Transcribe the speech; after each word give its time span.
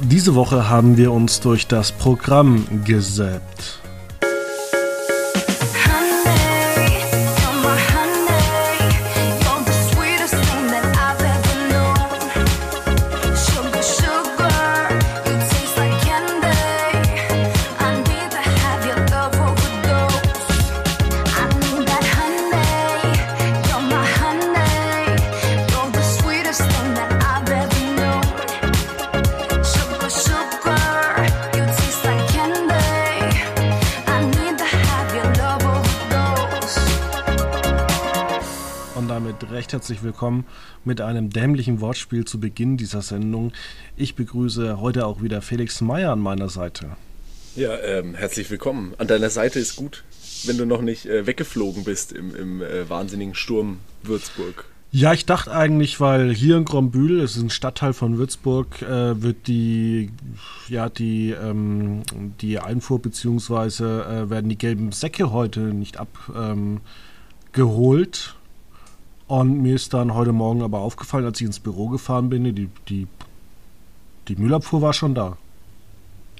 Diese 0.00 0.34
Woche 0.34 0.68
haben 0.68 0.96
wir 0.96 1.12
uns 1.12 1.40
durch 1.40 1.66
das 1.66 1.92
Programm 1.92 2.66
gesäbt. 2.84 3.83
Willkommen 40.14 40.46
mit 40.84 41.00
einem 41.00 41.30
dämlichen 41.30 41.80
Wortspiel 41.80 42.24
zu 42.24 42.38
Beginn 42.38 42.76
dieser 42.76 43.02
Sendung. 43.02 43.50
Ich 43.96 44.14
begrüße 44.14 44.80
heute 44.80 45.06
auch 45.06 45.22
wieder 45.22 45.42
Felix 45.42 45.80
Meyer 45.80 46.12
an 46.12 46.20
meiner 46.20 46.48
Seite. 46.48 46.96
Ja, 47.56 47.76
ähm, 47.80 48.14
herzlich 48.14 48.48
willkommen. 48.48 48.94
An 48.98 49.08
deiner 49.08 49.28
Seite 49.28 49.58
ist 49.58 49.74
gut, 49.74 50.04
wenn 50.44 50.56
du 50.56 50.66
noch 50.66 50.82
nicht 50.82 51.06
äh, 51.06 51.26
weggeflogen 51.26 51.82
bist 51.82 52.12
im, 52.12 52.32
im 52.32 52.62
äh, 52.62 52.88
wahnsinnigen 52.88 53.34
Sturm 53.34 53.80
Würzburg. 54.04 54.66
Ja, 54.92 55.12
ich 55.12 55.26
dachte 55.26 55.50
eigentlich, 55.50 55.98
weil 55.98 56.32
hier 56.32 56.58
in 56.58 56.64
Grombühl, 56.64 57.18
es 57.18 57.34
ist 57.34 57.42
ein 57.42 57.50
Stadtteil 57.50 57.92
von 57.92 58.16
Würzburg, 58.16 58.82
äh, 58.82 59.20
wird 59.20 59.48
die, 59.48 60.12
ja, 60.68 60.88
die, 60.90 61.30
ähm, 61.32 62.02
die 62.40 62.60
Einfuhr 62.60 63.00
bzw. 63.00 63.82
Äh, 63.82 64.30
werden 64.30 64.48
die 64.48 64.58
gelben 64.58 64.92
Säcke 64.92 65.32
heute 65.32 65.58
nicht 65.58 65.96
abgeholt. 65.98 66.36
Ähm, 66.36 66.80
und 69.26 69.62
mir 69.62 69.74
ist 69.74 69.94
dann 69.94 70.14
heute 70.14 70.32
Morgen 70.32 70.62
aber 70.62 70.80
aufgefallen, 70.80 71.24
als 71.24 71.40
ich 71.40 71.46
ins 71.46 71.60
Büro 71.60 71.88
gefahren 71.88 72.28
bin, 72.28 72.44
die, 72.54 72.68
die, 72.88 73.06
die 74.28 74.36
Müllabfuhr 74.36 74.82
war 74.82 74.92
schon 74.92 75.14
da. 75.14 75.36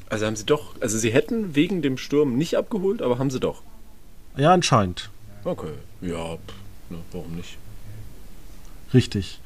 Also 0.08 0.26
haben 0.26 0.36
sie 0.36 0.44
doch, 0.44 0.74
also 0.80 0.98
sie 0.98 1.12
hätten 1.12 1.54
wegen 1.54 1.82
dem 1.82 1.96
Sturm 1.96 2.36
nicht 2.36 2.56
abgeholt, 2.56 3.02
aber 3.02 3.18
haben 3.18 3.30
sie 3.30 3.40
doch. 3.40 3.62
Ja, 4.36 4.52
anscheinend. 4.52 5.10
Okay, 5.44 5.72
ja, 6.00 6.36
ne, 6.90 6.98
warum 7.12 7.36
nicht? 7.36 7.58
Richtig. 8.92 9.40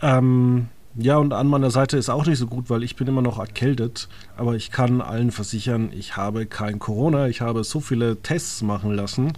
Ähm, 0.00 0.68
ja, 0.98 1.16
und 1.16 1.32
an 1.32 1.46
meiner 1.46 1.70
Seite 1.70 1.96
ist 1.96 2.08
auch 2.08 2.26
nicht 2.26 2.38
so 2.38 2.46
gut, 2.46 2.70
weil 2.70 2.82
ich 2.82 2.96
bin 2.96 3.06
immer 3.06 3.22
noch 3.22 3.38
erkältet. 3.38 4.08
Aber 4.36 4.56
ich 4.56 4.70
kann 4.70 5.00
allen 5.00 5.30
versichern, 5.30 5.90
ich 5.92 6.16
habe 6.16 6.46
kein 6.46 6.78
Corona. 6.78 7.28
Ich 7.28 7.40
habe 7.40 7.64
so 7.64 7.80
viele 7.80 8.20
Tests 8.22 8.62
machen 8.62 8.92
lassen 8.92 9.32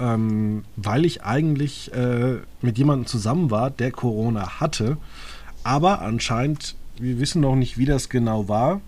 ähm, 0.00 0.64
weil 0.76 1.04
ich 1.04 1.22
eigentlich 1.22 1.92
äh, 1.92 2.38
mit 2.62 2.78
jemandem 2.78 3.06
zusammen 3.06 3.50
war, 3.50 3.70
der 3.70 3.92
Corona 3.92 4.60
hatte. 4.60 4.96
Aber 5.62 6.00
anscheinend, 6.00 6.74
wir 6.98 7.20
wissen 7.20 7.42
noch 7.42 7.54
nicht, 7.54 7.76
wie 7.76 7.84
das 7.84 8.08
genau 8.08 8.48
war. 8.48 8.80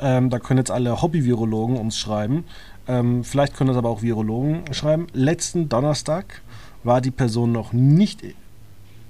Ähm, 0.00 0.30
da 0.30 0.40
können 0.40 0.58
jetzt 0.58 0.72
alle 0.72 1.00
Hobby-Virologen 1.00 1.76
uns 1.76 1.96
schreiben. 1.96 2.44
Ähm, 2.88 3.22
vielleicht 3.22 3.54
können 3.54 3.68
das 3.68 3.76
aber 3.76 3.88
auch 3.88 4.02
Virologen 4.02 4.62
schreiben. 4.72 5.06
Letzten 5.12 5.68
Donnerstag 5.68 6.42
war 6.82 7.00
die 7.00 7.12
Person 7.12 7.52
noch 7.52 7.72
nicht 7.72 8.24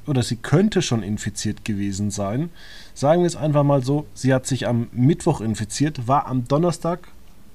oder 0.07 0.23
sie 0.23 0.37
könnte 0.37 0.83
schon 0.83 1.03
infiziert 1.03 1.65
gewesen 1.65 2.11
sein. 2.11 2.51
Sagen 2.95 3.23
wir 3.23 3.27
es 3.27 3.37
einfach 3.37 3.63
mal 3.63 3.83
so, 3.83 4.07
sie 4.15 4.35
hat 4.35 4.47
sich 4.47 4.67
am 4.67 4.89
Mittwoch 4.93 5.41
infiziert, 5.41 6.09
war 6.09 6.27
am 6.27 6.47
Donnerstag 6.49 7.09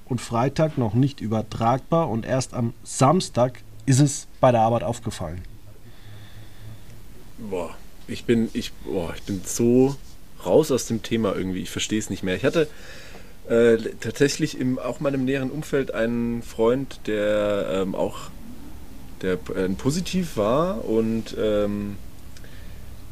und 0.06 0.20
Freitag 0.20 0.78
noch 0.78 0.94
nicht 0.94 1.20
übertragbar 1.20 2.08
und 2.08 2.24
erst 2.24 2.54
am 2.54 2.72
Samstag 2.82 3.60
ist 3.86 4.00
es 4.00 4.26
bei 4.40 4.52
der 4.52 4.62
Arbeit 4.62 4.82
aufgefallen? 4.82 5.42
Boah, 7.38 7.70
ich 8.06 8.24
bin, 8.24 8.48
ich, 8.52 8.72
boah, 8.84 9.12
ich 9.14 9.22
bin 9.22 9.42
so 9.44 9.96
raus 10.44 10.70
aus 10.70 10.86
dem 10.86 11.02
Thema 11.02 11.34
irgendwie. 11.34 11.62
Ich 11.62 11.70
verstehe 11.70 11.98
es 11.98 12.10
nicht 12.10 12.22
mehr. 12.22 12.36
Ich 12.36 12.44
hatte 12.44 12.68
äh, 13.48 13.76
tatsächlich 14.00 14.58
im 14.58 14.78
auch 14.78 15.00
meinem 15.00 15.24
näheren 15.24 15.50
Umfeld 15.50 15.92
einen 15.94 16.42
Freund, 16.42 17.00
der 17.06 17.82
ähm, 17.82 17.94
auch 17.94 18.30
der 19.22 19.38
äh, 19.54 19.68
positiv 19.70 20.36
war 20.36 20.84
und 20.84 21.36
ähm, 21.38 21.96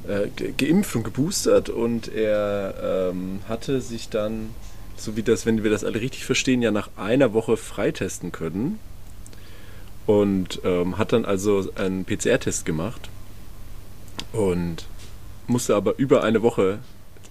äh, 0.09 0.29
geimpft 0.57 0.97
und 0.97 1.05
geboostert 1.05 1.69
und 1.69 2.09
er 2.09 3.11
ähm, 3.11 3.41
hatte 3.49 3.81
sich 3.81 4.09
dann, 4.09 4.51
so 4.97 5.17
wie 5.17 5.23
das, 5.23 5.47
wenn 5.47 5.63
wir 5.63 5.71
das 5.71 5.85
alle 5.85 6.01
richtig 6.01 6.25
verstehen, 6.25 6.63
ja 6.63 6.71
nach 6.71 6.91
einer 6.97 7.33
Woche 7.33 7.57
freitesten 7.57 8.33
können 8.33 8.79
und 10.07 10.61
ähm, 10.65 10.99
hat 10.99 11.13
dann 11.13 11.25
also 11.25 11.71
einen 11.75 12.05
PCR-Test 12.05 12.65
gemacht 12.65 13.11
und 14.33 14.87
musste 15.47 15.75
aber 15.75 15.99
über 15.99 16.23
eine 16.23 16.43
Woche, 16.43 16.79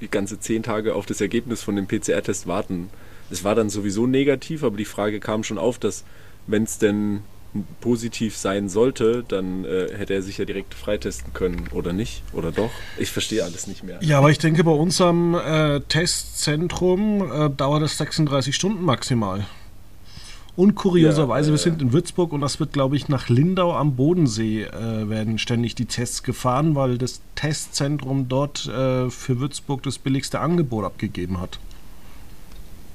die 0.01 0.09
ganze 0.09 0.39
zehn 0.39 0.63
Tage 0.63 0.95
auf 0.95 1.05
das 1.05 1.21
Ergebnis 1.21 1.63
von 1.63 1.75
dem 1.75 1.87
PCR-Test 1.87 2.47
warten. 2.47 2.89
Es 3.31 3.43
war 3.43 3.55
dann 3.55 3.69
sowieso 3.69 4.07
negativ, 4.07 4.63
aber 4.63 4.77
die 4.77 4.85
Frage 4.85 5.19
kam 5.19 5.43
schon 5.43 5.57
auf, 5.57 5.79
dass 5.79 6.03
wenn 6.47 6.63
es 6.63 6.77
denn 6.77 7.21
positiv 7.81 8.37
sein 8.37 8.69
sollte, 8.69 9.23
dann 9.27 9.65
äh, 9.65 9.87
hätte 9.95 10.13
er 10.13 10.21
sich 10.21 10.37
ja 10.37 10.45
direkt 10.45 10.73
freitesten 10.73 11.33
können 11.33 11.67
oder 11.71 11.93
nicht 11.93 12.23
oder 12.33 12.51
doch. 12.51 12.71
Ich 12.97 13.11
verstehe 13.11 13.43
alles 13.43 13.67
nicht 13.67 13.83
mehr. 13.83 13.99
Ja, 14.01 14.17
aber 14.17 14.31
ich 14.31 14.39
denke, 14.39 14.63
bei 14.63 14.71
unserem 14.71 15.35
äh, 15.35 15.79
Testzentrum 15.81 17.31
äh, 17.31 17.49
dauert 17.49 17.83
es 17.83 17.97
36 17.97 18.55
Stunden 18.55 18.83
maximal. 18.83 19.45
Und 20.55 20.75
kurioserweise, 20.75 21.49
ja, 21.49 21.53
wir 21.53 21.57
sind 21.57 21.81
in 21.81 21.91
Würzburg 21.91 22.31
und 22.31 22.39
das 22.39 22.61
wird, 22.61 22.71
glaube 22.71 22.95
ich, 22.95 23.09
nach 23.09 23.27
Lindau 23.27 23.75
am 23.75 23.97
Bodensee 23.97 24.63
äh, 24.63 25.09
werden 25.09 25.37
ständig 25.37 25.75
die 25.75 25.85
Tests 25.85 26.23
gefahren, 26.23 26.75
weil 26.75 26.97
das 26.97 27.19
Testzentrum 27.35 28.29
dort 28.29 28.65
äh, 28.67 29.09
für 29.09 29.39
Würzburg 29.41 29.83
das 29.83 29.97
billigste 29.97 30.39
Angebot 30.39 30.85
abgegeben 30.85 31.41
hat. 31.41 31.59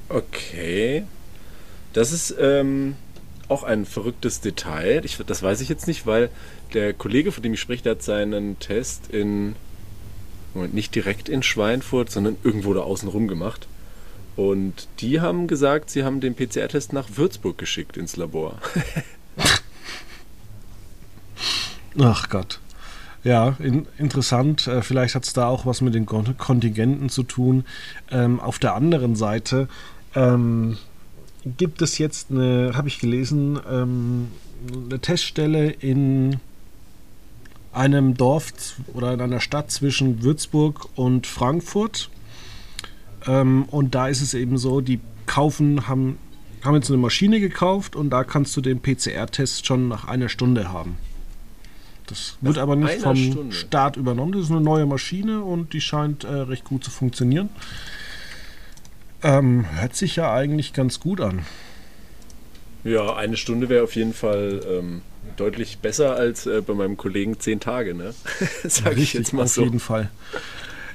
Okay. 0.09 1.04
Das 1.92 2.12
ist 2.12 2.34
ähm, 2.41 2.94
auch 3.50 3.64
ein 3.64 3.84
verrücktes 3.84 4.40
Detail. 4.40 5.04
Ich, 5.04 5.18
das 5.18 5.42
weiß 5.42 5.60
ich 5.60 5.68
jetzt 5.68 5.86
nicht, 5.86 6.06
weil 6.06 6.30
der 6.72 6.92
Kollege, 6.92 7.32
von 7.32 7.42
dem 7.42 7.54
ich 7.54 7.60
spreche, 7.60 7.82
der 7.82 7.92
hat 7.92 8.02
seinen 8.02 8.58
Test 8.58 9.08
in. 9.08 9.56
Moment, 10.54 10.74
nicht 10.74 10.94
direkt 10.96 11.28
in 11.28 11.44
Schweinfurt, 11.44 12.10
sondern 12.10 12.36
irgendwo 12.42 12.74
da 12.74 12.80
außen 12.80 13.08
rum 13.08 13.28
gemacht. 13.28 13.68
Und 14.34 14.88
die 15.00 15.20
haben 15.20 15.46
gesagt, 15.46 15.90
sie 15.90 16.02
haben 16.02 16.20
den 16.20 16.34
PCR-Test 16.34 16.92
nach 16.92 17.08
Würzburg 17.14 17.56
geschickt 17.56 17.96
ins 17.96 18.16
Labor. 18.16 18.58
Ach 22.00 22.28
Gott. 22.28 22.58
Ja, 23.22 23.56
in, 23.58 23.86
interessant. 23.98 24.66
Äh, 24.66 24.82
vielleicht 24.82 25.14
hat 25.14 25.24
es 25.24 25.34
da 25.34 25.46
auch 25.46 25.66
was 25.66 25.82
mit 25.82 25.94
den 25.94 26.06
Kontingenten 26.06 27.10
zu 27.10 27.22
tun. 27.22 27.64
Ähm, 28.10 28.40
auf 28.40 28.58
der 28.58 28.74
anderen 28.74 29.14
Seite 29.14 29.68
ähm, 30.14 30.78
gibt 31.44 31.82
es 31.82 31.98
jetzt 31.98 32.30
eine, 32.30 32.72
habe 32.74 32.88
ich 32.88 32.98
gelesen, 32.98 33.58
ähm, 33.70 34.28
eine 34.86 35.00
Teststelle 35.00 35.70
in 35.70 36.36
einem 37.72 38.16
Dorf 38.16 38.52
oder 38.94 39.12
in 39.12 39.20
einer 39.20 39.40
Stadt 39.40 39.70
zwischen 39.70 40.22
Würzburg 40.22 40.88
und 40.96 41.26
Frankfurt. 41.26 42.10
Ähm, 43.26 43.64
und 43.70 43.94
da 43.94 44.08
ist 44.08 44.22
es 44.22 44.34
eben 44.34 44.58
so, 44.58 44.80
die 44.80 45.00
kaufen, 45.26 45.86
haben, 45.86 46.18
haben 46.62 46.74
jetzt 46.74 46.90
eine 46.90 46.98
Maschine 46.98 47.40
gekauft 47.40 47.96
und 47.96 48.10
da 48.10 48.24
kannst 48.24 48.56
du 48.56 48.60
den 48.60 48.80
PCR-Test 48.80 49.66
schon 49.66 49.88
nach 49.88 50.06
einer 50.06 50.28
Stunde 50.28 50.72
haben. 50.72 50.96
Das 52.06 52.36
wird 52.40 52.56
nach 52.56 52.62
aber 52.62 52.76
nicht 52.76 53.00
vom 53.00 53.16
Stunde. 53.16 53.54
Staat 53.54 53.96
übernommen. 53.96 54.32
Das 54.32 54.42
ist 54.42 54.50
eine 54.50 54.60
neue 54.60 54.84
Maschine 54.84 55.42
und 55.42 55.72
die 55.72 55.80
scheint 55.80 56.24
äh, 56.24 56.28
recht 56.28 56.65
gut 56.65 56.82
zu 56.82 56.91
funktionieren. 56.91 57.50
Ähm, 59.22 59.66
hört 59.78 59.94
sich 59.94 60.16
ja 60.16 60.32
eigentlich 60.32 60.72
ganz 60.72 61.00
gut 61.00 61.20
an. 61.20 61.44
Ja, 62.84 63.14
eine 63.14 63.36
Stunde 63.36 63.68
wäre 63.68 63.84
auf 63.84 63.94
jeden 63.94 64.14
Fall 64.14 64.62
ähm, 64.66 65.02
deutlich 65.36 65.78
besser 65.78 66.16
als 66.16 66.46
äh, 66.46 66.62
bei 66.62 66.74
meinem 66.74 66.96
Kollegen 66.96 67.38
zehn 67.38 67.60
Tage, 67.60 67.94
ne? 67.94 68.14
Sag 68.64 68.96
ich 68.96 69.12
jetzt 69.12 69.32
mal 69.32 69.42
auf 69.42 69.48
so. 69.48 69.62
Auf 69.62 69.66
jeden 69.66 69.80
Fall. 69.80 70.10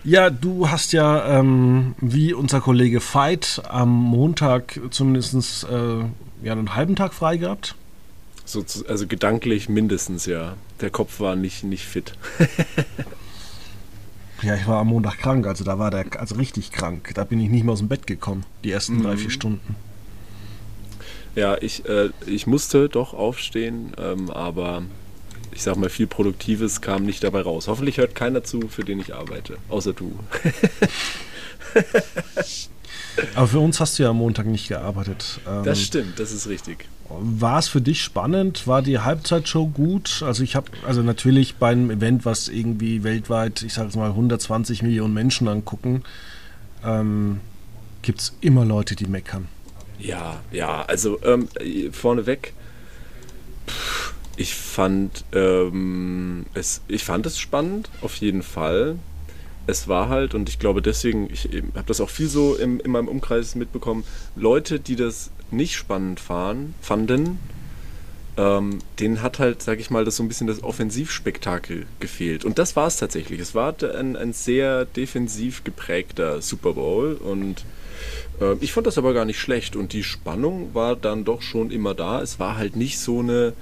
Ja, 0.04 0.30
du 0.30 0.70
hast 0.70 0.94
ja, 0.94 1.40
ähm, 1.40 1.96
wie 2.00 2.34
unser 2.34 2.62
Kollege 2.62 3.02
Veit, 3.02 3.62
am 3.68 3.90
Montag 3.90 4.80
zumindest 4.92 5.64
äh, 5.64 6.00
ja, 6.44 6.52
einen 6.52 6.76
halben 6.76 6.96
Tag 6.96 7.14
frei 7.14 7.38
gehabt. 7.38 7.76
So, 8.46 8.64
also 8.88 9.08
gedanklich 9.08 9.70
mindestens, 9.70 10.28
ja. 10.28 10.56
Der 10.82 10.92
Kopf 10.92 11.20
war 11.20 11.36
nicht, 11.36 11.64
nicht 11.64 11.86
fit. 11.86 12.14
ja, 14.46 14.56
ich 14.56 14.68
war 14.68 14.80
am 14.80 14.88
Montag 14.88 15.18
krank, 15.18 15.48
also 15.48 15.64
da 15.64 15.80
war 15.80 15.92
der 15.92 16.06
also 16.20 16.36
richtig 16.36 16.72
krank. 16.72 17.12
Da 17.16 17.24
bin 17.24 17.40
ich 17.40 17.50
nicht 17.50 17.64
mehr 17.64 17.74
aus 17.74 17.80
dem 17.80 17.88
Bett 17.88 18.06
gekommen, 18.08 18.46
die 18.64 18.72
ersten 18.72 18.98
mhm. 18.98 19.04
drei, 19.04 19.18
vier 19.18 19.32
Stunden. 19.32 19.76
Ja, 21.36 21.58
ich, 21.60 21.86
äh, 21.86 22.10
ich 22.26 22.48
musste 22.48 22.88
doch 22.88 23.14
aufstehen, 23.14 23.94
ähm, 23.98 24.30
aber 24.30 24.84
ich 25.52 25.64
sag 25.64 25.76
mal, 25.78 25.90
viel 25.90 26.08
Produktives 26.08 26.82
kam 26.82 27.04
nicht 27.04 27.24
dabei 27.24 27.42
raus. 27.42 27.68
Hoffentlich 27.68 27.98
hört 27.98 28.16
keiner 28.16 28.44
zu, 28.44 28.68
für 28.70 28.84
den 28.84 29.00
ich 29.00 29.14
arbeite, 29.14 29.58
außer 29.70 29.94
du. 29.94 30.18
Aber 33.36 33.48
für 33.48 33.60
uns 33.60 33.80
hast 33.80 33.98
du 33.98 34.04
ja 34.04 34.10
am 34.10 34.18
Montag 34.18 34.46
nicht 34.46 34.68
gearbeitet. 34.68 35.40
Ähm, 35.48 35.64
das 35.64 35.82
stimmt, 35.82 36.20
das 36.20 36.32
ist 36.32 36.48
richtig. 36.48 36.86
War 37.08 37.60
es 37.60 37.68
für 37.68 37.82
dich 37.82 38.02
spannend? 38.02 38.66
War 38.68 38.82
die 38.82 39.00
Halbzeitshow 39.00 39.68
gut? 39.68 40.24
Also 40.26 40.44
ich 40.44 40.56
habe, 40.56 40.72
also 40.88 41.04
natürlich 41.04 41.56
bei 41.56 41.70
einem 41.70 41.92
Event, 41.92 42.26
was 42.26 42.48
irgendwie 42.48 43.04
weltweit, 43.04 43.62
ich 43.62 43.74
sage 43.74 43.90
es 43.90 43.96
mal, 43.96 44.10
120 44.10 44.82
Millionen 44.82 45.14
Menschen 45.14 45.48
angucken, 45.48 46.04
ähm, 46.84 47.42
gibt 48.02 48.22
es 48.22 48.34
immer 48.42 48.66
Leute, 48.66 48.96
die 48.96 49.06
meckern. 49.06 49.48
Ja, 50.00 50.42
ja, 50.52 50.84
also 50.84 51.20
ähm, 51.24 51.48
vorneweg, 51.92 52.54
ich 54.36 54.56
fand 54.56 55.24
ähm, 55.32 56.46
es, 56.54 56.82
ich 56.88 57.04
fand 57.04 57.26
es 57.26 57.38
spannend, 57.40 57.90
auf 58.02 58.16
jeden 58.18 58.44
Fall. 58.44 58.98
Es 59.68 59.88
war 59.88 60.10
halt, 60.10 60.34
und 60.34 60.50
ich 60.50 60.60
glaube 60.60 60.82
deswegen, 60.82 61.30
ich 61.32 61.50
habe 61.76 61.88
das 61.88 62.02
auch 62.02 62.10
viel 62.10 62.28
so 62.28 62.56
im, 62.56 62.80
in 62.80 62.92
meinem 62.92 63.08
Umkreis 63.08 63.56
mitbekommen, 63.56 64.04
Leute, 64.36 64.80
die 64.80 64.96
das 64.96 65.32
nicht 65.52 65.76
spannend 65.76 66.20
fahren, 66.20 66.76
fanden, 66.82 67.40
ähm, 68.38 68.80
denen 69.00 69.22
hat 69.22 69.40
halt, 69.40 69.62
sag 69.62 69.80
ich 69.80 69.90
mal, 69.90 70.06
das 70.06 70.18
so 70.18 70.24
ein 70.24 70.28
bisschen 70.28 70.48
das 70.48 70.62
Offensivspektakel 70.62 71.86
gefehlt. 72.00 72.44
Und 72.44 72.60
das 72.60 72.76
war 72.76 72.88
es 72.88 72.98
tatsächlich. 72.98 73.40
Es 73.40 73.56
war 73.56 73.76
ein, 73.82 74.16
ein 74.16 74.34
sehr 74.34 74.86
defensiv 74.86 75.64
geprägter 75.64 76.42
Super 76.42 76.74
Bowl 76.74 77.14
und 77.14 77.66
äh, 78.42 78.56
ich 78.60 78.74
fand 78.74 78.88
das 78.88 78.98
aber 78.98 79.14
gar 79.14 79.26
nicht 79.26 79.40
schlecht 79.40 79.76
und 79.76 79.94
die 79.94 80.04
Spannung 80.04 80.74
war 80.74 80.96
dann 80.96 81.24
doch 81.24 81.42
schon 81.42 81.72
immer 81.72 81.94
da. 81.94 82.22
Es 82.22 82.40
war 82.40 82.58
halt 82.58 82.76
nicht 82.76 83.00
so 83.00 83.20
eine, 83.20 83.54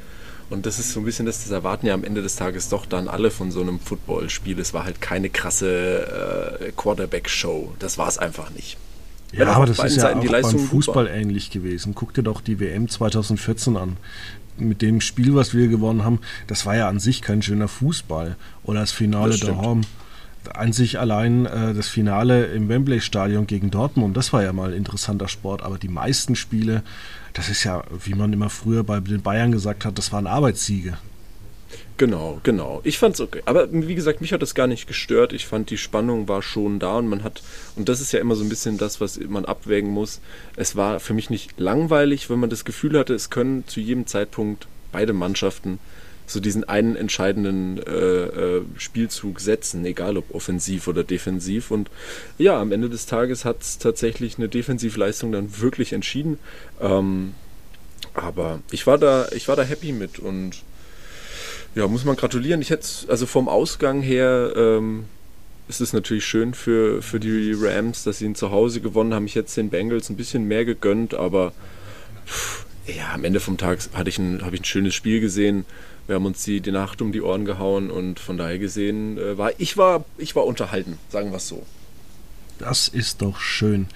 und 0.53 0.65
das 0.65 0.79
ist 0.79 0.93
so 0.93 1.01
ein 1.01 1.05
bisschen 1.05 1.25
das, 1.25 1.43
das 1.43 1.51
erwarten 1.51 1.87
ja 1.87 1.93
am 1.93 2.03
Ende 2.03 2.21
des 2.21 2.35
Tages 2.35 2.69
doch 2.69 2.85
dann 2.85 3.07
alle 3.07 3.31
von 3.31 3.51
so 3.51 3.61
einem 3.61 3.79
Footballspiel. 3.79 4.59
Es 4.59 4.73
war 4.73 4.85
halt 4.85 5.01
keine 5.01 5.29
krasse 5.29 6.59
äh, 6.61 6.71
Quarterback-Show. 6.71 7.73
Das 7.79 7.97
war 7.97 8.07
es 8.07 8.17
einfach 8.17 8.51
nicht. 8.51 8.77
Ja, 9.33 9.47
aber 9.47 9.65
das 9.65 9.79
ist 9.79 9.97
ja 9.97 10.15
auch 10.15 10.23
beim 10.23 10.59
Fußball 10.59 11.05
war. 11.05 11.11
ähnlich 11.11 11.49
gewesen. 11.49 11.95
Guck 11.95 12.13
dir 12.13 12.23
doch 12.23 12.39
die 12.39 12.59
WM 12.59 12.87
2014 12.87 13.75
an. 13.77 13.97
Mit 14.57 14.83
dem 14.83 15.01
Spiel, 15.01 15.33
was 15.33 15.55
wir 15.55 15.67
gewonnen 15.67 16.05
haben, 16.05 16.19
das 16.45 16.67
war 16.67 16.75
ja 16.75 16.87
an 16.87 16.99
sich 16.99 17.23
kein 17.23 17.41
schöner 17.41 17.67
Fußball. 17.67 18.35
Oder 18.63 18.81
das 18.81 18.91
Finale 18.91 19.35
der 19.35 19.57
Home 19.57 19.81
an 20.53 20.73
sich 20.73 20.99
allein 20.99 21.45
äh, 21.45 21.73
das 21.73 21.87
Finale 21.87 22.45
im 22.47 22.67
Wembley-Stadion 22.67 23.47
gegen 23.47 23.71
Dortmund, 23.71 24.17
das 24.17 24.33
war 24.33 24.43
ja 24.43 24.51
mal 24.51 24.71
ein 24.71 24.77
interessanter 24.77 25.29
Sport, 25.29 25.63
aber 25.63 25.77
die 25.77 25.87
meisten 25.87 26.35
Spiele, 26.35 26.83
das 27.33 27.49
ist 27.49 27.63
ja, 27.63 27.83
wie 28.03 28.13
man 28.13 28.31
immer 28.31 28.49
früher 28.49 28.83
bei 28.83 28.99
den 28.99 29.21
Bayern 29.21 29.51
gesagt 29.51 29.85
hat, 29.85 29.97
das 29.97 30.11
waren 30.11 30.27
Arbeitssiege. 30.27 30.97
Genau, 31.97 32.39
genau. 32.41 32.81
Ich 32.83 32.97
fand's 32.97 33.21
okay. 33.21 33.41
Aber 33.45 33.67
wie 33.71 33.93
gesagt, 33.93 34.19
mich 34.19 34.33
hat 34.33 34.41
das 34.41 34.55
gar 34.55 34.65
nicht 34.65 34.87
gestört. 34.87 35.31
Ich 35.31 35.45
fand, 35.45 35.69
die 35.69 35.77
Spannung 35.77 36.27
war 36.27 36.41
schon 36.41 36.79
da 36.79 36.97
und 36.97 37.07
man 37.07 37.23
hat, 37.23 37.43
und 37.75 37.87
das 37.87 38.01
ist 38.01 38.11
ja 38.11 38.19
immer 38.19 38.35
so 38.35 38.43
ein 38.43 38.49
bisschen 38.49 38.77
das, 38.77 38.99
was 38.99 39.19
man 39.19 39.45
abwägen 39.45 39.91
muss. 39.91 40.19
Es 40.55 40.75
war 40.75 40.99
für 40.99 41.13
mich 41.13 41.29
nicht 41.29 41.59
langweilig, 41.59 42.29
wenn 42.29 42.39
man 42.39 42.49
das 42.49 42.65
Gefühl 42.65 42.97
hatte, 42.97 43.13
es 43.13 43.29
können 43.29 43.67
zu 43.67 43.79
jedem 43.79 44.07
Zeitpunkt 44.07 44.67
beide 44.91 45.13
Mannschaften 45.13 45.79
so 46.25 46.39
diesen 46.39 46.63
einen 46.63 46.95
entscheidenden 46.95 47.77
äh, 47.77 47.91
äh, 47.91 48.61
Spielzug 48.77 49.39
setzen, 49.39 49.85
egal 49.85 50.17
ob 50.17 50.33
offensiv 50.33 50.87
oder 50.87 51.03
defensiv. 51.03 51.71
Und 51.71 51.89
ja, 52.37 52.59
am 52.59 52.71
Ende 52.71 52.89
des 52.89 53.05
Tages 53.05 53.45
hat 53.45 53.61
es 53.61 53.77
tatsächlich 53.77 54.37
eine 54.37 54.49
Defensivleistung 54.49 55.31
dann 55.31 55.59
wirklich 55.59 55.93
entschieden. 55.93 56.39
Ähm, 56.81 57.33
aber 58.13 58.61
ich 58.71 58.87
war 58.87 58.97
da, 58.97 59.27
ich 59.31 59.47
war 59.47 59.55
da 59.55 59.63
happy 59.63 59.91
mit 59.91 60.19
und 60.19 60.63
ja, 61.75 61.87
muss 61.87 62.05
man 62.05 62.15
gratulieren. 62.15 62.61
Ich 62.61 62.69
hätte 62.69 62.87
also 63.07 63.25
vom 63.25 63.49
Ausgang 63.49 64.01
her 64.01 64.53
ähm, 64.55 65.05
ist 65.67 65.81
es 65.81 65.93
natürlich 65.93 66.25
schön 66.25 66.53
für, 66.53 67.01
für 67.01 67.19
die 67.19 67.53
Rams, 67.57 68.03
dass 68.03 68.19
sie 68.19 68.25
ihn 68.25 68.35
zu 68.35 68.51
Hause 68.51 68.81
gewonnen 68.81 69.13
haben. 69.13 69.25
Ich 69.25 69.35
hätte 69.35 69.53
den 69.55 69.69
Bengals 69.69 70.09
ein 70.09 70.17
bisschen 70.17 70.47
mehr 70.47 70.65
gegönnt, 70.65 71.13
aber 71.13 71.53
pff, 72.27 72.65
ja, 72.85 73.13
am 73.13 73.23
Ende 73.23 73.39
vom 73.39 73.57
Tag 73.57 73.79
hatte 73.93 74.09
ich 74.09 74.19
ein, 74.19 74.43
habe 74.43 74.55
ich 74.55 74.61
ein 74.61 74.65
schönes 74.65 74.93
Spiel 74.93 75.19
gesehen 75.19 75.65
wir 76.07 76.15
haben 76.15 76.25
uns 76.25 76.43
die, 76.43 76.61
die 76.61 76.71
Nacht 76.71 77.01
um 77.01 77.11
die 77.11 77.21
Ohren 77.21 77.45
gehauen 77.45 77.89
und 77.89 78.19
von 78.19 78.37
daher 78.37 78.59
gesehen 78.59 79.17
äh, 79.17 79.37
war 79.37 79.51
ich 79.57 79.77
war 79.77 80.05
ich 80.17 80.35
war 80.35 80.45
unterhalten, 80.45 80.97
sagen 81.09 81.31
wir 81.31 81.37
es 81.37 81.47
so. 81.47 81.63
Das 82.59 82.87
ist 82.87 83.21
doch 83.21 83.39
schön. 83.39 83.87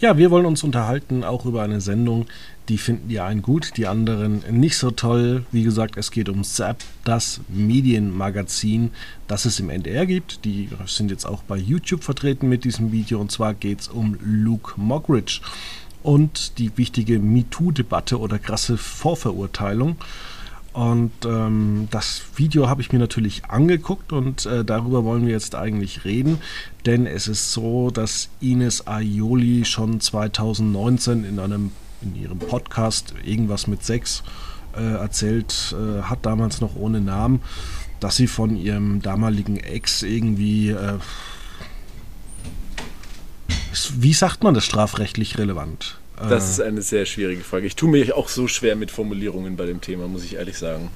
Ja, 0.00 0.18
wir 0.18 0.30
wollen 0.30 0.46
uns 0.46 0.64
unterhalten 0.64 1.22
auch 1.22 1.46
über 1.46 1.62
eine 1.62 1.80
Sendung, 1.80 2.26
die 2.68 2.78
finden 2.78 3.08
die 3.08 3.20
einen 3.20 3.42
gut, 3.42 3.76
die 3.76 3.86
anderen 3.86 4.42
nicht 4.50 4.76
so 4.76 4.90
toll. 4.90 5.44
Wie 5.52 5.62
gesagt, 5.62 5.96
es 5.96 6.10
geht 6.10 6.28
um 6.28 6.42
ZAP, 6.42 6.82
das 7.04 7.40
Medienmagazin, 7.48 8.90
das 9.28 9.44
es 9.44 9.60
im 9.60 9.70
NDR 9.70 10.06
gibt. 10.06 10.44
Die 10.44 10.68
sind 10.86 11.10
jetzt 11.10 11.26
auch 11.26 11.42
bei 11.42 11.56
YouTube 11.56 12.02
vertreten 12.02 12.48
mit 12.48 12.64
diesem 12.64 12.90
Video 12.90 13.20
und 13.20 13.30
zwar 13.30 13.54
geht 13.54 13.82
es 13.82 13.88
um 13.88 14.18
Luke 14.22 14.72
Mockridge 14.76 15.40
und 16.02 16.58
die 16.58 16.76
wichtige 16.76 17.18
MeToo-Debatte 17.18 18.18
oder 18.18 18.38
krasse 18.38 18.76
Vorverurteilung. 18.76 19.96
Und 20.74 21.12
ähm, 21.24 21.86
das 21.92 22.22
Video 22.34 22.68
habe 22.68 22.82
ich 22.82 22.92
mir 22.92 22.98
natürlich 22.98 23.44
angeguckt 23.44 24.12
und 24.12 24.44
äh, 24.44 24.64
darüber 24.64 25.04
wollen 25.04 25.24
wir 25.24 25.32
jetzt 25.32 25.54
eigentlich 25.54 26.04
reden, 26.04 26.38
denn 26.84 27.06
es 27.06 27.28
ist 27.28 27.52
so, 27.52 27.90
dass 27.90 28.28
Ines 28.40 28.88
Aioli 28.88 29.64
schon 29.64 30.00
2019 30.00 31.24
in 31.24 31.38
einem 31.38 31.70
in 32.02 32.20
ihrem 32.20 32.40
Podcast 32.40 33.14
irgendwas 33.24 33.68
mit 33.68 33.84
Sex 33.84 34.24
äh, 34.76 34.82
erzählt 34.82 35.76
äh, 35.78 36.02
hat, 36.02 36.26
damals 36.26 36.60
noch 36.60 36.74
ohne 36.74 37.00
Namen, 37.00 37.40
dass 38.00 38.16
sie 38.16 38.26
von 38.26 38.56
ihrem 38.56 39.00
damaligen 39.00 39.56
Ex 39.56 40.02
irgendwie 40.02 40.70
äh, 40.70 40.98
wie 43.96 44.12
sagt 44.12 44.42
man 44.42 44.54
das 44.54 44.64
strafrechtlich 44.64 45.38
relevant? 45.38 46.00
Das 46.16 46.48
ist 46.48 46.60
eine 46.60 46.82
sehr 46.82 47.06
schwierige 47.06 47.42
Frage. 47.42 47.66
Ich 47.66 47.76
tue 47.76 47.90
mir 47.90 48.16
auch 48.16 48.28
so 48.28 48.46
schwer 48.46 48.76
mit 48.76 48.90
Formulierungen 48.90 49.56
bei 49.56 49.66
dem 49.66 49.80
Thema, 49.80 50.06
muss 50.06 50.24
ich 50.24 50.34
ehrlich 50.34 50.56
sagen. 50.58 50.90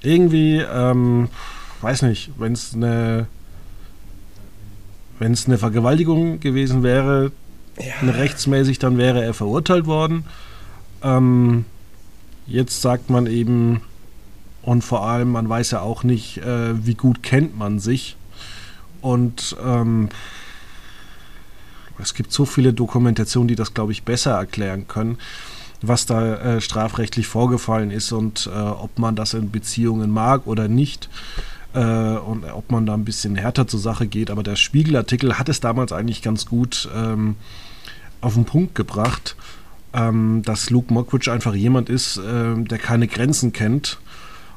Irgendwie, 0.00 0.58
ähm, 0.58 1.28
weiß 1.80 2.02
nicht, 2.02 2.30
wenn 2.38 2.52
es 2.52 2.74
eine 2.74 3.26
wenn 5.22 5.32
es 5.32 5.46
eine 5.46 5.56
Vergewaltigung 5.56 6.40
gewesen 6.40 6.82
wäre, 6.82 7.30
ja. 7.78 8.10
rechtsmäßig, 8.10 8.80
dann 8.80 8.98
wäre 8.98 9.24
er 9.24 9.34
verurteilt 9.34 9.86
worden. 9.86 10.24
Ähm, 11.02 11.64
jetzt 12.48 12.82
sagt 12.82 13.08
man 13.08 13.26
eben, 13.26 13.82
und 14.62 14.82
vor 14.82 15.06
allem, 15.06 15.30
man 15.30 15.48
weiß 15.48 15.70
ja 15.70 15.80
auch 15.80 16.02
nicht, 16.02 16.38
äh, 16.38 16.84
wie 16.84 16.94
gut 16.94 17.22
kennt 17.22 17.56
man 17.56 17.78
sich. 17.78 18.16
Und 19.00 19.56
ähm, 19.64 20.08
es 21.98 22.14
gibt 22.14 22.32
so 22.32 22.44
viele 22.44 22.72
Dokumentationen, 22.72 23.48
die 23.48 23.56
das, 23.56 23.74
glaube 23.74 23.92
ich, 23.92 24.02
besser 24.02 24.32
erklären 24.32 24.88
können, 24.88 25.18
was 25.80 26.06
da 26.06 26.36
äh, 26.36 26.60
strafrechtlich 26.60 27.26
vorgefallen 27.26 27.90
ist 27.90 28.12
und 28.12 28.48
äh, 28.52 28.58
ob 28.58 28.98
man 28.98 29.16
das 29.16 29.34
in 29.34 29.50
Beziehungen 29.50 30.10
mag 30.10 30.46
oder 30.46 30.68
nicht. 30.68 31.08
Äh, 31.74 31.78
und 31.78 32.44
ob 32.44 32.70
man 32.70 32.86
da 32.86 32.94
ein 32.94 33.04
bisschen 33.04 33.34
härter 33.34 33.66
zur 33.66 33.80
Sache 33.80 34.06
geht. 34.06 34.30
Aber 34.30 34.42
der 34.42 34.56
Spiegelartikel 34.56 35.38
hat 35.38 35.48
es 35.48 35.60
damals 35.60 35.92
eigentlich 35.92 36.22
ganz 36.22 36.46
gut 36.46 36.88
ähm, 36.94 37.36
auf 38.20 38.34
den 38.34 38.44
Punkt 38.44 38.74
gebracht, 38.74 39.36
ähm, 39.94 40.42
dass 40.44 40.70
Luke 40.70 40.92
Mockridge 40.92 41.32
einfach 41.32 41.54
jemand 41.54 41.88
ist, 41.88 42.18
äh, 42.18 42.54
der 42.56 42.78
keine 42.78 43.08
Grenzen 43.08 43.52
kennt. 43.52 43.98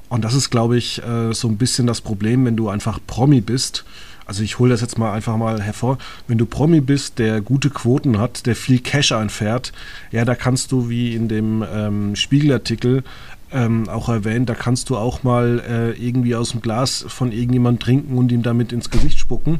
Und 0.09 0.23
das 0.23 0.33
ist, 0.33 0.49
glaube 0.49 0.77
ich, 0.77 1.01
äh, 1.03 1.33
so 1.33 1.47
ein 1.47 1.57
bisschen 1.57 1.87
das 1.87 2.01
Problem, 2.01 2.45
wenn 2.45 2.55
du 2.55 2.69
einfach 2.69 2.99
Promi 3.07 3.41
bist 3.41 3.85
also 4.25 4.43
ich 4.43 4.59
hole 4.59 4.71
das 4.71 4.81
jetzt 4.81 4.97
mal 4.97 5.13
einfach 5.13 5.37
mal 5.37 5.61
hervor, 5.61 5.97
wenn 6.27 6.37
du 6.37 6.45
Promi 6.45 6.81
bist, 6.81 7.19
der 7.19 7.41
gute 7.41 7.69
Quoten 7.69 8.19
hat, 8.19 8.45
der 8.45 8.55
viel 8.55 8.79
Cash 8.79 9.11
einfährt, 9.11 9.71
ja, 10.11 10.25
da 10.25 10.35
kannst 10.35 10.71
du 10.71 10.89
wie 10.89 11.15
in 11.15 11.27
dem 11.27 11.63
ähm, 11.71 12.15
Spiegelartikel 12.15 13.03
ähm, 13.51 13.87
auch 13.87 14.09
erwähnt, 14.09 14.49
da 14.49 14.55
kannst 14.55 14.89
du 14.89 14.97
auch 14.97 15.23
mal 15.23 15.61
äh, 15.67 15.91
irgendwie 15.91 16.35
aus 16.35 16.51
dem 16.51 16.61
Glas 16.61 17.05
von 17.07 17.31
irgendjemand 17.31 17.81
trinken 17.81 18.17
und 18.17 18.31
ihm 18.31 18.43
damit 18.43 18.73
ins 18.73 18.89
Gesicht 18.89 19.19
spucken. 19.19 19.59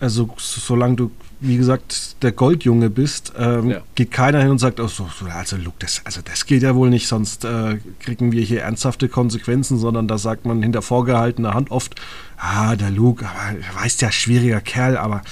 Also 0.00 0.30
solange 0.38 0.96
du 0.96 1.10
wie 1.46 1.56
gesagt, 1.56 2.22
der 2.22 2.32
Goldjunge 2.32 2.90
bist, 2.90 3.32
ähm, 3.38 3.70
ja. 3.70 3.80
geht 3.94 4.10
keiner 4.10 4.40
hin 4.40 4.50
und 4.50 4.58
sagt, 4.58 4.80
oh, 4.80 4.86
so, 4.86 5.06
also 5.28 5.56
Luke, 5.56 5.76
das, 5.78 6.00
also 6.04 6.20
das 6.24 6.46
geht 6.46 6.62
ja 6.62 6.74
wohl 6.74 6.90
nicht, 6.90 7.06
sonst 7.06 7.44
äh, 7.44 7.78
kriegen 8.00 8.32
wir 8.32 8.42
hier 8.42 8.62
ernsthafte 8.62 9.08
Konsequenzen, 9.08 9.78
sondern 9.78 10.08
da 10.08 10.16
sagt 10.16 10.46
man 10.46 10.62
hinter 10.62 10.80
vorgehaltener 10.80 11.52
Hand 11.52 11.70
oft, 11.70 12.00
ah, 12.36 12.76
der 12.76 12.90
Luke, 12.90 13.26
aber 13.26 13.58
er 13.58 13.74
weiß 13.74 14.00
ja, 14.00 14.12
schwieriger 14.12 14.60
Kerl, 14.60 14.96
aber 14.96 15.22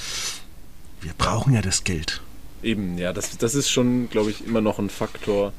wir 1.01 1.13
brauchen 1.19 1.55
ja 1.55 1.63
das 1.63 1.85
Geld. 1.85 2.21
Eben, 2.63 2.97
ja, 2.99 3.13
das, 3.13 3.37
das 3.39 3.55
ist 3.55 3.71
schon, 3.71 4.09
glaube 4.09 4.31
ich, 4.31 4.47
immer 4.47 4.61
noch 4.61 4.79
ein 4.79 4.91
Faktor 4.91 5.53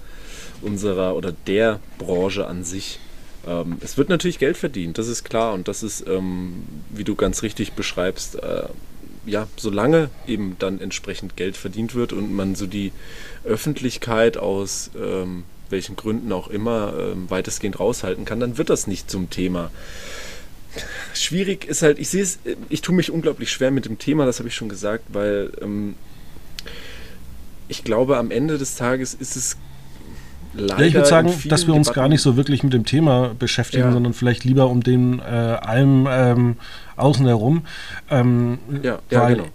unserer 0.61 1.15
oder 1.15 1.33
der 1.47 1.79
Branche 1.97 2.47
an 2.47 2.63
sich. 2.63 2.99
Ähm, 3.45 3.77
es 3.81 3.97
wird 3.97 4.09
natürlich 4.09 4.39
Geld 4.39 4.57
verdient, 4.57 4.97
das 4.97 5.07
ist 5.07 5.23
klar 5.23 5.53
und 5.53 5.67
das 5.67 5.83
ist, 5.83 6.05
ähm, 6.07 6.63
wie 6.89 7.03
du 7.03 7.15
ganz 7.15 7.43
richtig 7.43 7.73
beschreibst, 7.73 8.35
äh, 8.35 8.63
ja, 9.25 9.47
solange 9.57 10.09
eben 10.27 10.55
dann 10.59 10.79
entsprechend 10.79 11.35
Geld 11.35 11.57
verdient 11.57 11.95
wird 11.95 12.13
und 12.13 12.33
man 12.33 12.55
so 12.55 12.67
die 12.67 12.91
Öffentlichkeit 13.43 14.37
aus 14.37 14.91
ähm, 15.01 15.43
welchen 15.69 15.95
Gründen 15.95 16.31
auch 16.31 16.49
immer 16.49 16.93
ähm, 16.97 17.29
weitestgehend 17.29 17.79
raushalten 17.79 18.25
kann, 18.25 18.39
dann 18.39 18.57
wird 18.57 18.69
das 18.69 18.87
nicht 18.87 19.09
zum 19.09 19.29
Thema. 19.29 19.71
Schwierig 21.13 21.65
ist 21.65 21.81
halt, 21.81 21.99
ich 21.99 22.09
sehe 22.09 22.23
es, 22.23 22.39
ich 22.69 22.81
tue 22.81 22.95
mich 22.95 23.11
unglaublich 23.11 23.51
schwer 23.51 23.71
mit 23.71 23.85
dem 23.85 23.99
Thema, 23.99 24.25
das 24.25 24.39
habe 24.39 24.49
ich 24.49 24.55
schon 24.55 24.69
gesagt, 24.69 25.05
weil 25.09 25.51
ähm, 25.61 25.95
ich 27.67 27.83
glaube, 27.83 28.17
am 28.17 28.31
Ende 28.31 28.57
des 28.57 28.75
Tages 28.75 29.13
ist 29.13 29.35
es 29.35 29.57
leider. 30.53 30.81
Ja, 30.81 30.87
ich 30.87 30.93
würde 30.93 31.07
sagen, 31.07 31.33
dass 31.45 31.67
wir 31.67 31.73
uns 31.73 31.87
Debatten 31.87 32.01
gar 32.01 32.07
nicht 32.09 32.21
so 32.21 32.37
wirklich 32.37 32.63
mit 32.63 32.73
dem 32.73 32.85
Thema 32.85 33.33
beschäftigen, 33.37 33.85
ja. 33.85 33.91
sondern 33.91 34.13
vielleicht 34.13 34.43
lieber 34.43 34.69
um 34.69 34.83
den 34.83 35.19
äh, 35.19 35.23
allem 35.23 36.07
ähm, 36.09 36.55
außen 36.95 37.25
herum. 37.25 37.65
Ähm, 38.09 38.59
ja, 38.81 38.99
ja, 39.09 39.29
genau. 39.29 39.45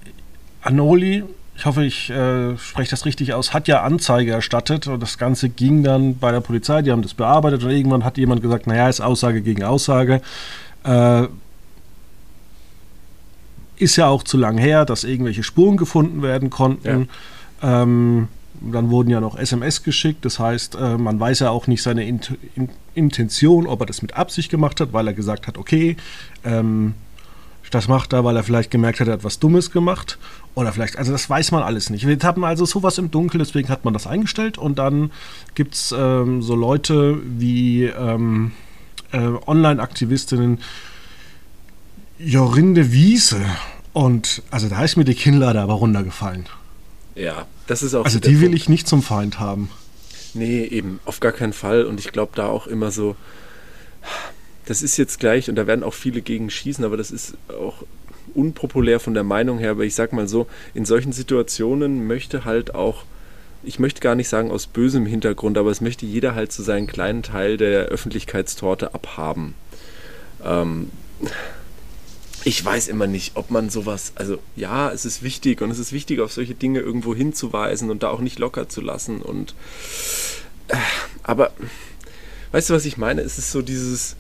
Anoli, 0.63 1.25
ich 1.57 1.67
hoffe, 1.67 1.85
ich 1.85 2.11
äh, 2.11 2.57
spreche 2.57 2.91
das 2.91 3.05
richtig 3.05 3.35
aus, 3.35 3.53
hat 3.53 3.69
ja 3.69 3.83
Anzeige 3.83 4.33
erstattet 4.33 4.87
und 4.87 5.01
das 5.01 5.19
Ganze 5.19 5.49
ging 5.49 5.83
dann 5.83 6.19
bei 6.19 6.31
der 6.31 6.41
Polizei, 6.41 6.83
die 6.83 6.93
haben 6.93 7.03
das 7.03 7.15
bearbeitet 7.15 7.65
und 7.65 7.71
irgendwann 7.71 8.05
hat 8.05 8.17
jemand 8.17 8.43
gesagt, 8.43 8.67
naja, 8.67 8.89
ist 8.89 9.01
Aussage 9.01 9.43
gegen 9.43 9.65
Aussage. 9.65 10.21
Äh, 10.89 11.29
ist 13.77 13.97
ja 13.97 14.09
auch 14.09 14.25
zu 14.25 14.37
lang 14.37 14.59
her, 14.59 14.85
dass 14.85 15.05
irgendwelche 15.05 15.43
Spuren 15.43 15.77
gefunden 15.77 16.23
werden 16.23 16.51
konnten. 16.51 17.09
Ja. 17.63 17.83
Ähm, 17.83 18.29
dann 18.61 18.91
wurden 18.91 19.11
ja 19.11 19.21
noch 19.21 19.39
SMS 19.39 19.85
geschickt, 19.85 20.25
das 20.25 20.41
heißt, 20.41 20.75
äh, 20.75 20.99
man 20.99 21.21
weiß 21.21 21.41
ja 21.41 21.51
auch 21.51 21.69
nicht 21.69 21.81
seine 21.81 22.05
Int 22.05 22.37
In 22.57 22.71
Intention, 22.95 23.69
ob 23.69 23.81
er 23.81 23.87
das 23.87 24.03
mit 24.03 24.17
Absicht 24.17 24.51
gemacht 24.51 24.81
hat, 24.81 24.93
weil 24.93 25.07
er 25.07 25.13
gesagt 25.13 25.47
hat, 25.47 25.57
okay, 25.57 25.97
ähm, 26.43 26.95
das 27.71 27.87
macht 27.87 28.13
er, 28.13 28.25
weil 28.25 28.35
er 28.35 28.43
vielleicht 28.43 28.73
gemerkt 28.73 28.99
hat, 28.99 29.07
er 29.07 29.13
hat 29.13 29.25
was 29.25 29.39
Dummes 29.39 29.71
gemacht. 29.71 30.19
Oder 30.57 30.73
vielleicht, 30.73 30.99
also 30.99 31.13
das 31.13 31.31
weiß 31.31 31.53
man 31.53 31.63
alles 31.63 31.91
nicht. 31.91 32.07
Wir 32.09 32.19
hatten 32.21 32.43
also 32.43 32.65
sowas 32.65 32.99
im 32.99 33.13
Dunkeln, 33.13 33.39
deswegen 33.39 33.69
hat 33.69 33.85
man 33.85 33.95
das 33.95 34.09
eingestellt. 34.09 34.59
Und 34.59 34.81
dann 34.81 35.13
gibt 35.55 35.75
es 35.75 35.95
ähm, 35.97 36.43
so 36.43 36.57
Leute 36.57 37.21
wie 37.25 37.85
ähm, 37.85 38.53
äh, 39.13 39.19
Online-Aktivistinnen 39.47 40.61
Jorinde 42.19 42.93
Wiese. 42.93 43.45
Und 43.93 44.43
also 44.51 44.69
da 44.69 44.85
ist 44.85 44.97
mir 44.97 45.05
die 45.05 45.15
Kinnlade 45.15 45.61
aber 45.61 45.75
runtergefallen. 45.75 46.47
Ja, 47.15 47.47
das 47.67 47.83
ist 47.83 47.95
auch. 47.95 48.05
Also 48.05 48.21
die 48.21 48.41
will 48.41 48.55
ich 48.55 48.69
nicht 48.69 48.87
zum 48.87 49.03
Feind 49.03 49.41
haben. 49.41 49.71
Nee, 50.35 50.65
eben, 50.65 51.01
auf 51.05 51.21
gar 51.21 51.33
keinen 51.33 51.53
Fall. 51.53 51.85
Und 51.85 51.99
ich 52.01 52.13
glaube 52.13 52.33
da 52.35 52.47
auch 52.47 52.67
immer 52.67 52.91
so, 52.91 53.17
das 54.67 54.83
ist 54.83 54.97
jetzt 54.99 55.19
gleich, 55.19 55.49
und 55.49 55.57
da 55.57 55.67
werden 55.67 55.83
auch 55.83 55.95
viele 55.95 56.23
gegen 56.23 56.51
schießen, 56.51 56.85
aber 56.85 56.97
das 56.97 57.11
ist 57.11 57.35
auch 57.49 57.85
unpopulär 58.35 59.01
von 59.01 59.15
der 59.15 59.25
Meinung 59.25 59.59
her. 59.59 59.73
Aber 59.73 59.85
ich 59.85 59.95
sag 59.95 60.13
mal 60.13 60.29
so, 60.29 60.47
in 60.75 60.85
solchen 60.85 61.13
Situationen 61.13 62.07
möchte 62.07 62.45
halt 62.45 62.75
auch, 62.75 63.05
ich 63.63 63.79
möchte 63.79 64.01
gar 64.01 64.15
nicht 64.15 64.29
sagen 64.29 64.51
aus 64.51 64.67
bösem 64.67 65.07
Hintergrund, 65.07 65.59
aber 65.59 65.71
es 65.71 65.81
möchte 65.81 66.07
jeder 66.07 66.35
halt 66.35 66.53
so 66.53 66.63
seinen 66.63 66.87
kleinen 66.87 67.23
Teil 67.23 67.57
der 67.57 67.87
Öffentlichkeitstorte 67.87 68.95
abhaben. 68.95 69.55
Ähm, 70.45 70.91
ich 72.45 72.65
weiß 72.65 72.89
immer 72.89 73.07
nicht, 73.07 73.37
ob 73.37 73.51
man 73.51 73.69
sowas, 73.69 74.13
also 74.15 74.39
ja, 74.57 74.91
es 74.93 75.05
ist 75.05 75.23
wichtig 75.23 75.61
und 75.61 75.71
es 75.71 75.79
ist 75.79 75.93
wichtig, 75.93 76.21
auf 76.21 76.33
solche 76.33 76.55
Dinge 76.55 76.81
irgendwo 76.81 77.15
hinzuweisen 77.15 77.91
und 77.91 78.03
da 78.03 78.11
auch 78.11 78.21
nicht 78.21 78.39
locker 78.39 78.69
zu 78.69 78.81
lassen 78.81 79.21
und 79.21 79.55
äh, 80.69 80.77
aber 81.23 81.51
weißt 82.53 82.71
du, 82.71 82.75
was 82.75 82.85
ich 82.85 82.97
meine? 82.97 83.23
Es 83.23 83.39
ist 83.39 83.51
so 83.51 83.61
dieses, 83.61 84.17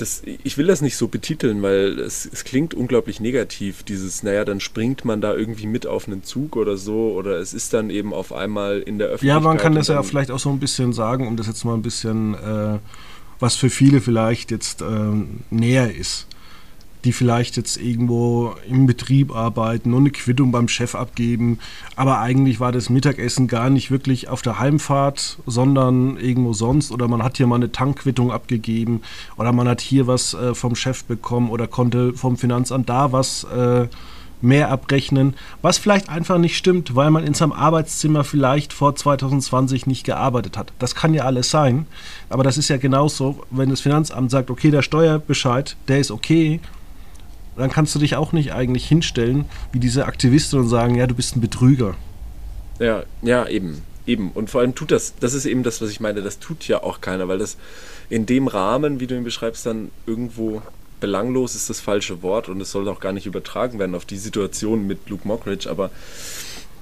das, 0.00 0.22
ich 0.24 0.56
will 0.56 0.66
das 0.66 0.80
nicht 0.80 0.96
so 0.96 1.08
betiteln, 1.08 1.62
weil 1.62 1.98
es, 1.98 2.28
es 2.30 2.44
klingt 2.44 2.74
unglaublich 2.74 3.20
negativ, 3.20 3.82
dieses, 3.82 4.22
naja, 4.22 4.44
dann 4.44 4.60
springt 4.60 5.04
man 5.04 5.20
da 5.20 5.34
irgendwie 5.34 5.66
mit 5.66 5.86
auf 5.86 6.06
einen 6.06 6.22
Zug 6.22 6.56
oder 6.56 6.76
so 6.76 7.12
oder 7.12 7.38
es 7.38 7.52
ist 7.52 7.72
dann 7.72 7.90
eben 7.90 8.14
auf 8.14 8.32
einmal 8.32 8.80
in 8.80 8.98
der 8.98 9.08
Öffentlichkeit. 9.08 9.42
Ja, 9.42 9.48
man 9.48 9.58
kann 9.58 9.74
das 9.74 9.88
ja 9.88 10.02
vielleicht 10.02 10.30
auch 10.30 10.38
so 10.38 10.50
ein 10.50 10.58
bisschen 10.58 10.92
sagen, 10.92 11.26
um 11.26 11.36
das 11.36 11.46
jetzt 11.46 11.64
mal 11.64 11.74
ein 11.74 11.82
bisschen, 11.82 12.34
äh, 12.34 12.78
was 13.38 13.56
für 13.56 13.70
viele 13.70 14.00
vielleicht 14.00 14.50
jetzt 14.50 14.82
äh, 14.82 14.86
näher 15.50 15.94
ist 15.94 16.26
die 17.04 17.12
vielleicht 17.12 17.56
jetzt 17.56 17.76
irgendwo 17.76 18.54
im 18.68 18.86
Betrieb 18.86 19.34
arbeiten 19.34 19.94
und 19.94 20.02
eine 20.02 20.10
Quittung 20.10 20.52
beim 20.52 20.68
Chef 20.68 20.94
abgeben. 20.94 21.58
Aber 21.96 22.20
eigentlich 22.20 22.60
war 22.60 22.72
das 22.72 22.90
Mittagessen 22.90 23.48
gar 23.48 23.70
nicht 23.70 23.90
wirklich 23.90 24.28
auf 24.28 24.42
der 24.42 24.58
Heimfahrt, 24.58 25.38
sondern 25.46 26.16
irgendwo 26.16 26.52
sonst. 26.52 26.92
Oder 26.92 27.08
man 27.08 27.22
hat 27.22 27.36
hier 27.36 27.46
mal 27.46 27.56
eine 27.56 27.72
Tankquittung 27.72 28.30
abgegeben 28.30 29.02
oder 29.36 29.52
man 29.52 29.68
hat 29.68 29.80
hier 29.80 30.06
was 30.06 30.34
äh, 30.34 30.54
vom 30.54 30.74
Chef 30.74 31.04
bekommen 31.04 31.50
oder 31.50 31.66
konnte 31.66 32.12
vom 32.14 32.36
Finanzamt 32.36 32.88
da 32.88 33.12
was 33.12 33.44
äh, 33.44 33.88
mehr 34.42 34.70
abrechnen, 34.70 35.34
was 35.62 35.78
vielleicht 35.78 36.08
einfach 36.08 36.38
nicht 36.38 36.56
stimmt, 36.56 36.96
weil 36.96 37.10
man 37.10 37.24
in 37.24 37.34
seinem 37.34 37.52
Arbeitszimmer 37.52 38.24
vielleicht 38.24 38.72
vor 38.72 38.96
2020 38.96 39.86
nicht 39.86 40.04
gearbeitet 40.04 40.56
hat. 40.56 40.72
Das 40.78 40.94
kann 40.94 41.14
ja 41.14 41.24
alles 41.24 41.50
sein, 41.50 41.86
aber 42.28 42.42
das 42.42 42.58
ist 42.58 42.68
ja 42.68 42.78
genauso, 42.78 43.42
wenn 43.50 43.70
das 43.70 43.80
Finanzamt 43.80 44.30
sagt, 44.30 44.50
okay, 44.50 44.70
der 44.70 44.82
Steuerbescheid, 44.82 45.76
der 45.88 45.98
ist 45.98 46.10
okay, 46.10 46.60
dann 47.56 47.70
kannst 47.70 47.94
du 47.94 47.98
dich 47.98 48.16
auch 48.16 48.32
nicht 48.32 48.52
eigentlich 48.52 48.86
hinstellen 48.86 49.44
wie 49.72 49.80
diese 49.80 50.06
Aktivisten 50.06 50.60
und 50.60 50.68
sagen, 50.68 50.94
ja, 50.94 51.06
du 51.06 51.14
bist 51.14 51.36
ein 51.36 51.40
Betrüger. 51.40 51.96
Ja, 52.78 53.04
ja, 53.22 53.46
eben. 53.46 53.82
Eben. 54.06 54.32
Und 54.32 54.50
vor 54.50 54.62
allem 54.62 54.74
tut 54.74 54.90
das, 54.90 55.14
das 55.20 55.34
ist 55.34 55.46
eben 55.46 55.62
das, 55.62 55.80
was 55.82 55.90
ich 55.90 56.00
meine, 56.00 56.22
das 56.22 56.38
tut 56.38 56.66
ja 56.66 56.82
auch 56.82 57.00
keiner, 57.00 57.28
weil 57.28 57.38
das 57.38 57.58
in 58.08 58.26
dem 58.26 58.48
Rahmen, 58.48 58.98
wie 58.98 59.06
du 59.06 59.16
ihn 59.16 59.24
beschreibst, 59.24 59.66
dann 59.66 59.90
irgendwo 60.06 60.62
belanglos 61.00 61.54
ist 61.54 61.70
das 61.70 61.80
falsche 61.80 62.22
Wort 62.22 62.48
und 62.48 62.60
es 62.60 62.70
soll 62.70 62.88
auch 62.88 63.00
gar 63.00 63.12
nicht 63.12 63.26
übertragen 63.26 63.78
werden 63.78 63.94
auf 63.94 64.04
die 64.04 64.18
Situation 64.18 64.86
mit 64.86 65.08
Luke 65.08 65.26
Mockridge, 65.26 65.68
aber 65.70 65.90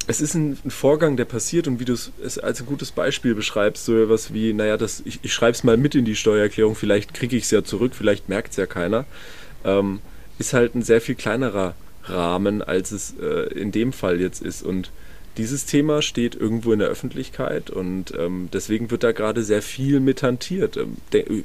es 0.08 0.20
ist 0.20 0.34
ein, 0.34 0.58
ein, 0.64 0.70
Vorgang, 0.70 1.16
der 1.16 1.26
passiert 1.26 1.68
und 1.68 1.80
wie 1.80 1.84
du 1.84 1.92
es 1.92 2.38
als 2.38 2.60
ein 2.60 2.66
gutes 2.66 2.90
Beispiel 2.90 3.34
beschreibst, 3.34 3.84
so 3.84 4.02
etwas 4.02 4.32
wie, 4.32 4.54
naja, 4.54 4.76
das, 4.76 5.02
ich, 5.04 5.20
ich 5.22 5.32
schreibe 5.32 5.52
es 5.52 5.64
mal 5.64 5.76
mit 5.76 5.94
in 5.94 6.04
die 6.04 6.16
Steuererklärung, 6.16 6.74
vielleicht 6.74 7.14
kriege 7.14 7.36
ich 7.36 7.44
es 7.44 7.50
ja 7.50 7.62
zurück, 7.62 7.92
vielleicht 7.94 8.28
merkt 8.28 8.52
es 8.52 8.56
ja 8.56 8.66
keiner. 8.66 9.04
Ähm, 9.64 10.00
ist 10.38 10.52
halt 10.52 10.74
ein 10.74 10.82
sehr 10.82 11.00
viel 11.00 11.14
kleinerer 11.14 11.74
Rahmen, 12.04 12.62
als 12.62 12.92
es 12.92 13.14
äh, 13.20 13.52
in 13.52 13.72
dem 13.72 13.92
Fall 13.92 14.20
jetzt 14.20 14.42
ist. 14.42 14.62
Und 14.62 14.90
dieses 15.36 15.66
Thema 15.66 16.00
steht 16.02 16.34
irgendwo 16.34 16.72
in 16.72 16.80
der 16.80 16.88
Öffentlichkeit 16.88 17.70
und 17.70 18.12
ähm, 18.18 18.48
deswegen 18.52 18.90
wird 18.90 19.04
da 19.04 19.12
gerade 19.12 19.44
sehr 19.44 19.62
viel 19.62 20.00
mit 20.00 20.22
hantiert. 20.22 20.76
Ähm, 20.76 20.96
der, 21.12 21.30
äh, 21.30 21.44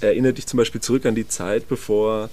erinnert 0.00 0.38
dich 0.38 0.46
zum 0.46 0.58
Beispiel 0.58 0.80
zurück 0.80 1.06
an 1.06 1.14
die 1.14 1.28
Zeit, 1.28 1.68
bevor 1.68 2.28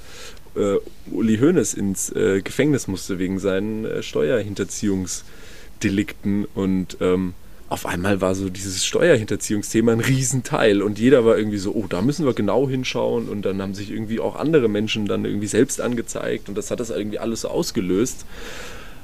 äh, 0.56 0.78
Uli 1.12 1.38
Hoeneß 1.38 1.76
ins 1.76 2.10
äh, 2.12 2.42
Gefängnis 2.42 2.88
musste 2.88 3.20
wegen 3.20 3.38
seinen 3.40 3.86
äh, 3.86 4.02
Steuerhinterziehungsdelikten 4.04 6.46
und 6.54 6.98
ähm, 7.00 7.34
auf 7.70 7.86
einmal 7.86 8.22
war 8.22 8.34
so 8.34 8.50
dieses 8.50 8.86
Steuerhinterziehungsthema 8.86 9.92
ein 9.92 10.00
Riesenteil 10.00 10.82
und 10.82 11.00
jeder 11.00 11.26
war 11.26 11.38
irgendwie 11.38 11.58
so, 11.58 11.74
oh, 11.74 11.86
da 11.88 12.02
müssen 12.02 12.26
wir 12.26 12.34
genau 12.34 12.70
hinschauen 12.70 13.28
und 13.28 13.42
dann 13.44 13.62
haben 13.62 13.74
sich 13.74 13.92
irgendwie 13.92 14.20
auch 14.20 14.36
andere 14.36 14.70
Menschen 14.70 15.06
dann 15.06 15.26
irgendwie 15.26 15.48
selbst 15.48 15.82
angezeigt 15.82 16.48
und 16.48 16.58
das 16.58 16.72
hat 16.72 16.80
das 16.80 16.92
irgendwie 16.92 17.20
alles 17.20 17.42
so 17.42 17.50
ausgelöst. 17.50 18.26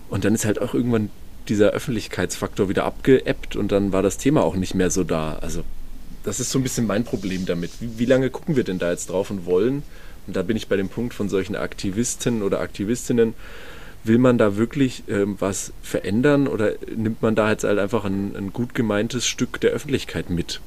Und 0.09 0.23
dann 0.23 0.33
ist 0.33 0.45
halt 0.45 0.61
auch 0.61 0.73
irgendwann 0.73 1.09
dieser 1.49 1.71
Öffentlichkeitsfaktor 1.71 2.69
wieder 2.69 2.85
abgeebbt 2.85 3.55
und 3.55 3.71
dann 3.71 3.91
war 3.91 4.01
das 4.01 4.17
Thema 4.17 4.43
auch 4.43 4.55
nicht 4.55 4.75
mehr 4.75 4.89
so 4.89 5.03
da. 5.03 5.37
Also 5.41 5.63
das 6.23 6.39
ist 6.39 6.51
so 6.51 6.59
ein 6.59 6.63
bisschen 6.63 6.87
mein 6.87 7.03
Problem 7.03 7.45
damit. 7.45 7.71
Wie, 7.81 7.99
wie 7.99 8.05
lange 8.05 8.29
gucken 8.29 8.55
wir 8.55 8.63
denn 8.63 8.79
da 8.79 8.91
jetzt 8.91 9.09
drauf 9.09 9.29
und 9.29 9.45
wollen? 9.45 9.83
Und 10.25 10.37
da 10.37 10.41
bin 10.41 10.55
ich 10.55 10.69
bei 10.69 10.77
dem 10.77 10.87
Punkt 10.87 11.13
von 11.13 11.27
solchen 11.27 11.57
Aktivisten 11.57 12.43
oder 12.43 12.61
Aktivistinnen, 12.61 13.33
will 14.03 14.17
man 14.17 14.37
da 14.37 14.57
wirklich 14.57 15.03
ähm, 15.07 15.35
was 15.39 15.73
verändern 15.81 16.47
oder 16.47 16.73
nimmt 16.95 17.21
man 17.21 17.35
da 17.35 17.49
jetzt 17.49 17.63
halt 17.63 17.79
einfach 17.79 18.05
ein, 18.05 18.35
ein, 18.35 18.53
gut 18.53 18.73
gemeintes 18.73 19.25
Stück 19.25 19.61
der 19.61 19.71
Öffentlichkeit 19.71 20.29
mit? 20.29 20.61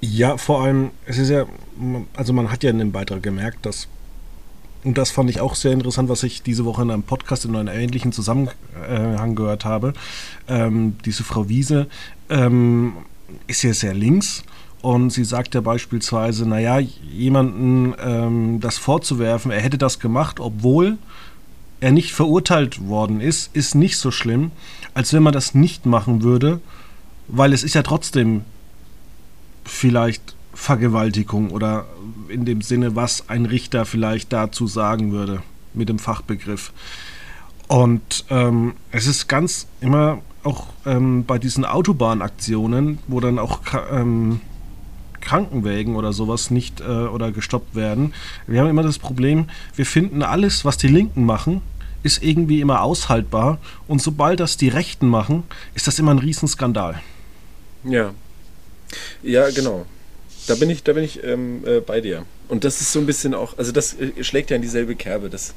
Ja, 0.00 0.36
vor 0.36 0.62
allem, 0.62 0.90
es 1.06 1.18
ist 1.18 1.28
ja, 1.28 1.46
also 2.16 2.32
man 2.32 2.50
hat 2.50 2.64
ja 2.64 2.70
in 2.70 2.78
dem 2.78 2.92
Beitrag 2.92 3.22
gemerkt, 3.22 3.64
dass, 3.66 3.88
und 4.84 4.98
das 4.98 5.10
fand 5.10 5.30
ich 5.30 5.40
auch 5.40 5.54
sehr 5.54 5.72
interessant, 5.72 6.08
was 6.08 6.22
ich 6.22 6.42
diese 6.42 6.64
Woche 6.64 6.82
in 6.82 6.90
einem 6.90 7.04
Podcast 7.04 7.44
in 7.44 7.54
einem 7.54 7.68
ähnlichen 7.68 8.12
Zusammenhang 8.12 9.34
gehört 9.36 9.64
habe, 9.64 9.92
ähm, 10.48 10.96
diese 11.04 11.22
Frau 11.22 11.48
Wiese 11.48 11.86
ähm, 12.30 12.94
ist 13.46 13.62
ja 13.62 13.72
sehr 13.74 13.94
links 13.94 14.42
und 14.80 15.10
sie 15.10 15.24
sagt 15.24 15.54
ja 15.54 15.60
beispielsweise, 15.60 16.48
naja, 16.48 16.80
jemanden 16.80 17.94
ähm, 18.02 18.58
das 18.60 18.78
vorzuwerfen, 18.78 19.52
er 19.52 19.60
hätte 19.60 19.78
das 19.78 20.00
gemacht, 20.00 20.40
obwohl 20.40 20.98
er 21.82 21.90
nicht 21.90 22.12
verurteilt 22.12 22.86
worden 22.86 23.20
ist, 23.20 23.54
ist 23.56 23.74
nicht 23.74 23.98
so 23.98 24.12
schlimm, 24.12 24.52
als 24.94 25.12
wenn 25.12 25.22
man 25.22 25.32
das 25.32 25.52
nicht 25.54 25.84
machen 25.84 26.22
würde, 26.22 26.60
weil 27.26 27.52
es 27.52 27.64
ist 27.64 27.74
ja 27.74 27.82
trotzdem 27.82 28.44
vielleicht 29.64 30.36
Vergewaltigung 30.54 31.50
oder 31.50 31.86
in 32.28 32.44
dem 32.44 32.62
Sinne, 32.62 32.94
was 32.94 33.28
ein 33.28 33.46
Richter 33.46 33.84
vielleicht 33.84 34.32
dazu 34.32 34.68
sagen 34.68 35.10
würde 35.10 35.42
mit 35.74 35.88
dem 35.88 35.98
Fachbegriff. 35.98 36.72
Und 37.66 38.26
ähm, 38.30 38.74
es 38.92 39.08
ist 39.08 39.28
ganz 39.28 39.66
immer 39.80 40.18
auch 40.44 40.68
ähm, 40.86 41.24
bei 41.24 41.38
diesen 41.38 41.64
Autobahnaktionen, 41.64 42.98
wo 43.08 43.18
dann 43.18 43.40
auch 43.40 43.60
ähm, 43.90 44.40
Krankenwägen 45.22 45.96
oder 45.96 46.12
sowas 46.12 46.50
nicht 46.50 46.80
äh, 46.80 46.84
oder 46.84 47.32
gestoppt 47.32 47.74
werden. 47.74 48.12
Wir 48.46 48.60
haben 48.60 48.68
immer 48.68 48.82
das 48.82 48.98
Problem, 48.98 49.46
wir 49.74 49.86
finden 49.86 50.22
alles, 50.22 50.64
was 50.64 50.76
die 50.76 50.88
Linken 50.88 51.24
machen, 51.24 51.62
ist 52.02 52.22
irgendwie 52.22 52.60
immer 52.60 52.82
aushaltbar 52.82 53.58
und 53.88 54.02
sobald 54.02 54.40
das 54.40 54.56
die 54.56 54.68
Rechten 54.68 55.08
machen, 55.08 55.44
ist 55.74 55.86
das 55.86 55.98
immer 55.98 56.10
ein 56.10 56.18
Riesenskandal. 56.18 57.00
Ja. 57.84 58.12
Ja, 59.22 59.50
genau. 59.50 59.86
Da 60.46 60.56
bin 60.56 60.70
ich, 60.70 60.82
da 60.82 60.92
bin 60.92 61.04
ich 61.04 61.22
ähm, 61.22 61.64
äh, 61.64 61.80
bei 61.80 62.00
dir. 62.00 62.24
Und 62.48 62.64
das 62.64 62.80
ist 62.80 62.92
so 62.92 62.98
ein 62.98 63.06
bisschen 63.06 63.34
auch, 63.34 63.56
also 63.56 63.72
das 63.72 63.94
äh, 63.94 64.22
schlägt 64.24 64.50
ja 64.50 64.56
in 64.56 64.62
dieselbe 64.62 64.96
Kerbe. 64.96 65.30
Das, 65.30 65.54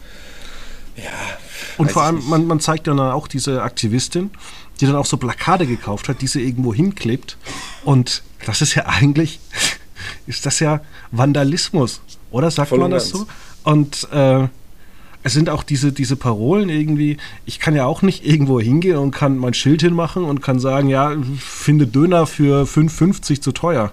ja. 0.95 1.11
Und 1.77 1.91
vor 1.91 2.03
allem, 2.03 2.23
man, 2.29 2.45
man 2.45 2.59
zeigt 2.59 2.87
dann 2.87 2.99
auch 2.99 3.27
diese 3.27 3.63
Aktivistin, 3.63 4.29
die 4.79 4.85
dann 4.85 4.95
auch 4.95 5.05
so 5.05 5.17
Plakate 5.17 5.65
gekauft 5.65 6.09
hat, 6.09 6.21
die 6.21 6.27
sie 6.27 6.41
irgendwo 6.41 6.73
hinklebt. 6.73 7.37
Und 7.83 8.23
das 8.45 8.61
ist 8.61 8.75
ja 8.75 8.85
eigentlich, 8.85 9.39
ist 10.27 10.45
das 10.45 10.59
ja 10.59 10.81
Vandalismus, 11.11 12.01
oder 12.31 12.51
sagt 12.51 12.69
Voll 12.69 12.79
man 12.79 12.91
das 12.91 13.09
so? 13.09 13.27
Und 13.63 14.07
äh, 14.11 14.47
es 15.23 15.33
sind 15.33 15.49
auch 15.49 15.63
diese, 15.63 15.91
diese 15.91 16.15
Parolen 16.15 16.69
irgendwie, 16.69 17.17
ich 17.45 17.59
kann 17.59 17.75
ja 17.75 17.85
auch 17.85 18.03
nicht 18.03 18.25
irgendwo 18.25 18.59
hingehen 18.59 18.97
und 18.97 19.11
kann 19.11 19.37
mein 19.37 19.55
Schild 19.55 19.81
hinmachen 19.81 20.23
und 20.23 20.41
kann 20.43 20.59
sagen, 20.59 20.87
ja, 20.87 21.15
finde 21.39 21.87
Döner 21.87 22.27
für 22.27 22.65
5,50 22.65 23.41
zu 23.41 23.51
teuer. 23.51 23.91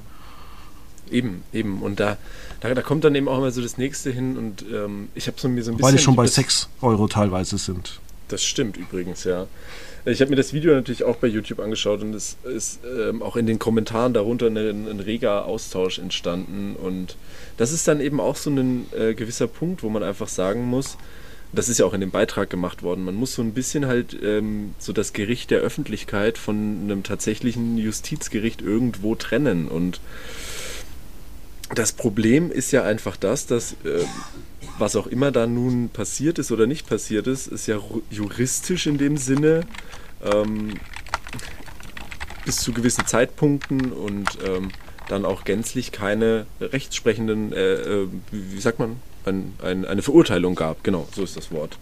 Eben, 1.11 1.43
eben. 1.53 1.81
Und 1.81 2.01
da, 2.01 2.19
da, 2.61 2.75
da, 2.75 2.83
kommt 2.83 3.05
dann 3.05 3.15
eben 3.15 3.29
auch 3.29 3.39
immer 3.39 3.51
so 3.51 3.63
das 3.63 3.79
nächste 3.79 4.11
hin 4.11 4.37
und 4.37 4.63
ähm, 4.71 5.09
ich 5.15 5.27
habe 5.27 5.41
so 5.41 5.49
mir 5.49 5.63
so 5.63 5.71
ein 5.71 5.77
bisschen. 5.77 5.87
Weil 5.87 5.97
die 5.97 6.03
schon 6.03 6.17
bei 6.17 6.27
6 6.27 6.69
Euro 6.83 7.09
teilweise 7.09 7.57
sind. 7.57 8.01
Das 8.29 8.43
stimmt 8.45 8.77
übrigens, 8.77 9.25
ja. 9.25 9.47
Ich 10.05 10.21
habe 10.21 10.31
mir 10.31 10.37
das 10.37 10.53
Video 10.53 10.75
natürlich 10.75 11.05
auch 11.05 11.17
bei 11.17 11.29
YouTube 11.29 11.61
angeschaut 11.61 12.03
und 12.03 12.13
es 12.13 12.37
ist 12.43 12.81
ähm, 12.85 13.23
auch 13.23 13.37
in 13.37 13.47
den 13.47 13.61
Kommentaren 13.61 14.13
darunter 14.13 14.47
ein, 14.47 14.57
ein, 14.57 14.99
reger 14.99 15.45
Austausch 15.45 16.01
entstanden. 16.01 16.75
Und 16.75 17.17
das 17.57 17.71
ist 17.71 17.87
dann 17.87 18.01
eben 18.01 18.19
auch 18.19 18.35
so 18.35 18.51
ein 18.51 18.87
äh, 18.99 19.15
gewisser 19.15 19.47
Punkt, 19.47 19.85
wo 19.85 19.89
man 19.91 20.03
einfach 20.03 20.27
sagen 20.27 20.65
muss, 20.65 20.97
das 21.53 21.69
ist 21.69 21.79
ja 21.79 21.87
auch 21.87 21.95
in 21.95 22.01
dem 22.01 22.11
Beitrag 22.11 22.51
gemacht 22.51 22.83
worden, 22.83 23.05
man 23.05 23.15
muss 23.15 23.35
so 23.35 23.43
ein 23.43 23.53
bisschen 23.53 23.87
halt 23.87 24.17
ähm, 24.23 24.75
so 24.79 24.93
das 24.93 25.13
Gericht 25.13 25.51
der 25.51 25.61
Öffentlichkeit 25.61 26.39
von 26.39 26.81
einem 26.83 27.03
tatsächlichen 27.05 27.79
Justizgericht 27.79 28.61
irgendwo 28.61 29.15
trennen. 29.15 29.69
Und 29.69 30.01
das 31.75 31.93
Problem 31.93 32.51
ist 32.51 32.71
ja 32.73 32.83
einfach 32.83 33.17
das, 33.17 33.47
dass 33.47 33.73
äh, 33.85 34.05
was 34.79 34.97
auch 34.97 35.07
immer 35.07 35.31
da 35.31 35.47
nun 35.47 35.89
passiert 35.89 36.39
ist 36.39 36.53
oder 36.53 36.67
nicht 36.67 36.89
passiert 36.89 37.27
ist, 37.27 37.47
ist 37.47 37.67
ja 37.67 37.79
juristisch 38.11 38.87
in 38.87 38.99
dem 38.99 39.17
Sinne 39.17 39.63
ähm, 40.25 40.75
bis 42.45 42.57
zu 42.57 42.73
gewissen 42.73 43.07
Zeitpunkten 43.07 43.93
und 43.93 44.27
ähm, 44.47 44.71
dann 45.09 45.25
auch 45.25 45.45
gänzlich 45.45 45.93
keine 45.93 46.47
rechtssprechenden, 46.61 47.53
äh, 47.53 47.75
äh, 47.75 48.09
wie, 48.31 48.53
wie, 48.53 48.61
sagt 48.61 48.79
man, 48.79 48.97
ein, 49.25 49.53
ein, 49.63 49.85
eine 49.85 50.03
Verurteilung 50.03 50.55
gab. 50.55 50.83
Genau, 50.85 51.07
so 51.15 51.23
ist 51.23 51.37
das 51.37 51.53
Wort. 51.53 51.79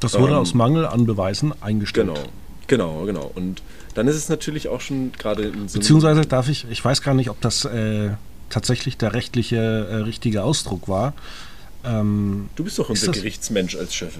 Das 0.00 0.18
wurde 0.18 0.32
ähm, 0.32 0.38
aus 0.38 0.54
Mangel 0.54 0.86
an 0.86 1.06
Beweisen 1.06 1.52
eingestellt. 1.60 2.08
Genau, 2.08 2.20
genau, 2.66 3.04
genau. 3.04 3.30
Und 3.34 3.62
dann 3.94 4.08
ist 4.08 4.16
es 4.16 4.28
natürlich 4.28 4.68
auch 4.68 4.80
schon 4.80 5.12
gerade 5.12 5.44
in 5.44 5.68
so 5.68 5.78
Beziehungsweise 5.78 6.22
darf 6.22 6.48
ich, 6.48 6.66
ich 6.70 6.84
weiß 6.84 7.02
gar 7.02 7.14
nicht, 7.14 7.30
ob 7.30 7.40
das 7.40 7.64
äh, 7.64 8.10
tatsächlich 8.50 8.96
der 8.96 9.14
rechtliche, 9.14 9.56
äh, 9.56 9.94
richtige 9.96 10.42
Ausdruck 10.42 10.88
war. 10.88 11.14
Ähm, 11.84 12.48
du 12.56 12.64
bist 12.64 12.78
doch 12.78 12.88
unser 12.88 13.12
Gerichtsmensch 13.12 13.76
als 13.76 13.94
Chef. 13.94 14.14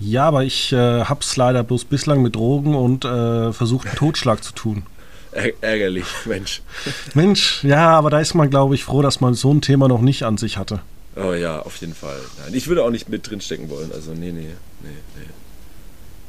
Ja, 0.00 0.26
aber 0.26 0.44
ich 0.44 0.72
äh, 0.72 1.04
habe 1.04 1.20
es 1.20 1.36
leider 1.36 1.64
bloß 1.64 1.84
bislang 1.86 2.22
mit 2.22 2.36
Drogen 2.36 2.74
und 2.74 3.04
äh, 3.04 3.52
versucht, 3.52 3.88
Totschlag 3.96 4.44
zu 4.44 4.52
tun. 4.52 4.84
ärgerlich, 5.60 6.06
Mensch. 6.24 6.62
Mensch, 7.14 7.64
ja, 7.64 7.90
aber 7.90 8.10
da 8.10 8.20
ist 8.20 8.34
man, 8.34 8.50
glaube 8.50 8.74
ich, 8.74 8.84
froh, 8.84 9.02
dass 9.02 9.20
man 9.20 9.34
so 9.34 9.52
ein 9.52 9.60
Thema 9.60 9.88
noch 9.88 10.00
nicht 10.00 10.22
an 10.22 10.38
sich 10.38 10.56
hatte. 10.56 10.80
Oh 11.16 11.32
ja, 11.32 11.60
auf 11.60 11.76
jeden 11.76 11.94
Fall. 11.94 12.18
Nein, 12.38 12.54
ich 12.54 12.68
würde 12.68 12.84
auch 12.84 12.90
nicht 12.90 13.08
mit 13.08 13.28
drinstecken 13.28 13.68
wollen. 13.70 13.90
Also, 13.92 14.12
nee, 14.12 14.30
nee, 14.30 14.40
nee, 14.40 14.46
nee. 14.82 15.22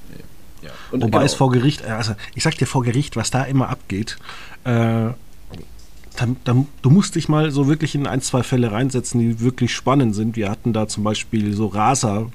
nee. 0.09 0.23
Ja. 0.63 0.71
Und, 0.91 1.03
Wobei 1.03 1.19
genau. 1.19 1.25
es 1.25 1.35
vor 1.35 1.51
Gericht, 1.51 1.85
also 1.85 2.15
ich 2.33 2.43
sag 2.43 2.57
dir 2.57 2.65
vor 2.65 2.83
Gericht, 2.83 3.15
was 3.15 3.29
da 3.29 3.43
immer 3.43 3.69
abgeht, 3.69 4.17
äh, 4.63 5.09
dann, 6.19 6.37
dann, 6.43 6.67
du 6.81 6.89
musst 6.89 7.15
dich 7.15 7.29
mal 7.29 7.51
so 7.51 7.67
wirklich 7.67 7.95
in 7.95 8.07
ein, 8.07 8.21
zwei 8.21 8.43
Fälle 8.43 8.71
reinsetzen, 8.71 9.19
die 9.19 9.39
wirklich 9.39 9.73
spannend 9.73 10.15
sind. 10.15 10.35
Wir 10.35 10.49
hatten 10.49 10.73
da 10.73 10.87
zum 10.87 11.03
Beispiel 11.03 11.53
so 11.53 11.67
Raser. 11.67 12.29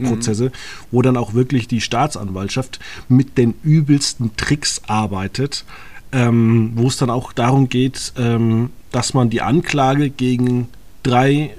Prozesse, 0.00 0.44
mhm. 0.44 0.50
wo 0.92 1.02
dann 1.02 1.16
auch 1.16 1.34
wirklich 1.34 1.66
die 1.66 1.80
Staatsanwaltschaft 1.80 2.78
mit 3.08 3.36
den 3.36 3.54
übelsten 3.64 4.36
Tricks 4.36 4.82
arbeitet, 4.86 5.64
ähm, 6.12 6.70
wo 6.76 6.86
es 6.86 6.96
dann 6.98 7.10
auch 7.10 7.32
darum 7.32 7.68
geht, 7.68 8.12
ähm, 8.16 8.70
dass 8.92 9.12
man 9.12 9.28
die 9.28 9.42
Anklage 9.42 10.10
gegen 10.10 10.68
drei 11.02 11.50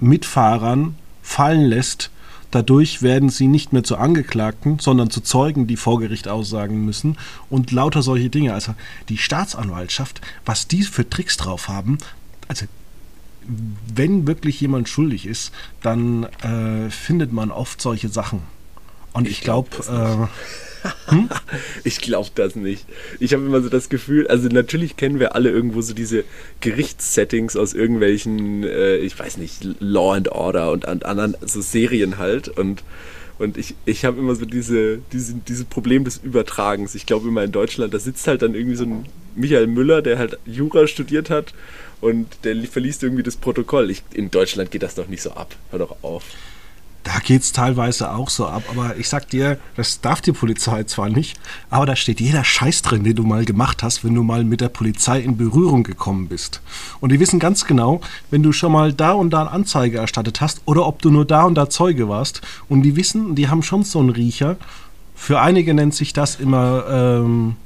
Mitfahrern 0.00 0.96
fallen 1.22 1.66
lässt, 1.66 2.10
Dadurch 2.54 3.02
werden 3.02 3.30
sie 3.30 3.48
nicht 3.48 3.72
mehr 3.72 3.82
zu 3.82 3.96
Angeklagten, 3.96 4.78
sondern 4.78 5.10
zu 5.10 5.20
Zeugen, 5.20 5.66
die 5.66 5.76
vor 5.76 5.98
Gericht 5.98 6.28
aussagen 6.28 6.84
müssen 6.84 7.18
und 7.50 7.72
lauter 7.72 8.00
solche 8.00 8.30
Dinge. 8.30 8.54
Also 8.54 8.76
die 9.08 9.18
Staatsanwaltschaft, 9.18 10.20
was 10.46 10.68
die 10.68 10.84
für 10.84 11.10
Tricks 11.10 11.36
drauf 11.36 11.66
haben, 11.66 11.98
also 12.46 12.66
wenn 13.92 14.28
wirklich 14.28 14.60
jemand 14.60 14.88
schuldig 14.88 15.26
ist, 15.26 15.50
dann 15.82 16.24
äh, 16.44 16.90
findet 16.90 17.32
man 17.32 17.50
oft 17.50 17.82
solche 17.82 18.08
Sachen. 18.08 18.42
Und 19.12 19.26
ich, 19.26 19.32
ich 19.32 19.40
glaube, 19.40 19.70
glaub, 19.70 20.28
hm? 21.06 21.28
Ich 21.84 22.00
glaube 22.00 22.30
das 22.34 22.56
nicht. 22.56 22.86
Ich 23.20 23.32
habe 23.32 23.44
immer 23.44 23.60
so 23.60 23.68
das 23.68 23.88
Gefühl, 23.88 24.26
also 24.28 24.48
natürlich 24.48 24.96
kennen 24.96 25.20
wir 25.20 25.34
alle 25.34 25.50
irgendwo 25.50 25.80
so 25.80 25.94
diese 25.94 26.24
Gerichtssettings 26.60 27.56
aus 27.56 27.74
irgendwelchen, 27.74 28.64
äh, 28.64 28.96
ich 28.96 29.18
weiß 29.18 29.36
nicht, 29.36 29.66
Law 29.80 30.14
and 30.14 30.28
Order 30.28 30.72
und 30.72 30.86
an, 30.86 31.02
anderen 31.02 31.36
so 31.40 31.60
Serien 31.60 32.18
halt. 32.18 32.48
Und, 32.48 32.82
und 33.38 33.56
ich, 33.56 33.74
ich 33.84 34.04
habe 34.04 34.18
immer 34.18 34.34
so 34.34 34.44
diese, 34.44 34.98
diese, 35.12 35.34
diese 35.34 35.64
Problem 35.64 36.04
des 36.04 36.18
Übertragens. 36.18 36.94
Ich 36.94 37.06
glaube 37.06 37.28
immer 37.28 37.44
in 37.44 37.52
Deutschland, 37.52 37.92
da 37.92 37.98
sitzt 37.98 38.26
halt 38.26 38.42
dann 38.42 38.54
irgendwie 38.54 38.76
so 38.76 38.84
ein 38.84 39.06
Michael 39.36 39.66
Müller, 39.66 40.02
der 40.02 40.18
halt 40.18 40.38
Jura 40.46 40.86
studiert 40.86 41.30
hat 41.30 41.54
und 42.00 42.28
der 42.44 42.56
verliest 42.64 43.02
irgendwie 43.02 43.22
das 43.22 43.36
Protokoll. 43.36 43.90
Ich, 43.90 44.02
in 44.12 44.30
Deutschland 44.30 44.70
geht 44.70 44.82
das 44.82 44.94
doch 44.94 45.08
nicht 45.08 45.22
so 45.22 45.32
ab. 45.32 45.54
Hör 45.70 45.78
doch 45.80 45.96
auf. 46.02 46.24
Da 47.04 47.18
geht 47.18 47.42
es 47.42 47.52
teilweise 47.52 48.12
auch 48.12 48.30
so 48.30 48.46
ab, 48.46 48.62
aber 48.70 48.96
ich 48.96 49.10
sag 49.10 49.28
dir, 49.28 49.58
das 49.76 50.00
darf 50.00 50.22
die 50.22 50.32
Polizei 50.32 50.84
zwar 50.84 51.10
nicht, 51.10 51.38
aber 51.68 51.84
da 51.84 51.96
steht 51.96 52.18
jeder 52.18 52.44
Scheiß 52.44 52.80
drin, 52.80 53.04
den 53.04 53.14
du 53.14 53.24
mal 53.24 53.44
gemacht 53.44 53.82
hast, 53.82 54.04
wenn 54.04 54.14
du 54.14 54.22
mal 54.22 54.42
mit 54.42 54.62
der 54.62 54.70
Polizei 54.70 55.20
in 55.20 55.36
Berührung 55.36 55.82
gekommen 55.82 56.28
bist. 56.28 56.62
Und 57.00 57.12
die 57.12 57.20
wissen 57.20 57.38
ganz 57.38 57.66
genau, 57.66 58.00
wenn 58.30 58.42
du 58.42 58.52
schon 58.52 58.72
mal 58.72 58.94
da 58.94 59.12
und 59.12 59.30
da 59.30 59.42
eine 59.42 59.50
Anzeige 59.50 59.98
erstattet 59.98 60.40
hast 60.40 60.62
oder 60.64 60.86
ob 60.86 61.02
du 61.02 61.10
nur 61.10 61.26
da 61.26 61.44
und 61.44 61.56
da 61.56 61.68
Zeuge 61.68 62.08
warst. 62.08 62.40
Und 62.70 62.82
die 62.82 62.96
wissen, 62.96 63.34
die 63.34 63.48
haben 63.48 63.62
schon 63.62 63.84
so 63.84 64.00
einen 64.00 64.10
Riecher. 64.10 64.56
Für 65.14 65.40
einige 65.40 65.74
nennt 65.74 65.94
sich 65.94 66.14
das 66.14 66.36
immer 66.36 66.84
ähm, 66.88 67.56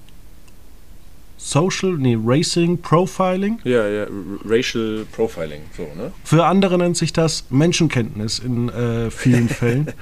Social, 1.38 1.92
nee, 1.92 2.18
Racing 2.20 2.82
Profiling. 2.82 3.60
Ja, 3.64 3.88
ja, 3.88 4.06
Racial 4.44 5.06
Profiling, 5.12 5.62
so, 5.76 5.84
ne? 5.96 6.12
Für 6.24 6.44
andere 6.44 6.76
nennt 6.76 6.96
sich 6.96 7.12
das 7.12 7.44
Menschenkenntnis 7.48 8.40
in 8.40 8.68
äh, 8.68 9.10
vielen 9.10 9.48
Fällen. 9.48 9.92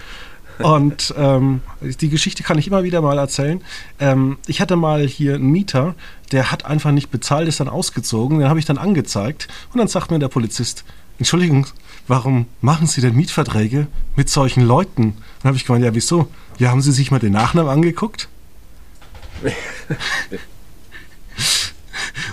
Und 0.59 1.15
ähm, 1.19 1.61
die 1.83 2.09
Geschichte 2.09 2.43
kann 2.43 2.59
ich 2.59 2.67
immer 2.67 2.83
wieder 2.83 3.03
mal 3.03 3.19
erzählen. 3.19 3.63
Ähm, 4.01 4.39
ich 4.47 4.63
hatte 4.63 4.77
mal 4.77 5.07
hier 5.07 5.35
einen 5.35 5.51
Mieter, 5.51 5.95
der 6.33 6.51
hat 6.51 6.65
einfach 6.65 6.93
nicht 6.93 7.11
bezahlt, 7.11 7.47
ist 7.47 7.61
dann 7.61 7.69
ausgezogen. 7.69 8.39
Den 8.39 8.49
habe 8.49 8.59
ich 8.59 8.65
dann 8.65 8.79
angezeigt. 8.79 9.49
Und 9.75 9.79
dann 9.79 9.89
sagt 9.89 10.11
mir 10.11 10.19
der 10.19 10.29
Polizist, 10.29 10.85
Entschuldigung, 11.19 11.67
warum 12.09 12.47
machen 12.63 12.87
Sie 12.87 13.03
denn 13.03 13.15
Mietverträge 13.15 13.87
mit 14.17 14.31
solchen 14.31 14.63
Leuten? 14.63 15.17
Dann 15.43 15.51
habe 15.51 15.57
ich 15.59 15.67
gemeint, 15.67 15.85
ja, 15.85 15.95
wieso? 15.95 16.29
Ja, 16.59 16.71
haben 16.71 16.81
Sie 16.81 16.93
sich 16.93 17.11
mal 17.11 17.21
den 17.21 17.33
Nachnamen 17.33 17.71
angeguckt? 17.71 18.29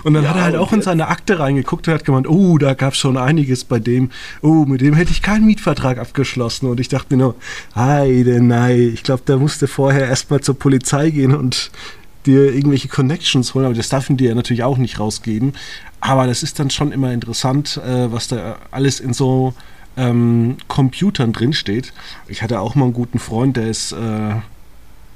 Und 0.02 0.14
dann 0.14 0.24
ja, 0.24 0.30
hat 0.30 0.36
er 0.36 0.44
halt 0.44 0.56
auch 0.56 0.72
in 0.72 0.82
seine 0.82 1.08
Akte 1.08 1.38
reingeguckt 1.38 1.88
und 1.88 1.94
hat 1.94 2.04
gemeint, 2.04 2.28
oh, 2.28 2.58
da 2.58 2.74
gab 2.74 2.92
es 2.92 2.98
schon 2.98 3.16
einiges 3.16 3.64
bei 3.64 3.78
dem. 3.78 4.10
Oh, 4.42 4.64
mit 4.66 4.80
dem 4.80 4.94
hätte 4.94 5.10
ich 5.10 5.22
keinen 5.22 5.46
Mietvertrag 5.46 5.98
abgeschlossen. 5.98 6.68
Und 6.68 6.80
ich 6.80 6.88
dachte 6.88 7.16
mir 7.16 7.22
nur, 7.22 7.34
heide, 7.74 8.42
nein, 8.42 8.92
ich 8.92 9.02
glaube, 9.02 9.22
da 9.24 9.36
musste 9.36 9.66
vorher 9.66 10.06
erstmal 10.06 10.40
zur 10.40 10.58
Polizei 10.58 11.10
gehen 11.10 11.34
und 11.34 11.70
dir 12.26 12.52
irgendwelche 12.52 12.88
Connections 12.88 13.54
holen. 13.54 13.66
Aber 13.66 13.74
das 13.74 13.88
darf 13.88 14.06
die 14.08 14.24
ja 14.24 14.34
natürlich 14.34 14.62
auch 14.62 14.78
nicht 14.78 14.98
rausgeben. 14.98 15.54
Aber 16.00 16.26
das 16.26 16.42
ist 16.42 16.58
dann 16.58 16.70
schon 16.70 16.92
immer 16.92 17.12
interessant, 17.12 17.80
äh, 17.84 18.12
was 18.12 18.28
da 18.28 18.56
alles 18.70 19.00
in 19.00 19.14
so 19.14 19.54
ähm, 19.96 20.56
Computern 20.68 21.32
drinsteht. 21.32 21.92
Ich 22.28 22.42
hatte 22.42 22.60
auch 22.60 22.74
mal 22.74 22.84
einen 22.84 22.94
guten 22.94 23.18
Freund, 23.18 23.56
der 23.56 23.68
ist 23.68 23.92
äh, 23.92 24.34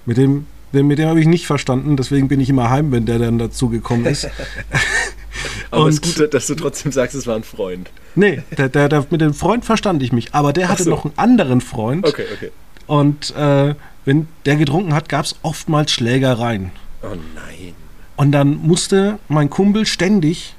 mit 0.06 0.16
dem 0.16 0.46
mit 0.72 0.98
dem 0.98 1.08
habe 1.08 1.20
ich 1.20 1.26
nicht 1.26 1.46
verstanden, 1.46 1.96
deswegen 1.96 2.28
bin 2.28 2.40
ich 2.40 2.50
immer 2.50 2.70
heim, 2.70 2.92
wenn 2.92 3.06
der 3.06 3.18
dann 3.18 3.38
dazu 3.38 3.68
gekommen 3.68 4.06
ist. 4.06 4.28
aber 5.70 5.88
es 5.88 5.96
ist 5.96 6.18
gut, 6.18 6.34
dass 6.34 6.46
du 6.46 6.54
trotzdem 6.54 6.92
sagst, 6.92 7.14
es 7.14 7.26
war 7.26 7.36
ein 7.36 7.44
Freund. 7.44 7.90
Nee, 8.14 8.42
der, 8.56 8.68
der, 8.68 8.88
der, 8.88 9.06
mit 9.10 9.20
dem 9.20 9.34
Freund 9.34 9.64
verstand 9.64 10.02
ich 10.02 10.12
mich, 10.12 10.34
aber 10.34 10.52
der 10.52 10.68
hatte 10.68 10.84
so. 10.84 10.90
noch 10.90 11.04
einen 11.04 11.14
anderen 11.16 11.60
Freund. 11.60 12.06
Okay, 12.06 12.24
okay. 12.34 12.50
Und 12.86 13.34
äh, 13.36 13.74
wenn 14.04 14.28
der 14.46 14.56
getrunken 14.56 14.94
hat, 14.94 15.08
gab 15.08 15.24
es 15.26 15.36
oftmals 15.42 15.92
Schlägereien. 15.92 16.70
Oh 17.02 17.08
nein. 17.34 17.74
Und 18.16 18.32
dann 18.32 18.56
musste 18.56 19.18
mein 19.28 19.50
Kumpel 19.50 19.86
ständig 19.86 20.54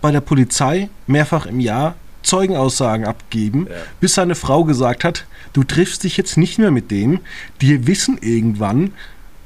bei 0.00 0.10
der 0.10 0.20
Polizei 0.20 0.88
mehrfach 1.06 1.46
im 1.46 1.60
Jahr 1.60 1.96
Zeugenaussagen 2.22 3.06
abgeben, 3.06 3.66
ja. 3.68 3.76
bis 4.00 4.14
seine 4.14 4.34
Frau 4.34 4.64
gesagt 4.64 5.04
hat, 5.04 5.26
du 5.52 5.62
triffst 5.64 6.04
dich 6.04 6.16
jetzt 6.16 6.36
nicht 6.36 6.58
mehr 6.58 6.70
mit 6.70 6.90
dem, 6.90 7.20
die 7.60 7.86
wissen 7.86 8.18
irgendwann, 8.20 8.92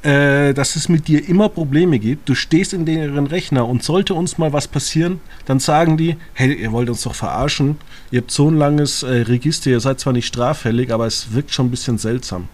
äh, 0.03 0.55
dass 0.55 0.77
es 0.77 0.89
mit 0.89 1.09
dir 1.09 1.29
immer 1.29 1.49
Probleme 1.49 1.99
gibt. 1.99 2.29
Du 2.29 2.35
stehst 2.35 2.73
in 2.73 2.87
deren 2.87 3.27
Rechner 3.27 3.67
und 3.67 3.83
sollte 3.83 4.15
uns 4.15 4.39
mal 4.39 4.53
was 4.53 4.69
passieren, 4.69 5.21
dann 5.47 5.61
sagen 5.61 5.97
die, 5.97 6.17
hey, 6.35 6.53
ihr 6.55 6.73
wollt 6.73 6.89
uns 6.89 7.03
doch 7.03 7.15
verarschen. 7.15 7.79
Ihr 8.11 8.21
habt 8.21 8.31
so 8.31 8.49
ein 8.51 8.57
langes 8.57 9.03
äh, 9.03 9.09
Register, 9.09 9.71
ihr 9.71 9.81
seid 9.81 10.01
zwar 10.01 10.13
nicht 10.13 10.27
straffällig, 10.27 10.93
aber 10.93 11.07
es 11.07 11.33
wirkt 11.33 11.53
schon 11.53 11.67
ein 11.67 11.71
bisschen 11.71 11.99
seltsam. 11.99 12.49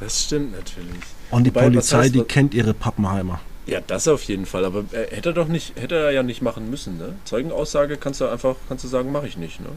Das 0.00 0.24
stimmt 0.24 0.52
natürlich. 0.52 1.02
Und 1.30 1.44
die 1.44 1.50
Wobei, 1.54 1.64
Polizei, 1.64 1.98
heißt, 1.98 2.14
die 2.14 2.22
kennt 2.22 2.54
ihre 2.54 2.74
Pappenheimer. 2.74 3.40
Ja, 3.66 3.80
das 3.86 4.08
auf 4.08 4.24
jeden 4.24 4.46
Fall. 4.46 4.64
Aber 4.64 4.84
äh, 4.92 5.14
hätte 5.14 5.30
er 5.30 5.32
doch 5.32 5.48
nicht, 5.48 5.74
hätte 5.80 5.94
er 5.94 6.10
ja 6.10 6.22
nicht 6.22 6.42
machen 6.42 6.70
müssen. 6.70 6.98
Ne? 6.98 7.14
Zeugenaussage 7.24 7.96
kannst 7.96 8.20
du 8.20 8.26
einfach, 8.26 8.56
kannst 8.68 8.84
du 8.84 8.88
sagen, 8.88 9.12
mache 9.12 9.28
ich 9.28 9.36
nicht. 9.36 9.60
Ne? 9.60 9.68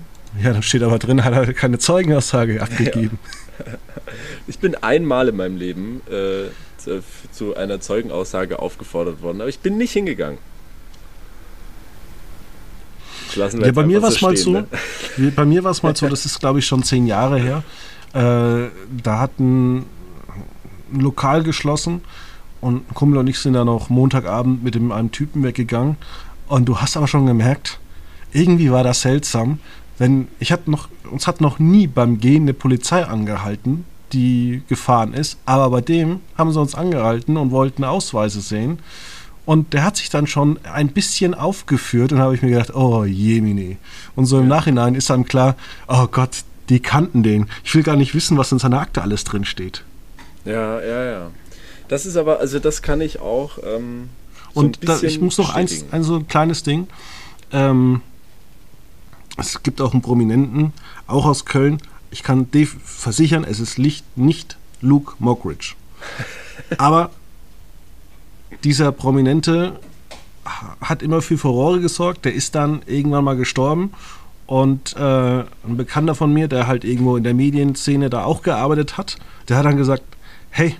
Ja, 0.41 0.52
da 0.52 0.62
steht 0.62 0.82
aber 0.82 0.98
drin, 0.98 1.24
hat 1.24 1.34
er 1.34 1.54
keine 1.54 1.78
Zeugenaussage 1.78 2.62
abgegeben. 2.62 3.19
Ja. 3.60 3.74
Ich 4.48 4.60
bin 4.60 4.76
einmal 4.76 5.30
in 5.30 5.36
meinem 5.36 5.58
Leben 5.58 6.02
äh, 6.10 6.50
zu, 6.84 7.04
zu 7.32 7.56
einer 7.56 7.80
Zeugenaussage 7.80 8.60
aufgefordert 8.60 9.22
worden, 9.22 9.41
aber 9.41 9.50
ich 9.50 9.60
bin 9.60 9.78
nicht 9.78 9.93
hingegangen. 9.93 10.38
ja, 13.36 13.72
bei 13.72 13.86
mir 13.86 14.02
war 14.02 14.10
es 14.10 14.22
mal 14.22 14.38
so. 14.38 14.52
Ne? 14.52 14.67
Bei 15.36 15.46
mir 15.46 15.63
war 15.63 15.72
es 15.72 15.82
mal 15.82 15.96
so, 15.96 16.08
das 16.08 16.26
ist 16.26 16.39
glaube 16.39 16.60
ich 16.60 16.65
schon 16.65 16.84
zehn 16.84 17.08
Jahre 17.08 17.39
her. 17.39 17.63
Äh, 18.13 18.69
da 19.02 19.19
hat 19.19 19.39
ein, 19.39 19.78
ein 19.78 21.00
Lokal 21.00 21.43
geschlossen 21.43 22.02
und 22.62 22.89
ein 22.89 22.93
Kumpel 22.93 23.17
und 23.17 23.28
ich 23.28 23.39
sind 23.39 23.54
dann 23.54 23.69
auch 23.69 23.89
Montagabend 23.89 24.63
mit 24.63 24.76
dem, 24.76 24.91
einem 24.91 25.12
Typen 25.12 25.43
weggegangen. 25.43 25.98
Und 26.48 26.65
du 26.65 26.80
hast 26.80 26.96
aber 26.96 27.08
schon 27.08 27.26
gemerkt, 27.26 27.80
irgendwie 28.32 28.72
war 28.72 28.84
das 28.84 29.02
seltsam. 29.02 29.60
Denn 30.00 30.28
ich 30.39 30.52
hatte 30.52 30.69
noch, 30.69 30.89
uns 31.10 31.28
hat 31.28 31.41
noch 31.41 31.60
nie 31.60 31.88
beim 31.88 32.19
Gehen 32.19 32.43
eine 32.43 32.54
Polizei 32.54 33.04
angehalten, 33.04 33.86
die 34.13 34.62
gefahren 34.69 35.13
ist. 35.13 35.38
Aber 35.45 35.69
bei 35.69 35.82
dem 35.82 36.21
haben 36.38 36.52
sie 36.52 36.60
uns 36.60 36.76
angehalten 36.76 37.38
und 37.38 37.52
wollten 37.52 37.84
Ausweise 37.84 38.41
sehen. 38.41 38.80
Und 39.45 39.73
der 39.73 39.84
hat 39.84 39.97
sich 39.97 40.10
dann 40.10 40.28
schon 40.28 40.58
ein 40.63 40.89
bisschen 40.89 41.34
aufgeführt 41.34 42.13
und 42.13 42.19
habe 42.19 42.34
ich 42.36 42.41
mir 42.41 42.52
gedacht, 42.52 42.73
oh 42.73 43.04
Jemini. 43.04 43.78
Und 44.15 44.26
so 44.26 44.38
im 44.38 44.43
ja. 44.43 44.56
Nachhinein 44.56 44.95
ist 44.95 45.10
dann 45.10 45.26
klar, 45.26 45.56
oh 45.88 46.08
Gott, 46.08 46.43
die 46.69 46.80
kannten 46.80 47.23
den. 47.23 47.47
Ich 47.63 47.76
will 47.76 47.84
gar 47.84 47.97
nicht 47.97 48.15
wissen, 48.15 48.38
was 48.38 48.52
in 48.54 48.60
seiner 48.60 48.80
Akte 48.80 49.02
alles 49.02 49.26
drin 49.26 49.43
steht. 49.43 49.84
Ja, 50.45 50.82
ja, 50.82 51.04
ja. 51.04 51.32
Das 51.89 52.06
ist 52.06 52.15
aber, 52.15 52.39
also 52.39 52.60
das 52.60 52.82
kann 52.82 53.02
ich 53.02 53.19
auch. 53.19 53.58
Ähm, 53.63 54.10
so 54.54 54.62
und 54.62 54.88
da, 54.88 55.02
ich 55.02 55.19
muss 55.19 55.38
noch 55.38 55.54
eins, 55.54 55.86
ein 55.91 56.04
so 56.04 56.15
ein 56.15 56.28
kleines 56.28 56.63
Ding. 56.63 56.88
Ähm, 57.52 58.02
es 59.38 59.62
gibt 59.63 59.82
auch 59.82 59.93
einen 59.93 60.02
Prominenten, 60.02 60.73
auch 61.08 61.26
aus 61.26 61.45
Köln. 61.45 61.80
Ich 62.13 62.21
kann 62.21 62.47
versichern, 62.84 63.43
es 63.43 63.60
ist 63.60 63.80
nicht, 63.80 64.06
nicht 64.15 64.58
Luke 64.82 65.15
Mockridge. 65.17 65.73
Aber 66.78 67.10
dieser 68.63 68.91
Prominente 68.91 69.80
hat 70.80 71.02
immer 71.02 71.23
für 71.23 71.39
Furore 71.39 71.80
gesorgt. 71.80 72.26
Der 72.26 72.36
ist 72.36 72.54
dann 72.54 72.84
irgendwann 72.86 73.23
mal 73.23 73.36
gestorben. 73.36 73.93
Und 74.45 74.95
äh, 74.95 74.99
ein 74.99 75.76
Bekannter 75.76 76.13
von 76.13 76.32
mir, 76.32 76.47
der 76.47 76.67
halt 76.67 76.84
irgendwo 76.84 77.17
in 77.17 77.23
der 77.23 77.34
Medienszene 77.34 78.12
da 78.12 78.26
auch 78.26 78.43
gearbeitet 78.43 78.95
hat, 78.95 79.17
der 79.49 79.58
hat 79.58 79.65
dann 79.65 79.78
gesagt, 79.78 80.04
hey, 80.52 80.76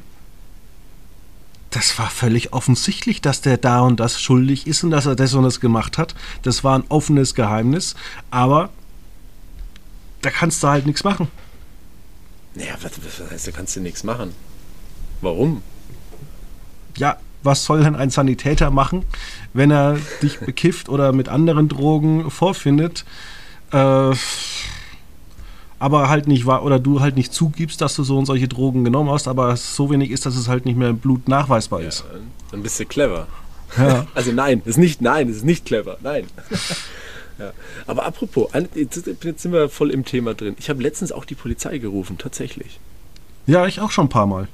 das 1.72 1.98
war 1.98 2.12
völlig 2.12 2.54
offensichtlich, 2.54 3.22
dass 3.22 3.42
der 3.42 3.58
da 3.58 3.80
und 3.80 4.00
das 4.00 4.22
schuldig 4.22 4.68
ist 4.68 4.84
und 4.84 4.92
dass 4.92 5.08
er 5.08 5.16
das 5.16 5.34
und 5.34 5.46
das 5.46 5.60
gemacht 5.60 5.98
hat. 5.98 6.14
Das 6.44 6.64
war 6.64 6.78
ein 6.78 6.84
offenes 6.90 7.34
Geheimnis, 7.34 7.96
aber 8.30 8.70
da 10.24 10.30
kannst 10.30 10.64
du 10.64 10.68
halt 10.68 10.86
nichts 10.86 11.04
machen. 11.04 11.28
Naja, 12.56 12.76
was, 12.82 12.92
was 13.20 13.32
heißt, 13.32 13.48
da 13.48 13.52
kannst 13.52 13.76
du 13.76 13.82
nichts 13.82 14.04
machen? 14.04 14.34
Warum? 15.22 15.62
Ja, 16.98 17.18
was 17.44 17.66
soll 17.66 17.84
denn 17.84 17.96
ein 17.96 18.10
Sanitäter 18.10 18.72
machen, 18.72 19.06
wenn 19.54 19.70
er 19.70 19.98
dich 20.22 20.40
bekifft 20.40 20.88
oder 20.90 21.12
mit 21.12 21.30
anderen 21.30 21.68
Drogen 21.68 22.32
vorfindet? 22.32 23.06
Äh, 23.72 24.16
aber 25.80 26.08
halt 26.08 26.28
nicht 26.28 26.46
war 26.46 26.64
oder 26.64 26.80
du 26.80 27.02
halt 27.02 27.18
nicht 27.18 27.34
zugibst, 27.34 27.82
dass 27.82 27.96
du 27.96 28.04
so 28.04 28.18
und 28.18 28.26
solche 28.26 28.48
Drogen 28.48 28.86
genommen 28.86 29.10
hast, 29.10 29.28
aber 29.28 29.58
so 29.58 29.90
wenig 29.90 30.12
ist, 30.12 30.26
dass 30.26 30.38
es 30.38 30.48
halt 30.48 30.66
nicht 30.66 30.78
mehr 30.78 30.90
im 30.90 31.00
Blut 31.00 31.28
nachweisbar 31.28 31.82
ja, 31.82 31.90
ist. 31.90 32.06
Dann 32.52 32.64
bist 32.64 32.80
du 32.80 32.86
clever. 32.86 33.28
Ja. 33.78 34.06
Also 34.16 34.32
nein, 34.32 34.62
ist 34.64 34.78
nicht, 34.78 35.02
nein, 35.02 35.28
ist 35.28 35.44
nicht 35.44 35.66
clever, 35.66 35.98
nein. 36.02 36.28
ja. 37.46 37.54
Aber 37.88 38.06
apropos, 38.06 38.50
jetzt, 38.76 39.08
jetzt 39.24 39.42
sind 39.42 39.52
wir 39.54 39.70
voll 39.70 39.92
im 39.92 40.06
Thema 40.06 40.34
drin. 40.34 40.56
Ich 40.60 40.70
habe 40.70 40.82
letztens 40.82 41.12
auch 41.12 41.26
die 41.26 41.36
Polizei 41.36 41.78
gerufen, 41.78 42.18
tatsächlich. 42.18 42.80
Ja, 43.46 43.68
ich 43.68 43.80
auch 43.82 43.92
schon 43.92 44.06
ein 44.06 44.10
paar 44.10 44.28
Mal. 44.28 44.48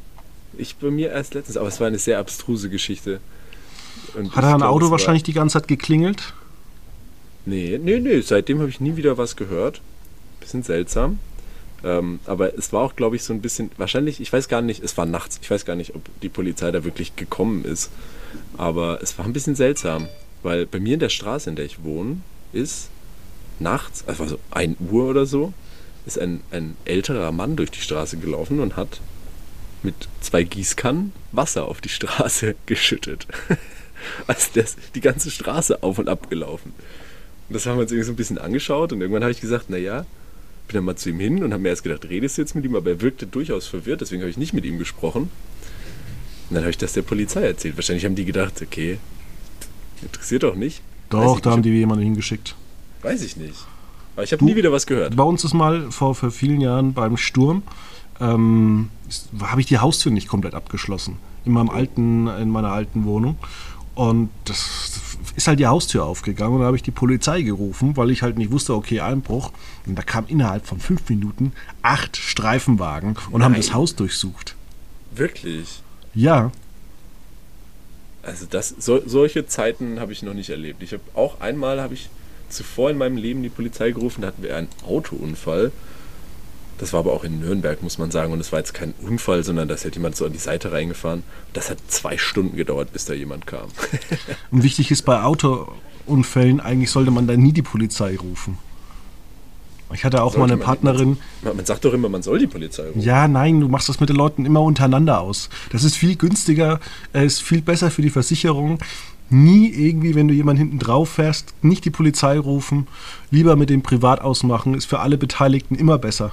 Ich 0.57 0.75
bei 0.77 0.89
mir 0.89 1.11
erst 1.11 1.33
letztens, 1.33 1.57
aber 1.57 1.67
es 1.67 1.79
war 1.79 1.87
eine 1.87 1.99
sehr 1.99 2.19
abstruse 2.19 2.69
Geschichte. 2.69 3.19
Und 4.15 4.35
Hat 4.35 4.43
er 4.43 4.55
ein 4.55 4.63
Auto 4.63 4.91
wahrscheinlich 4.91 5.23
die 5.23 5.33
ganze 5.33 5.59
Zeit 5.59 5.67
geklingelt? 5.67 6.33
Nee, 7.45 7.79
nee, 7.81 7.99
nee, 7.99 8.21
seitdem 8.21 8.59
habe 8.59 8.69
ich 8.69 8.79
nie 8.79 8.95
wieder 8.95 9.17
was 9.17 9.35
gehört 9.35 9.81
bisschen 10.49 10.63
seltsam. 10.63 11.19
Ähm, 11.83 12.19
aber 12.25 12.57
es 12.57 12.73
war 12.73 12.81
auch, 12.81 12.95
glaube 12.95 13.15
ich, 13.15 13.23
so 13.23 13.33
ein 13.33 13.41
bisschen, 13.41 13.71
wahrscheinlich, 13.77 14.19
ich 14.19 14.33
weiß 14.33 14.49
gar 14.49 14.61
nicht, 14.61 14.83
es 14.83 14.97
war 14.97 15.05
nachts, 15.05 15.39
ich 15.41 15.49
weiß 15.49 15.63
gar 15.65 15.75
nicht, 15.75 15.95
ob 15.95 16.01
die 16.21 16.29
Polizei 16.29 16.71
da 16.71 16.83
wirklich 16.83 17.15
gekommen 17.15 17.63
ist. 17.63 17.89
Aber 18.57 18.99
es 19.01 19.17
war 19.17 19.25
ein 19.25 19.33
bisschen 19.33 19.55
seltsam, 19.55 20.09
weil 20.43 20.65
bei 20.65 20.79
mir 20.79 20.95
in 20.95 20.99
der 20.99 21.09
Straße, 21.09 21.49
in 21.49 21.55
der 21.55 21.65
ich 21.65 21.83
wohne, 21.83 22.17
ist 22.53 22.89
nachts, 23.59 24.03
also 24.07 24.25
so 24.25 24.39
1 24.51 24.77
Uhr 24.91 25.05
oder 25.05 25.25
so, 25.25 25.53
ist 26.05 26.19
ein, 26.19 26.41
ein 26.51 26.75
älterer 26.85 27.31
Mann 27.31 27.55
durch 27.55 27.71
die 27.71 27.81
Straße 27.81 28.17
gelaufen 28.17 28.59
und 28.59 28.75
hat 28.75 29.01
mit 29.83 29.95
zwei 30.21 30.43
Gießkannen 30.43 31.13
Wasser 31.31 31.65
auf 31.65 31.81
die 31.81 31.89
Straße 31.89 32.55
geschüttet. 32.65 33.27
also 34.27 34.47
der 34.55 34.63
ist 34.63 34.77
die 34.95 35.01
ganze 35.01 35.31
Straße 35.31 35.83
auf 35.83 35.99
und 35.99 36.09
ab 36.09 36.29
gelaufen. 36.29 36.73
Und 37.47 37.53
das 37.55 37.65
haben 37.65 37.77
wir 37.77 37.81
uns 37.81 37.91
irgendwie 37.91 38.05
so 38.05 38.13
ein 38.13 38.17
bisschen 38.17 38.37
angeschaut 38.37 38.93
und 38.93 39.01
irgendwann 39.01 39.23
habe 39.23 39.31
ich 39.31 39.41
gesagt, 39.41 39.69
naja, 39.69 40.05
bin 40.67 40.75
dann 40.75 40.85
mal 40.85 40.95
zu 40.95 41.09
ihm 41.09 41.19
hin 41.19 41.43
und 41.43 41.51
habe 41.51 41.63
mir 41.63 41.69
erst 41.69 41.83
gedacht, 41.83 42.07
redest 42.09 42.37
du 42.37 42.41
jetzt 42.43 42.55
mit 42.55 42.63
ihm, 42.63 42.75
aber 42.75 42.91
er 42.91 43.01
wirkte 43.01 43.25
durchaus 43.25 43.67
verwirrt, 43.67 44.01
deswegen 44.01 44.21
habe 44.21 44.29
ich 44.29 44.37
nicht 44.37 44.53
mit 44.53 44.65
ihm 44.65 44.77
gesprochen. 44.77 45.31
Und 46.49 46.55
dann 46.55 46.63
habe 46.63 46.71
ich 46.71 46.77
das 46.77 46.93
der 46.93 47.01
Polizei 47.01 47.41
erzählt. 47.41 47.75
Wahrscheinlich 47.75 48.05
haben 48.05 48.15
die 48.15 48.25
gedacht, 48.25 48.61
okay, 48.61 48.99
interessiert 50.01 50.43
doch 50.43 50.55
nicht. 50.55 50.81
Doch, 51.09 51.39
da 51.39 51.51
haben 51.51 51.63
die 51.63 51.69
jemanden 51.69 52.03
hingeschickt. 52.03 52.55
Weiß 53.01 53.21
ich 53.21 53.37
nicht. 53.37 53.65
Aber 54.15 54.23
ich 54.23 54.31
habe 54.33 54.43
nie 54.43 54.55
wieder 54.55 54.71
was 54.71 54.85
gehört. 54.85 55.15
Bei 55.15 55.23
uns 55.23 55.43
ist 55.43 55.53
mal 55.53 55.91
vor, 55.91 56.15
vor 56.15 56.31
vielen 56.31 56.61
Jahren 56.61 56.93
beim 56.93 57.17
Sturm, 57.17 57.63
ähm, 58.19 58.89
habe 59.41 59.61
ich 59.61 59.67
die 59.67 59.79
Haustür 59.79 60.11
nicht 60.11 60.27
komplett 60.27 60.53
abgeschlossen. 60.53 61.17
In, 61.45 61.53
meinem 61.53 61.69
alten, 61.69 62.27
in 62.27 62.49
meiner 62.49 62.71
alten 62.71 63.05
Wohnung. 63.05 63.37
Und 63.95 64.29
das 64.45 64.91
ist 65.35 65.47
halt 65.47 65.59
die 65.59 65.67
Haustür 65.67 66.05
aufgegangen 66.05 66.55
und 66.55 66.61
da 66.61 66.67
habe 66.67 66.77
ich 66.77 66.83
die 66.83 66.91
Polizei 66.91 67.41
gerufen, 67.41 67.97
weil 67.97 68.11
ich 68.11 68.21
halt 68.21 68.37
nicht 68.37 68.51
wusste, 68.51 68.73
okay, 68.73 69.01
Einbruch. 69.01 69.51
Und 69.85 69.97
da 69.97 70.03
kam 70.03 70.25
innerhalb 70.27 70.65
von 70.65 70.79
fünf 70.79 71.09
Minuten 71.09 71.51
acht 71.81 72.15
Streifenwagen 72.15 73.17
und 73.31 73.39
Nein. 73.39 73.43
haben 73.43 73.55
das 73.55 73.73
Haus 73.73 73.95
durchsucht. 73.95 74.55
Wirklich? 75.13 75.81
Ja. 76.13 76.51
Also 78.29 78.45
das, 78.49 78.73
so, 78.79 79.01
solche 79.05 79.45
Zeiten 79.45 79.99
habe 79.99 80.11
ich 80.11 80.23
noch 80.23 80.33
nicht 80.33 80.49
erlebt. 80.49 80.83
Ich 80.83 80.93
habe 80.93 81.03
auch 81.13 81.41
einmal 81.41 81.81
habe 81.81 81.93
ich 81.93 82.09
zuvor 82.49 82.89
in 82.89 82.97
meinem 82.97 83.17
Leben 83.17 83.43
die 83.43 83.49
Polizei 83.49 83.91
gerufen, 83.91 84.21
da 84.21 84.27
hatten 84.27 84.43
wir 84.43 84.55
einen 84.55 84.69
Autounfall 84.87 85.71
das 86.79 86.93
war 86.93 87.01
aber 87.01 87.11
auch 87.11 87.25
in 87.25 87.41
Nürnberg, 87.41 87.83
muss 87.83 87.97
man 87.97 88.09
sagen. 88.09 88.31
Und 88.31 88.39
es 88.39 88.51
war 88.53 88.59
jetzt 88.59 88.73
kein 88.73 88.93
Unfall, 89.01 89.43
sondern 89.43 89.67
da 89.67 89.75
ist 89.75 89.83
halt 89.83 89.95
jemand 89.95 90.15
so 90.15 90.25
an 90.25 90.31
die 90.31 90.39
Seite 90.39 90.71
reingefahren. 90.71 91.23
Das 91.51 91.69
hat 91.69 91.77
zwei 91.89 92.17
Stunden 92.17 92.55
gedauert, 92.55 92.93
bis 92.93 93.03
da 93.05 93.13
jemand 93.13 93.45
kam. 93.45 93.67
Und 94.51 94.63
wichtig 94.63 94.89
ist 94.89 95.03
bei 95.03 95.21
Autounfällen, 95.21 96.61
eigentlich 96.61 96.89
sollte 96.89 97.11
man 97.11 97.27
da 97.27 97.35
nie 97.35 97.51
die 97.51 97.61
Polizei 97.61 98.15
rufen. 98.15 98.57
Ich 99.93 100.03
hatte 100.03 100.21
auch 100.21 100.37
mal 100.37 100.45
eine 100.45 100.57
Partnerin. 100.57 101.17
Man, 101.41 101.55
man, 101.55 101.65
sagt 101.65 101.83
doch 101.83 101.93
immer, 101.93 102.09
man 102.09 102.21
soll 102.21 102.39
die 102.39 102.47
Polizei 102.47 102.87
rufen. 102.87 103.01
Ja, 103.01 103.27
nein, 103.27 103.59
du 103.59 103.67
machst 103.67 103.89
das 103.89 103.99
mit 103.99 104.09
den 104.09 104.15
Leuten 104.15 104.45
immer 104.45 104.61
untereinander 104.61 105.21
aus. 105.21 105.49
Das 105.71 105.83
ist 105.83 105.95
viel 105.95 106.15
günstiger, 106.15 106.79
ist 107.13 107.41
viel 107.41 107.61
besser 107.61 107.89
für 107.89 108.01
die 108.01 108.11
Versicherung. 108.11 108.79
Nie 109.31 109.69
irgendwie, 109.69 110.15
wenn 110.15 110.27
du 110.27 110.33
jemanden 110.33 110.61
hinten 110.61 110.79
drauf 110.79 111.09
fährst, 111.09 111.53
nicht 111.61 111.85
die 111.85 111.91
Polizei 111.91 112.37
rufen, 112.39 112.87
lieber 113.31 113.55
mit 113.55 113.69
dem 113.69 113.83
Privat 113.83 114.21
ausmachen, 114.21 114.73
ist 114.73 114.85
für 114.85 114.99
alle 114.99 115.17
Beteiligten 115.17 115.75
immer 115.75 115.97
besser. 115.97 116.31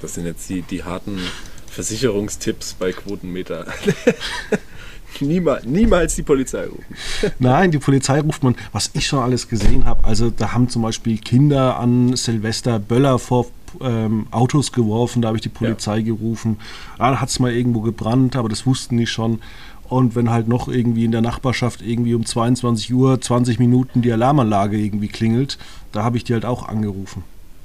Das 0.00 0.14
sind 0.14 0.26
jetzt 0.26 0.48
die, 0.48 0.62
die 0.62 0.84
harten 0.84 1.18
Versicherungstipps 1.66 2.74
bei 2.74 2.92
Quotenmeter. 2.92 3.66
niemals, 5.20 5.64
niemals 5.64 6.14
die 6.14 6.22
Polizei 6.22 6.66
rufen. 6.66 6.96
Nein, 7.38 7.70
die 7.70 7.78
Polizei 7.78 8.20
ruft 8.20 8.42
man, 8.42 8.56
was 8.72 8.90
ich 8.94 9.06
schon 9.06 9.20
alles 9.20 9.48
gesehen 9.48 9.84
habe. 9.84 10.04
Also 10.04 10.30
da 10.30 10.52
haben 10.52 10.68
zum 10.68 10.82
Beispiel 10.82 11.18
Kinder 11.18 11.78
an 11.78 12.16
Silvester 12.16 12.78
Böller 12.78 13.18
vor 13.18 13.46
ähm, 13.80 14.26
Autos 14.30 14.72
geworfen, 14.72 15.22
da 15.22 15.28
habe 15.28 15.38
ich 15.38 15.42
die 15.42 15.48
Polizei 15.48 15.98
ja. 15.98 16.04
gerufen. 16.04 16.58
Da 16.98 17.20
hat 17.20 17.28
es 17.28 17.38
mal 17.38 17.52
irgendwo 17.52 17.80
gebrannt, 17.80 18.36
aber 18.36 18.48
das 18.48 18.66
wussten 18.66 18.96
die 18.96 19.06
schon. 19.06 19.40
Und 19.88 20.14
wenn 20.14 20.30
halt 20.30 20.48
noch 20.48 20.68
irgendwie 20.68 21.04
in 21.04 21.12
der 21.12 21.22
Nachbarschaft 21.22 21.80
irgendwie 21.80 22.14
um 22.14 22.24
22 22.24 22.92
Uhr 22.92 23.20
20 23.20 23.58
Minuten 23.58 24.02
die 24.02 24.12
Alarmanlage 24.12 24.76
irgendwie 24.78 25.08
klingelt, 25.08 25.58
da 25.92 26.04
habe 26.04 26.18
ich 26.18 26.24
die 26.24 26.34
halt 26.34 26.44
auch 26.44 26.68
angerufen. 26.68 27.24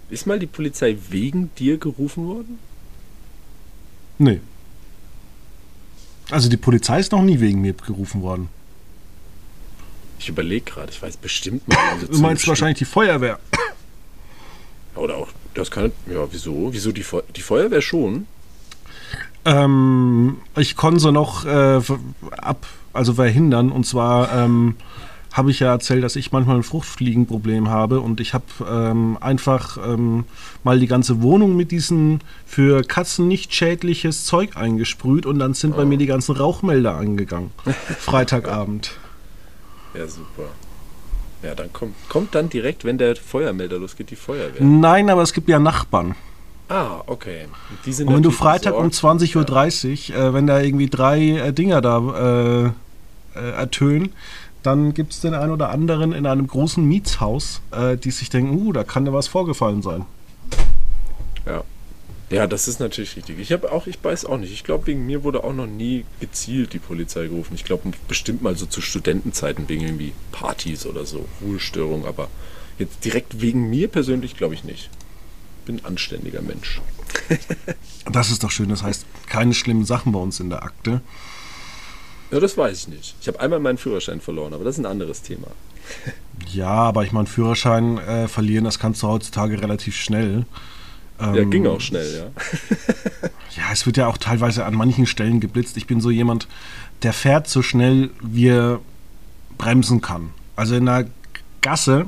Ist 0.09 0.25
mal 0.25 0.39
die 0.39 0.47
Polizei 0.47 0.95
wegen 1.09 1.51
dir 1.57 1.77
gerufen 1.77 2.27
worden? 2.27 2.59
Nee. 4.17 4.39
Also 6.31 6.49
die 6.49 6.57
Polizei 6.57 6.99
ist 6.99 7.11
noch 7.11 7.21
nie 7.21 7.39
wegen 7.39 7.61
mir 7.61 7.73
gerufen 7.73 8.21
worden. 8.21 8.49
Ich 10.19 10.29
überlege 10.29 10.71
gerade, 10.71 10.91
ich 10.91 11.01
weiß 11.01 11.17
bestimmt 11.17 11.67
mal. 11.67 11.77
Also 11.91 12.07
du 12.11 12.19
meinst 12.19 12.47
wahrscheinlich 12.47 12.77
die 12.77 12.85
Feuerwehr. 12.85 13.39
Oder 14.95 15.17
auch, 15.17 15.27
das 15.53 15.69
kann, 15.69 15.91
ja, 16.09 16.25
wieso? 16.31 16.69
Wieso 16.71 16.91
die, 16.91 17.03
Fe 17.03 17.23
die 17.35 17.41
Feuerwehr 17.41 17.81
schon? 17.81 18.27
Ähm, 19.45 20.37
ich 20.55 20.75
konnte 20.75 21.11
noch 21.11 21.45
äh, 21.45 21.81
ab, 22.37 22.65
also 22.93 23.13
verhindern. 23.15 23.71
Und 23.71 23.85
zwar 23.85 24.31
ähm, 24.33 24.75
habe 25.33 25.49
ich 25.49 25.59
ja 25.59 25.71
erzählt, 25.71 26.03
dass 26.03 26.15
ich 26.15 26.31
manchmal 26.31 26.57
ein 26.57 26.63
Fruchtfliegenproblem 26.63 27.69
habe 27.69 27.99
und 27.99 28.19
ich 28.19 28.33
habe 28.35 28.45
ähm, 28.69 29.17
einfach 29.19 29.77
ähm, 29.85 30.25
mal 30.63 30.79
die 30.79 30.87
ganze 30.87 31.21
Wohnung 31.21 31.55
mit 31.55 31.71
diesem 31.71 32.19
für 32.45 32.83
Katzen 32.83 33.27
nicht 33.27 33.53
schädliches 33.53 34.25
Zeug 34.25 34.55
eingesprüht 34.55 35.25
und 35.25 35.39
dann 35.39 35.55
sind 35.55 35.73
oh. 35.73 35.77
bei 35.77 35.85
mir 35.85 35.97
die 35.97 36.05
ganzen 36.05 36.35
Rauchmelder 36.35 36.95
angegangen. 36.95 37.49
Freitagabend. 37.99 38.91
Ja, 39.95 40.07
super. 40.07 40.49
Ja, 41.41 41.55
dann 41.55 41.73
kommt, 41.73 41.95
kommt 42.09 42.35
dann 42.35 42.49
direkt, 42.49 42.85
wenn 42.85 42.97
der 42.97 43.15
Feuermelder 43.15 43.79
losgeht, 43.79 44.11
die 44.11 44.15
Feuerwehr. 44.15 44.61
Nein, 44.63 45.09
aber 45.09 45.23
es 45.23 45.33
gibt 45.33 45.49
ja 45.49 45.59
Nachbarn. 45.59 46.15
Ah, 46.69 47.01
okay. 47.07 47.47
Und, 47.85 48.13
wenn 48.13 48.23
du 48.23 48.31
Freitag 48.31 48.75
um 48.75 48.87
20.30 48.87 49.35
Uhr, 49.35 50.15
ja. 50.15 50.29
äh, 50.29 50.33
wenn 50.33 50.47
da 50.47 50.61
irgendwie 50.61 50.89
drei 50.89 51.19
äh, 51.19 51.53
Dinger 51.53 51.81
da 51.81 52.71
äh, 53.35 53.39
äh 53.39 53.51
ertönen, 53.51 54.13
dann 54.63 54.93
gibt 54.93 55.13
es 55.13 55.21
den 55.21 55.33
einen 55.33 55.51
oder 55.51 55.69
anderen 55.69 56.13
in 56.13 56.25
einem 56.25 56.47
großen 56.47 56.83
Mietshaus, 56.83 57.61
äh, 57.71 57.97
die 57.97 58.11
sich 58.11 58.29
denken, 58.29 58.55
uh, 58.55 58.73
da 58.73 58.83
kann 58.83 59.05
ja 59.05 59.13
was 59.13 59.27
vorgefallen 59.27 59.81
sein. 59.81 60.05
Ja. 61.45 61.63
Ja, 62.29 62.47
das 62.47 62.67
ist 62.67 62.79
natürlich 62.79 63.15
richtig. 63.15 63.37
Ich 63.37 63.51
habe 63.51 63.71
auch, 63.71 63.85
ich 63.85 64.03
weiß 64.03 64.25
auch 64.25 64.39
nicht. 64.39 64.51
Ich 64.51 64.63
glaube, 64.63 64.87
wegen 64.87 65.05
mir 65.05 65.23
wurde 65.23 65.43
auch 65.43 65.53
noch 65.53 65.67
nie 65.67 66.03
gezielt 66.19 66.73
die 66.73 66.79
Polizei 66.79 67.27
gerufen. 67.27 67.53
Ich 67.53 67.63
glaube, 67.63 67.91
bestimmt 68.07 68.41
mal 68.41 68.55
so 68.57 68.65
zu 68.65 68.81
Studentenzeiten 68.81 69.69
wegen 69.69 69.83
irgendwie 69.83 70.13
Partys 70.31 70.87
oder 70.87 71.05
so, 71.05 71.25
Ruhestörung, 71.43 72.07
aber 72.07 72.29
jetzt 72.79 73.05
direkt 73.05 73.41
wegen 73.41 73.69
mir 73.69 73.87
persönlich 73.87 74.35
glaube 74.35 74.55
ich 74.55 74.63
nicht. 74.63 74.89
Bin 75.65 75.77
ein 75.77 75.85
anständiger 75.85 76.41
Mensch. 76.41 76.81
das 78.11 78.31
ist 78.31 78.43
doch 78.43 78.51
schön. 78.51 78.69
Das 78.69 78.81
heißt, 78.81 79.05
keine 79.27 79.53
schlimmen 79.53 79.85
Sachen 79.85 80.11
bei 80.11 80.19
uns 80.19 80.39
in 80.39 80.49
der 80.49 80.63
Akte. 80.63 81.01
Ja, 82.33 82.39
das 82.39 82.57
weiß 82.57 82.79
ich 82.79 82.87
nicht. 82.87 83.15
Ich 83.21 83.27
habe 83.27 83.39
einmal 83.39 83.59
meinen 83.59 83.77
Führerschein 83.77 84.19
verloren, 84.19 84.53
aber 84.53 84.63
das 84.63 84.75
ist 84.75 84.79
ein 84.79 84.87
anderes 84.87 85.21
Thema. 85.21 85.47
ja, 86.51 86.67
aber 86.67 87.03
ich 87.03 87.11
meine, 87.11 87.27
Führerschein 87.27 87.99
äh, 87.99 88.27
verlieren, 88.27 88.65
das 88.65 88.79
kannst 88.79 89.03
du 89.03 89.07
heutzutage 89.07 89.61
relativ 89.61 89.95
schnell. 89.95 90.45
Ähm, 91.19 91.35
ja, 91.35 91.43
ging 91.43 91.67
auch 91.67 91.79
schnell, 91.79 92.11
ja. 92.11 92.23
ja, 93.55 93.71
es 93.71 93.85
wird 93.85 93.97
ja 93.97 94.07
auch 94.07 94.17
teilweise 94.17 94.65
an 94.65 94.73
manchen 94.73 95.05
Stellen 95.05 95.41
geblitzt. 95.41 95.77
Ich 95.77 95.85
bin 95.85 96.01
so 96.01 96.09
jemand, 96.09 96.47
der 97.03 97.13
fährt 97.13 97.47
so 97.47 97.61
schnell, 97.61 98.09
wie 98.23 98.47
er 98.47 98.79
bremsen 99.59 100.01
kann. 100.01 100.31
Also 100.55 100.75
in 100.75 100.87
der 100.87 101.05
Gasse, 101.61 102.07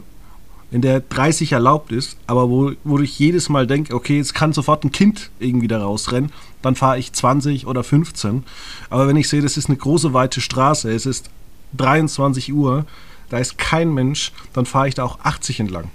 in 0.71 0.81
der 0.81 0.99
30 0.99 1.51
erlaubt 1.51 1.91
ist, 1.91 2.17
aber 2.27 2.49
wo, 2.49 2.71
wo 2.83 2.99
ich 2.99 3.17
jedes 3.19 3.49
Mal 3.49 3.67
denke, 3.67 3.93
okay, 3.93 4.17
jetzt 4.17 4.33
kann 4.33 4.53
sofort 4.53 4.83
ein 4.83 4.91
Kind 4.91 5.29
irgendwie 5.39 5.67
da 5.67 5.81
rausrennen, 5.81 6.31
dann 6.61 6.75
fahre 6.75 6.97
ich 6.97 7.13
20 7.13 7.67
oder 7.67 7.83
15. 7.83 8.43
Aber 8.89 9.07
wenn 9.07 9.15
ich 9.15 9.29
sehe, 9.29 9.41
das 9.41 9.57
ist 9.57 9.67
eine 9.69 9.77
große, 9.77 10.13
weite 10.13 10.41
Straße, 10.41 10.91
es 10.91 11.05
ist 11.05 11.29
23 11.77 12.53
Uhr, 12.53 12.85
da 13.29 13.37
ist 13.37 13.57
kein 13.57 13.93
Mensch, 13.93 14.31
dann 14.53 14.65
fahre 14.65 14.87
ich 14.87 14.95
da 14.95 15.03
auch 15.03 15.19
80 15.23 15.59
entlang. 15.59 15.91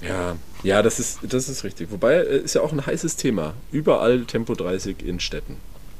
Ja, 0.00 0.36
ja, 0.62 0.82
das 0.82 0.98
ist, 1.00 1.20
das 1.22 1.48
ist 1.48 1.64
richtig. 1.64 1.90
Wobei, 1.90 2.14
äh, 2.14 2.38
ist 2.38 2.54
ja 2.54 2.62
auch 2.62 2.72
ein 2.72 2.84
heißes 2.84 3.16
Thema. 3.16 3.54
Überall 3.72 4.24
Tempo 4.24 4.54
30 4.54 5.04
in 5.04 5.20
Städten. 5.20 5.56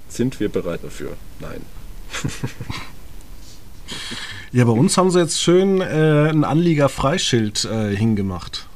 Sind 0.08 0.40
wir 0.40 0.48
bereit 0.48 0.80
dafür? 0.82 1.16
Nein. 1.40 1.60
ja, 4.52 4.64
bei 4.64 4.72
uns 4.72 4.96
haben 4.96 5.10
sie 5.10 5.20
jetzt 5.20 5.40
schön 5.40 5.80
äh, 5.80 6.28
ein 6.28 6.44
Anlieger-Freischild 6.44 7.64
äh, 7.64 7.94
hingemacht. 7.94 8.66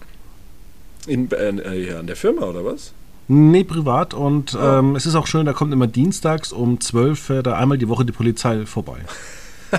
In, 1.07 1.31
äh, 1.31 1.79
ja, 1.79 1.99
an 1.99 2.07
der 2.07 2.17
Firma 2.17 2.43
oder 2.43 2.65
was? 2.65 2.93
Nee, 3.29 3.65
privat. 3.65 4.15
Und 4.15 4.55
oh. 4.55 4.59
ähm, 4.59 4.97
es 4.97 5.07
ist 5.07 5.15
auch 5.15 5.27
schön, 5.27 5.47
da 5.47 5.53
kommt 5.53 5.73
immer 5.73 5.87
dienstags 5.87 6.53
um 6.53 6.81
12 6.81 7.31
Uhr 7.31 7.43
da 7.43 7.57
einmal 7.57 7.79
die 7.79 7.89
Woche 7.89 8.05
die 8.05 8.13
Polizei 8.13 8.67
vorbei. 8.67 8.99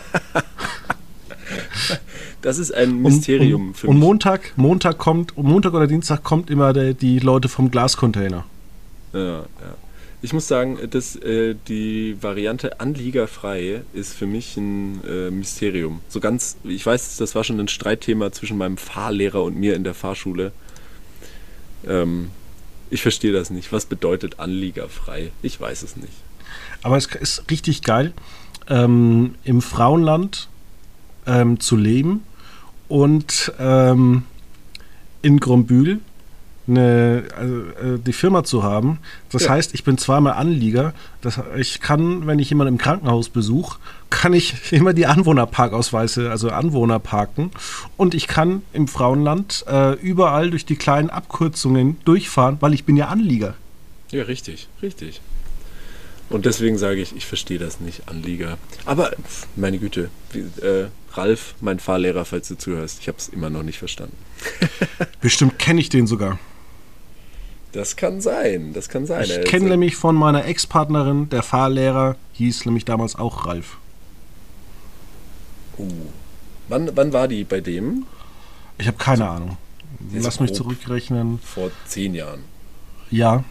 Das 2.43 2.58
ist 2.58 2.74
ein 2.74 3.02
Mysterium 3.02 3.62
und, 3.62 3.67
und, 3.67 3.78
für 3.78 3.88
mich. 3.88 3.96
Und 3.96 4.00
Montag, 4.02 4.54
Montag 4.58 4.98
kommt, 4.98 5.38
Montag 5.38 5.74
oder 5.74 5.88
Dienstag 5.88 6.24
kommt 6.24 6.50
immer 6.50 6.74
der, 6.74 6.93
die 6.93 7.19
Leute 7.19 7.48
vom 7.48 7.72
Glascontainer. 7.72 8.43
Ja, 9.13 9.39
ja. 9.39 9.46
Ich 10.24 10.32
muss 10.32 10.48
sagen, 10.48 10.80
dass 10.90 11.18
äh, 11.18 11.54
die 11.68 12.16
Variante 12.22 12.80
anliegerfrei 12.80 13.82
ist 13.94 14.14
für 14.14 14.26
mich 14.26 14.56
ein 14.56 15.04
äh, 15.04 15.30
Mysterium. 15.30 16.00
So 16.08 16.22
ganz, 16.22 16.56
ich 16.64 16.86
weiß, 16.86 17.18
das 17.18 17.36
war 17.36 17.44
schon 17.44 17.60
ein 17.60 17.68
Streitthema 17.68 18.32
zwischen 18.32 18.58
meinem 18.58 18.78
Fahrlehrer 18.78 19.44
und 19.44 19.58
mir 19.58 19.76
in 19.76 19.84
der 19.84 19.94
Fahrschule. 19.94 20.54
Ähm, 21.86 22.30
ich 22.90 23.02
verstehe 23.02 23.34
das 23.34 23.50
nicht. 23.50 23.74
Was 23.74 23.86
bedeutet 23.86 24.40
anliegerfrei? 24.40 25.34
Ich 25.42 25.60
weiß 25.60 25.84
es 25.84 25.98
nicht. 25.98 26.14
Aber 26.84 26.96
es 26.96 27.08
ist 27.08 27.52
richtig 27.52 27.82
geil, 27.82 28.14
ähm, 28.70 29.36
im 29.44 29.62
Frauenland 29.62 30.48
ähm, 31.26 31.60
zu 31.60 31.76
leben 31.76 32.24
und 32.88 33.52
ähm, 33.60 34.24
in 35.22 35.42
Grombühl 35.42 36.00
eine, 36.67 37.23
also, 37.38 37.56
äh, 37.56 37.99
die 37.99 38.13
Firma 38.13 38.43
zu 38.43 38.63
haben. 38.63 38.99
Das 39.30 39.43
ja. 39.43 39.49
heißt, 39.52 39.73
ich 39.73 39.84
bin 39.84 39.97
zweimal 39.97 40.34
Anlieger. 40.34 40.93
Das, 41.21 41.39
ich 41.58 41.82
kann, 41.82 42.26
wenn 42.28 42.39
ich 42.39 42.49
jemanden 42.49 42.76
im 42.76 42.78
Krankenhaus 42.78 43.30
besuche, 43.30 43.80
kann 44.10 44.34
ich 44.34 44.56
immer 44.71 44.93
die 44.93 45.06
Anwohnerparkausweise, 45.06 46.32
also 46.32 46.49
Anwohner 46.49 46.99
parken. 46.99 47.52
Und 47.97 48.13
ich 48.13 48.28
kann 48.28 48.62
im 48.71 48.88
Frauenland 48.88 49.65
äh, 49.67 49.93
überall 49.93 50.49
durch 50.49 50.65
die 50.65 50.76
kleinen 50.76 51.10
Abkürzungen 51.10 51.97
durchfahren, 52.06 52.58
weil 52.62 52.73
ich 52.73 52.86
bin 52.86 52.95
ja 52.95 53.08
Anlieger. 53.08 53.56
Ja, 54.12 54.23
richtig, 54.23 54.67
richtig. 54.82 55.21
Und 56.30 56.45
deswegen 56.45 56.78
sage 56.78 57.02
ich, 57.02 57.15
ich 57.15 57.26
verstehe 57.26 57.60
das 57.60 57.80
nicht, 57.80 58.08
Anlieger. 58.08 58.58
Aber 58.86 59.12
meine 59.56 59.78
Güte, 59.78 60.10
wie, 60.32 60.39
äh, 60.65 60.88
Ralf, 61.12 61.54
mein 61.62 61.80
Fahrlehrer, 61.80 62.26
falls 62.26 62.47
du 62.47 62.58
zuhörst, 62.58 62.99
ich 63.02 63.08
habe 63.08 63.17
es 63.17 63.28
immer 63.28 63.49
noch 63.49 63.63
nicht 63.63 63.78
verstanden. 63.78 64.15
Bestimmt 65.21 65.60
kenne 65.60 65.80
ich 65.80 65.89
den 65.89 66.08
sogar. 66.08 66.39
Das 67.74 67.96
kann 67.96 68.22
sein, 68.22 68.72
das 68.74 68.88
kann 68.88 69.08
sein. 69.08 69.26
Ich 69.26 69.44
kenne 69.46 69.70
nämlich 69.70 69.96
von 69.96 70.16
meiner 70.16 70.46
Ex-Partnerin, 70.46 71.30
der 71.30 71.42
Fahrlehrer, 71.42 72.16
hieß 72.34 72.66
nämlich 72.66 72.86
damals 72.86 73.16
auch 73.16 73.48
Ralf. 73.48 73.78
Uh. 75.80 75.90
Wann, 76.70 76.96
wann 76.96 77.12
war 77.14 77.28
die 77.28 77.44
bei 77.44 77.62
dem? 77.62 78.06
Ich 78.78 78.88
habe 78.88 78.98
keine 78.98 79.28
Ahnung. 79.28 79.58
Lass 80.14 80.40
mich 80.40 80.54
zurückrechnen. 80.54 81.40
Vor 81.40 81.72
zehn 81.86 82.14
Jahren. 82.14 82.44
Ja. 83.10 83.44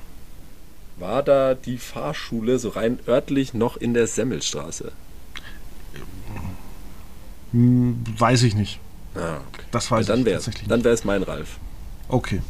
War 0.98 1.24
da 1.24 1.54
die 1.54 1.78
Fahrschule 1.78 2.60
so 2.60 2.70
rein 2.70 3.00
örtlich 3.08 3.54
noch 3.54 3.76
in 3.76 3.92
der 3.92 4.06
Semmelstraße? 4.06 4.92
Hm, 7.50 8.04
weiß 8.18 8.44
ich 8.44 8.54
nicht. 8.54 8.78
Ah, 9.16 9.38
okay. 9.48 9.62
Das 9.72 9.90
weiß 9.90 10.06
ja, 10.06 10.12
dann 10.14 10.20
ich 10.20 10.26
wär's, 10.26 10.44
tatsächlich 10.44 10.68
Dann 10.68 10.84
wäre 10.84 10.94
es 10.94 11.04
mein 11.04 11.24
Ralf. 11.24 11.58
Okay. 12.08 12.40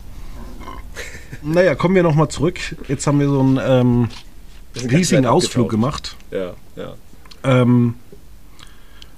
Naja, 1.42 1.74
kommen 1.74 1.94
wir 1.94 2.02
nochmal 2.02 2.28
zurück. 2.28 2.58
Jetzt 2.88 3.06
haben 3.06 3.20
wir 3.20 3.28
so 3.28 3.40
einen 3.40 3.60
ähm, 3.62 4.08
riesigen 4.90 5.26
Ausflug 5.26 5.70
gemacht. 5.70 6.16
Ja, 6.30 6.54
ja. 6.76 6.94
Ähm, 7.44 7.94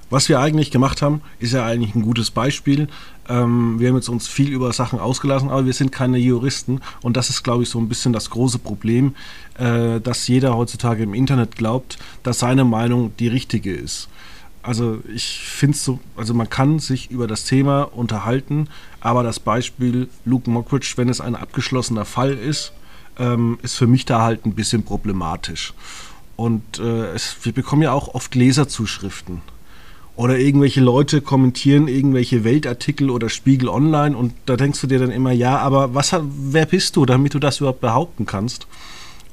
was 0.09 0.29
wir 0.29 0.39
eigentlich 0.39 0.71
gemacht 0.71 1.01
haben, 1.01 1.21
ist 1.39 1.53
ja 1.53 1.65
eigentlich 1.65 1.95
ein 1.95 2.03
gutes 2.03 2.31
Beispiel. 2.31 2.87
Ähm, 3.27 3.79
wir 3.79 3.89
haben 3.89 3.95
jetzt 3.95 4.09
uns 4.09 4.27
viel 4.27 4.49
über 4.51 4.71
Sachen 4.71 4.99
ausgelassen, 4.99 5.49
aber 5.49 5.65
wir 5.65 5.73
sind 5.73 5.91
keine 5.91 6.17
Juristen 6.17 6.79
und 7.01 7.17
das 7.17 7.29
ist, 7.29 7.43
glaube 7.43 7.63
ich, 7.63 7.69
so 7.69 7.79
ein 7.79 7.89
bisschen 7.89 8.13
das 8.13 8.29
große 8.29 8.59
Problem, 8.59 9.15
äh, 9.57 9.99
dass 9.99 10.27
jeder 10.27 10.55
heutzutage 10.55 11.03
im 11.03 11.13
Internet 11.13 11.55
glaubt, 11.55 11.97
dass 12.21 12.39
seine 12.39 12.65
Meinung 12.65 13.13
die 13.17 13.27
richtige 13.27 13.73
ist. 13.73 14.07
Also 14.65 14.97
ich 15.13 15.41
finde 15.41 15.75
es 15.75 15.85
so, 15.85 15.99
also 16.17 16.33
man 16.33 16.49
kann 16.49 16.79
sich 16.79 17.11
über 17.11 17.27
das 17.27 17.43
Thema 17.43 17.83
unterhalten, 17.83 18.67
aber 18.99 19.21
das 19.21 19.39
Beispiel 19.39 20.09
Luke 20.25 20.49
Mockridge, 20.49 20.93
wenn 20.95 21.07
es 21.07 21.21
ein 21.21 21.35
abgeschlossener 21.35 22.03
Fall 22.03 22.33
ist, 22.33 22.73
ähm, 23.19 23.59
ist 23.61 23.75
für 23.75 23.85
mich 23.85 24.05
da 24.05 24.23
halt 24.23 24.43
ein 24.43 24.55
bisschen 24.55 24.81
problematisch. 24.81 25.75
Und 26.35 26.79
äh, 26.79 27.11
es, 27.13 27.37
wir 27.43 27.53
bekommen 27.53 27.83
ja 27.83 27.91
auch 27.91 28.15
oft 28.15 28.33
Leserzuschriften. 28.33 29.43
Oder 30.15 30.39
irgendwelche 30.39 30.81
Leute 30.81 31.21
kommentieren 31.21 31.87
irgendwelche 31.87 32.43
Weltartikel 32.43 33.11
oder 33.11 33.29
Spiegel 33.29 33.69
online 33.69 34.17
und 34.17 34.33
da 34.47 34.55
denkst 34.55 34.81
du 34.81 34.87
dir 34.87 34.97
dann 34.97 35.11
immer, 35.11 35.31
ja, 35.31 35.59
aber 35.59 35.93
was, 35.93 36.15
wer 36.21 36.65
bist 36.65 36.95
du, 36.95 37.05
damit 37.05 37.35
du 37.35 37.39
das 37.39 37.59
überhaupt 37.59 37.81
behaupten 37.81 38.25
kannst? 38.25 38.65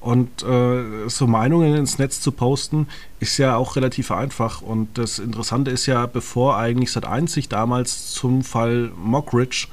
Und 0.03 0.43
äh, 0.43 1.09
so 1.09 1.29
Meinungen 1.29 1.77
ins 1.77 1.99
Netz 1.99 2.21
zu 2.21 2.33
posten, 2.33 2.89
ist 3.21 3.39
ja 3.39 3.57
auch 3.57 3.77
relativ 3.77 4.11
einfach. 4.11 4.61
Und 4.61 4.99
das 4.99 5.21
Interessante 5.21 5.71
ist 5.71 5.87
ja, 5.87 6.07
bevor 6.07 6.57
eigentlich 6.57 6.91
Sat1 6.91 7.29
sich 7.29 7.49
damals 7.49 8.11
zum 8.11 8.43
Fall 8.43 8.91
Mockridge 8.97 9.69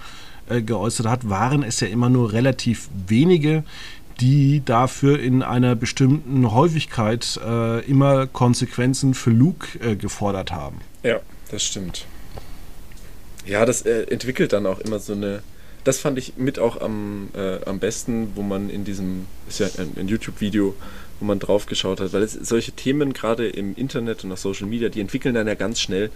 äh, 0.48 0.62
geäußert 0.62 1.08
hat, 1.08 1.30
waren 1.30 1.64
es 1.64 1.80
ja 1.80 1.88
immer 1.88 2.10
nur 2.10 2.32
relativ 2.32 2.90
wenige, 3.08 3.64
die 4.20 4.62
dafür 4.64 5.20
in 5.20 5.42
einer 5.42 5.76
bestimmten 5.76 6.52
Häufigkeit 6.52 7.40
äh, 7.44 7.80
immer 7.86 8.28
Konsequenzen 8.28 9.16
für 9.16 9.32
Luke 9.32 9.80
äh, 9.80 9.96
gefordert 9.96 10.52
haben. 10.52 10.82
Ja, 11.02 11.20
das 11.50 11.64
stimmt. 11.64 12.06
Ja, 13.46 13.66
das 13.66 13.82
äh, 13.82 14.04
entwickelt 14.04 14.54
dann 14.54 14.66
auch 14.66 14.80
immer 14.80 15.00
so 15.00 15.14
eine. 15.14 15.42
Das 15.84 16.00
fand 16.00 16.18
ich 16.18 16.34
mit 16.38 16.60
auch 16.60 16.82
am, 16.82 17.30
äh, 17.36 17.64
am 17.66 17.80
besten, 17.80 18.32
wo 18.36 18.42
man 18.42 18.70
in 18.70 18.84
diesem, 18.84 19.26
ist 19.48 19.60
ja 19.60 19.68
ein, 19.78 19.92
ein 19.98 20.08
YouTube-Video, 20.08 20.76
wo 21.20 21.26
man 21.26 21.40
drauf 21.40 21.66
geschaut 21.66 22.00
hat, 22.00 22.14
weil 22.14 22.24
es, 22.24 22.34
solche 22.34 22.72
Themen 22.72 23.14
gerade 23.14 23.48
im 23.48 23.76
Internet 23.76 24.24
und 24.24 24.32
auf 24.32 24.40
Social 24.40 24.68
Media, 24.68 24.90
die 24.90 25.02
entwickeln 25.02 25.36
dann 25.36 25.48
ja 25.48 25.56
ganz 25.56 25.80
schnell 25.80 26.12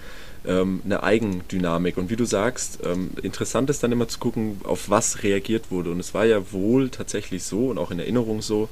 ähm, 0.45 0.81
eine 0.85 1.03
Eigendynamik. 1.03 1.97
Und 1.97 2.09
wie 2.09 2.15
du 2.15 2.25
sagst, 2.25 2.79
ähm, 2.85 3.11
interessant 3.21 3.69
ist 3.69 3.83
dann 3.83 3.91
immer 3.91 4.07
zu 4.07 4.19
gucken, 4.19 4.59
auf 4.63 4.89
was 4.89 5.23
reagiert 5.23 5.71
wurde. 5.71 5.91
Und 5.91 5.99
es 5.99 6.13
war 6.13 6.25
ja 6.25 6.51
wohl 6.51 6.89
tatsächlich 6.89 7.43
so 7.43 7.69
und 7.69 7.77
auch 7.77 7.91
in 7.91 7.99
Erinnerung 7.99 8.41
so, 8.41 8.69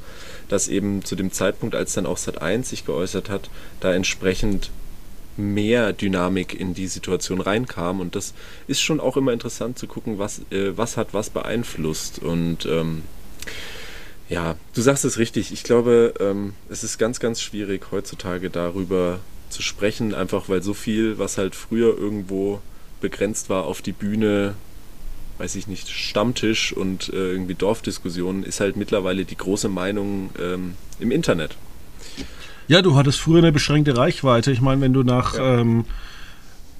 dass 0.49 0.67
eben 0.67 1.03
zu 1.03 1.15
dem 1.15 1.31
Zeitpunkt, 1.31 1.75
als 1.75 1.93
dann 1.93 2.05
auch 2.05 2.17
Sat1 2.17 2.63
sich 2.65 2.85
geäußert 2.85 3.29
hat, 3.29 3.49
da 3.79 3.93
entsprechend 3.93 4.71
mehr 5.37 5.93
Dynamik 5.93 6.59
in 6.59 6.73
die 6.73 6.87
Situation 6.87 7.41
reinkam. 7.41 7.99
Und 7.99 8.15
das 8.15 8.33
ist 8.67 8.81
schon 8.81 8.99
auch 8.99 9.17
immer 9.17 9.33
interessant 9.33 9.77
zu 9.77 9.87
gucken, 9.87 10.19
was, 10.19 10.39
äh, 10.51 10.77
was 10.77 10.97
hat 10.97 11.13
was 11.13 11.29
beeinflusst. 11.29 12.19
Und 12.19 12.65
ähm, 12.65 13.03
ja, 14.29 14.55
du 14.73 14.81
sagst 14.81 15.05
es 15.05 15.17
richtig. 15.17 15.51
Ich 15.51 15.63
glaube, 15.63 16.13
ähm, 16.19 16.53
es 16.69 16.83
ist 16.83 16.97
ganz, 16.97 17.19
ganz 17.19 17.41
schwierig 17.41 17.87
heutzutage 17.91 18.49
darüber 18.49 19.19
zu 19.49 19.61
sprechen, 19.61 20.13
einfach 20.13 20.47
weil 20.49 20.63
so 20.63 20.73
viel, 20.73 21.17
was 21.17 21.37
halt 21.37 21.55
früher 21.55 21.97
irgendwo 21.97 22.61
begrenzt 23.01 23.49
war 23.49 23.65
auf 23.65 23.81
die 23.81 23.91
Bühne, 23.91 24.55
weiß 25.37 25.55
ich 25.55 25.67
nicht, 25.67 25.89
Stammtisch 25.89 26.71
und 26.71 27.09
äh, 27.09 27.31
irgendwie 27.31 27.55
Dorfdiskussionen, 27.55 28.43
ist 28.43 28.59
halt 28.59 28.77
mittlerweile 28.77 29.25
die 29.25 29.35
große 29.35 29.67
Meinung 29.67 30.29
ähm, 30.39 30.75
im 30.99 31.11
Internet. 31.11 31.57
Ja, 32.67 32.81
du 32.81 32.95
hattest 32.95 33.19
früher 33.19 33.39
eine 33.39 33.51
beschränkte 33.51 33.97
Reichweite. 33.97 34.51
Ich 34.51 34.61
meine, 34.61 34.81
wenn 34.81 34.93
du 34.93 35.03
nach 35.03 35.35
ja. 35.35 35.59
ähm, 35.59 35.85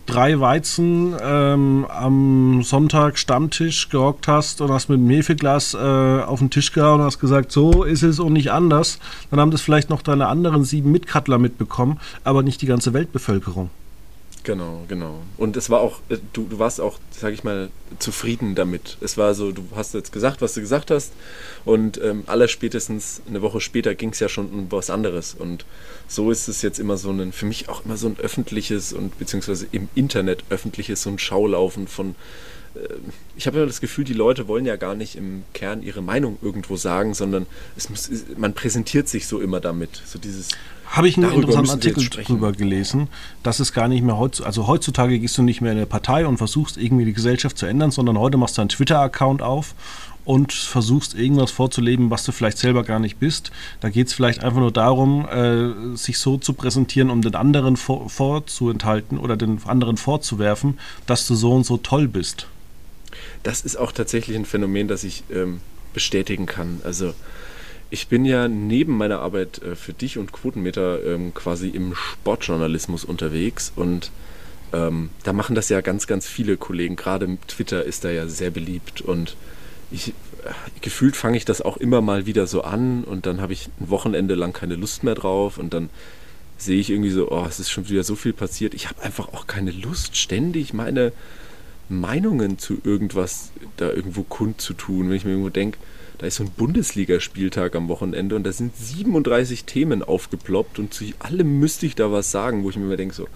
drei 0.06 0.40
Weizen 0.40 1.16
ähm, 1.22 1.86
am 1.90 2.64
Sonntag 2.64 3.18
Stammtisch 3.18 3.90
gehockt 3.90 4.28
hast 4.28 4.62
und 4.62 4.72
hast 4.72 4.90
mit 4.90 5.00
einem 5.00 5.10
Hefeglas 5.10 5.74
äh, 5.74 5.78
auf 5.78 6.40
den 6.40 6.50
Tisch 6.50 6.72
gehauen 6.74 7.00
und 7.00 7.06
hast 7.06 7.20
gesagt, 7.20 7.52
so 7.52 7.84
ist 7.84 8.04
es 8.04 8.20
und 8.20 8.34
nicht 8.34 8.52
anders, 8.52 9.00
dann 9.30 9.40
haben 9.40 9.52
das 9.52 9.62
vielleicht 9.62 9.90
noch 9.90 10.02
deine 10.02 10.28
anderen 10.28 10.64
sieben 10.64 10.92
Mitkattler 10.92 11.38
mitbekommen, 11.38 12.00
aber 12.24 12.44
nicht 12.44 12.62
die 12.62 12.68
ganze 12.68 12.94
Weltbevölkerung. 12.94 13.70
Genau, 14.44 14.86
genau. 14.88 15.22
Und 15.38 15.56
es 15.56 15.70
war 15.70 15.82
auch, 15.82 16.00
äh, 16.10 16.18
du, 16.34 16.48
du 16.48 16.58
warst 16.58 16.82
auch, 16.82 16.98
sag 17.12 17.34
ich 17.34 17.44
mal, 17.44 17.70
zufrieden 18.00 18.56
damit. 18.56 18.98
Es 19.00 19.18
war 19.18 19.36
so, 19.36 19.52
du 19.52 19.64
hast 19.76 19.94
jetzt 19.94 20.12
gesagt, 20.12 20.42
was 20.42 20.56
du 20.56 20.62
gesagt 20.62 20.90
hast 20.90 21.14
und 21.64 22.02
ähm, 22.02 22.24
allerspätestens 22.26 23.22
eine 23.28 23.44
Woche 23.44 23.62
später 23.62 23.94
ging 23.94 24.10
es 24.10 24.20
ja 24.20 24.30
schon 24.30 24.50
um 24.50 24.72
was 24.72 24.90
anderes. 24.90 25.36
Und 25.36 25.66
so 26.08 26.32
ist 26.32 26.48
es 26.48 26.64
jetzt 26.64 26.80
immer 26.80 26.98
so 26.98 27.12
ein, 27.12 27.32
für 27.34 27.46
mich 27.46 27.70
auch 27.70 27.86
immer 27.86 27.98
so 27.98 28.08
ein 28.08 28.18
öffentliches 28.20 28.94
und 28.94 29.18
beziehungsweise 29.20 29.68
im 29.72 29.90
Internet 29.94 30.44
öffentliches, 30.50 31.04
so 31.04 31.12
ein 31.12 31.20
Schaulaufen 31.20 31.88
von, 31.88 32.16
äh, 32.74 32.80
ich 33.36 33.46
habe 33.46 33.58
immer 33.58 33.68
das 33.68 33.82
Gefühl, 33.82 34.06
die 34.06 34.14
Leute 34.14 34.48
wollen 34.48 34.66
ja 34.66 34.76
gar 34.76 34.96
nicht 34.96 35.16
im 35.16 35.44
Kern 35.54 35.84
ihre 35.84 36.02
Meinung 36.02 36.40
irgendwo 36.42 36.78
sagen, 36.78 37.14
sondern 37.14 37.46
es 37.78 37.92
muss, 37.92 38.10
man 38.38 38.56
präsentiert 38.56 39.08
sich 39.08 39.28
so 39.28 39.40
immer 39.40 39.60
damit. 39.60 40.02
So 40.06 40.18
dieses 40.18 40.50
habe 40.92 41.08
ich 41.08 41.18
einen 41.18 41.32
interessanten 41.32 41.72
Artikel 41.72 42.10
drüber 42.10 42.52
gelesen, 42.52 43.08
dass 43.44 43.60
es 43.60 43.74
gar 43.74 43.88
nicht 43.88 44.04
mehr 44.04 44.18
heutzutage, 44.18 44.48
also 44.48 44.68
heutzutage 44.68 45.20
gehst 45.20 45.38
du 45.38 45.42
nicht 45.42 45.62
mehr 45.62 45.72
in 45.72 45.78
eine 45.78 45.88
Partei 45.88 46.28
und 46.28 46.38
versuchst 46.38 46.78
irgendwie 46.78 47.06
die 47.06 47.14
Gesellschaft 47.14 47.58
zu 47.58 47.66
ändern, 47.66 47.92
sondern 47.92 48.20
heute 48.20 48.38
machst 48.38 48.58
du 48.58 48.62
einen 48.62 48.70
Twitter-Account 48.70 49.42
auf 49.42 49.74
und 50.26 50.52
versuchst 50.52 51.16
irgendwas 51.16 51.50
vorzuleben, 51.50 52.10
was 52.10 52.24
du 52.26 52.32
vielleicht 52.32 52.58
selber 52.58 52.84
gar 52.84 53.00
nicht 53.00 53.18
bist. 53.18 53.52
Da 53.80 53.90
geht 53.90 54.08
es 54.08 54.14
vielleicht 54.14 54.44
einfach 54.44 54.60
nur 54.60 54.72
darum, 54.72 55.28
äh, 55.28 55.96
sich 55.96 56.20
so 56.20 56.38
zu 56.38 56.54
präsentieren, 56.54 57.10
um 57.10 57.22
den 57.22 57.36
anderen 57.36 57.78
vor, 57.78 58.10
vorzuenthalten 58.10 59.18
oder 59.18 59.38
den 59.38 59.64
anderen 59.66 59.98
vorzuwerfen, 59.98 60.78
dass 61.06 61.26
du 61.26 61.36
so 61.36 61.54
und 61.54 61.66
so 61.66 61.78
toll 61.78 62.08
bist. 62.08 62.48
Das 63.44 63.62
ist 63.62 63.78
auch 63.78 63.92
tatsächlich 63.92 64.36
ein 64.36 64.46
Phänomen, 64.46 64.88
das 64.88 65.04
ich 65.04 65.24
ähm, 65.34 65.62
bestätigen 65.94 66.46
kann. 66.46 66.82
Also 66.84 67.14
ich 67.92 68.08
bin 68.08 68.26
ja 68.26 68.48
neben 68.48 68.98
meiner 68.98 69.20
Arbeit 69.20 69.62
äh, 69.62 69.76
für 69.76 69.94
dich 69.94 70.18
und 70.18 70.32
Quotenmeter 70.32 71.04
ähm, 71.06 71.34
quasi 71.34 71.68
im 71.68 71.94
Sportjournalismus 71.94 73.04
unterwegs 73.06 73.72
und 73.76 74.12
ähm, 74.74 75.10
da 75.24 75.34
machen 75.34 75.56
das 75.56 75.68
ja 75.68 75.82
ganz, 75.82 76.08
ganz 76.08 76.26
viele 76.26 76.56
Kollegen. 76.56 76.96
Gerade 76.96 77.38
Twitter 77.48 77.84
ist 77.84 78.06
da 78.06 78.10
ja 78.10 78.28
sehr 78.28 78.50
beliebt 78.50 79.02
und 79.02 79.36
ich, 79.92 80.10
äh, 80.10 80.14
gefühlt 80.80 81.18
fange 81.18 81.36
ich 81.36 81.44
das 81.44 81.62
auch 81.62 81.76
immer 81.78 82.02
mal 82.02 82.26
wieder 82.26 82.48
so 82.48 82.64
an 82.64 83.04
und 83.04 83.26
dann 83.26 83.42
habe 83.42 83.52
ich 83.52 83.68
ein 83.82 83.90
Wochenende 83.90 84.36
lang 84.36 84.54
keine 84.54 84.76
Lust 84.76 85.04
mehr 85.04 85.16
drauf 85.16 85.58
und 85.58 85.74
dann 85.74 85.90
sehe 86.58 86.80
ich 86.80 86.92
irgendwie 86.92 87.12
so, 87.12 87.30
oh, 87.30 87.46
es 87.46 87.60
ist 87.60 87.72
schon 87.72 87.90
wieder 87.90 88.06
so 88.06 88.16
viel 88.16 88.34
passiert. 88.34 88.74
Ich 88.74 88.88
habe 88.88 89.02
einfach 89.02 89.34
auch 89.34 89.48
keine 89.48 89.72
Lust, 89.72 90.16
ständig 90.16 90.74
meine 90.74 91.12
Meinungen 91.90 92.58
zu 92.58 92.78
irgendwas 92.86 93.52
da 93.76 93.92
irgendwo 93.92 94.24
kund 94.24 94.62
zu 94.62 94.74
tun. 94.74 95.10
Wenn 95.10 95.18
ich 95.18 95.26
mir 95.26 95.32
irgendwo 95.32 95.50
denke, 95.50 95.78
da 96.22 96.28
ist 96.28 96.36
so 96.36 96.44
ein 96.44 96.52
Bundesligaspieltag 96.52 97.76
am 97.76 97.88
Wochenende 97.88 98.36
und 98.36 98.44
da 98.44 98.52
sind 98.52 98.78
37 98.78 99.66
Themen 99.66 100.04
aufgeploppt 100.04 100.78
und 100.78 100.94
zu 100.94 101.06
allem 101.18 101.60
müsste 101.60 101.88
ich 101.88 101.96
da 101.96 102.12
was 102.12 102.30
sagen, 102.30 102.64
wo 102.64 102.70
ich 102.70 102.76
mir 102.76 102.86
immer 102.86 102.96
denke 102.96 103.16
so, 103.16 103.28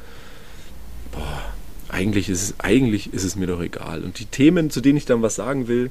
boah, 1.12 1.43
eigentlich 1.89 2.30
ist, 2.30 2.43
es, 2.43 2.60
eigentlich 2.60 3.12
ist 3.12 3.24
es 3.24 3.36
mir 3.36 3.48
doch 3.48 3.60
egal. 3.60 4.04
Und 4.04 4.19
die 4.19 4.28
Themen, 4.28 4.69
zu 4.69 4.82
denen 4.82 5.00
ich 5.00 5.06
dann 5.06 5.24
was 5.24 5.34
sagen 5.34 5.67
will, 5.67 5.89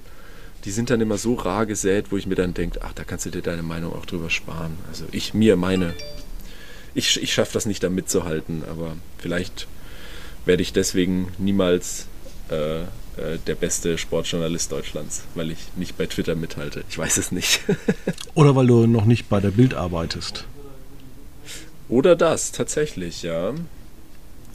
die 0.65 0.71
sind 0.71 0.89
dann 0.89 1.01
immer 1.01 1.19
so 1.19 1.35
rar 1.35 1.67
gesät, 1.67 2.13
wo 2.13 2.17
ich 2.17 2.29
mir 2.29 2.37
dann 2.37 2.55
denke, 2.55 2.79
ach, 2.85 2.93
da 2.93 3.03
kannst 3.03 3.27
du 3.27 3.31
dir 3.31 3.43
deine 3.43 3.65
Meinung 3.65 3.93
auch 3.93 4.07
drüber 4.07 4.31
sparen. 4.31 4.77
Also 4.89 5.05
ich, 5.11 5.35
mir, 5.35 5.57
meine. 5.57 5.95
Ich, 6.95 7.21
ich 7.21 7.35
schaffe 7.35 7.55
das 7.55 7.67
nicht 7.67 7.83
da 7.83 7.91
mitzuhalten, 7.91 8.63
aber 8.71 8.97
vielleicht 9.19 9.67
werde 10.45 10.63
ich 10.63 10.73
deswegen 10.73 11.33
niemals 11.39 12.07
äh, 12.51 12.85
äh, 13.17 13.39
der 13.47 13.55
beste 13.55 13.99
Sportjournalist 13.99 14.73
Deutschlands, 14.73 15.23
weil 15.35 15.51
ich 15.51 15.59
nicht 15.77 15.97
bei 15.97 16.07
Twitter 16.07 16.35
mithalte. 16.35 16.85
Ich 16.89 16.99
weiß 16.99 17.17
es 17.19 17.33
nicht. 17.33 17.61
Oder 18.35 18.57
weil 18.57 18.67
du 18.67 18.87
noch 18.87 19.05
nicht 19.05 19.29
bei 19.29 19.41
der 19.41 19.51
Bild 19.51 19.75
arbeitest. 19.75 20.45
Oder 21.89 22.17
das, 22.17 22.53
tatsächlich, 22.53 23.23
ja. 23.23 23.55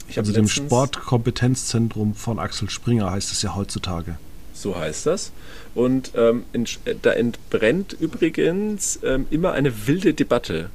Ich 0.08 0.18
also 0.18 0.32
dem 0.32 0.48
Sportkompetenzzentrum 0.48 2.14
von 2.14 2.38
Axel 2.38 2.68
Springer 2.68 3.10
heißt 3.10 3.32
es 3.32 3.42
ja 3.42 3.54
heutzutage. 3.54 4.18
So 4.52 4.76
heißt 4.76 5.06
das. 5.06 5.32
Und 5.74 6.12
ähm, 6.16 6.44
in, 6.52 6.66
äh, 6.84 6.96
da 7.00 7.12
entbrennt 7.12 7.96
übrigens 7.98 8.98
ähm, 9.02 9.26
immer 9.30 9.52
eine 9.52 9.86
wilde 9.86 10.12
Debatte. 10.12 10.70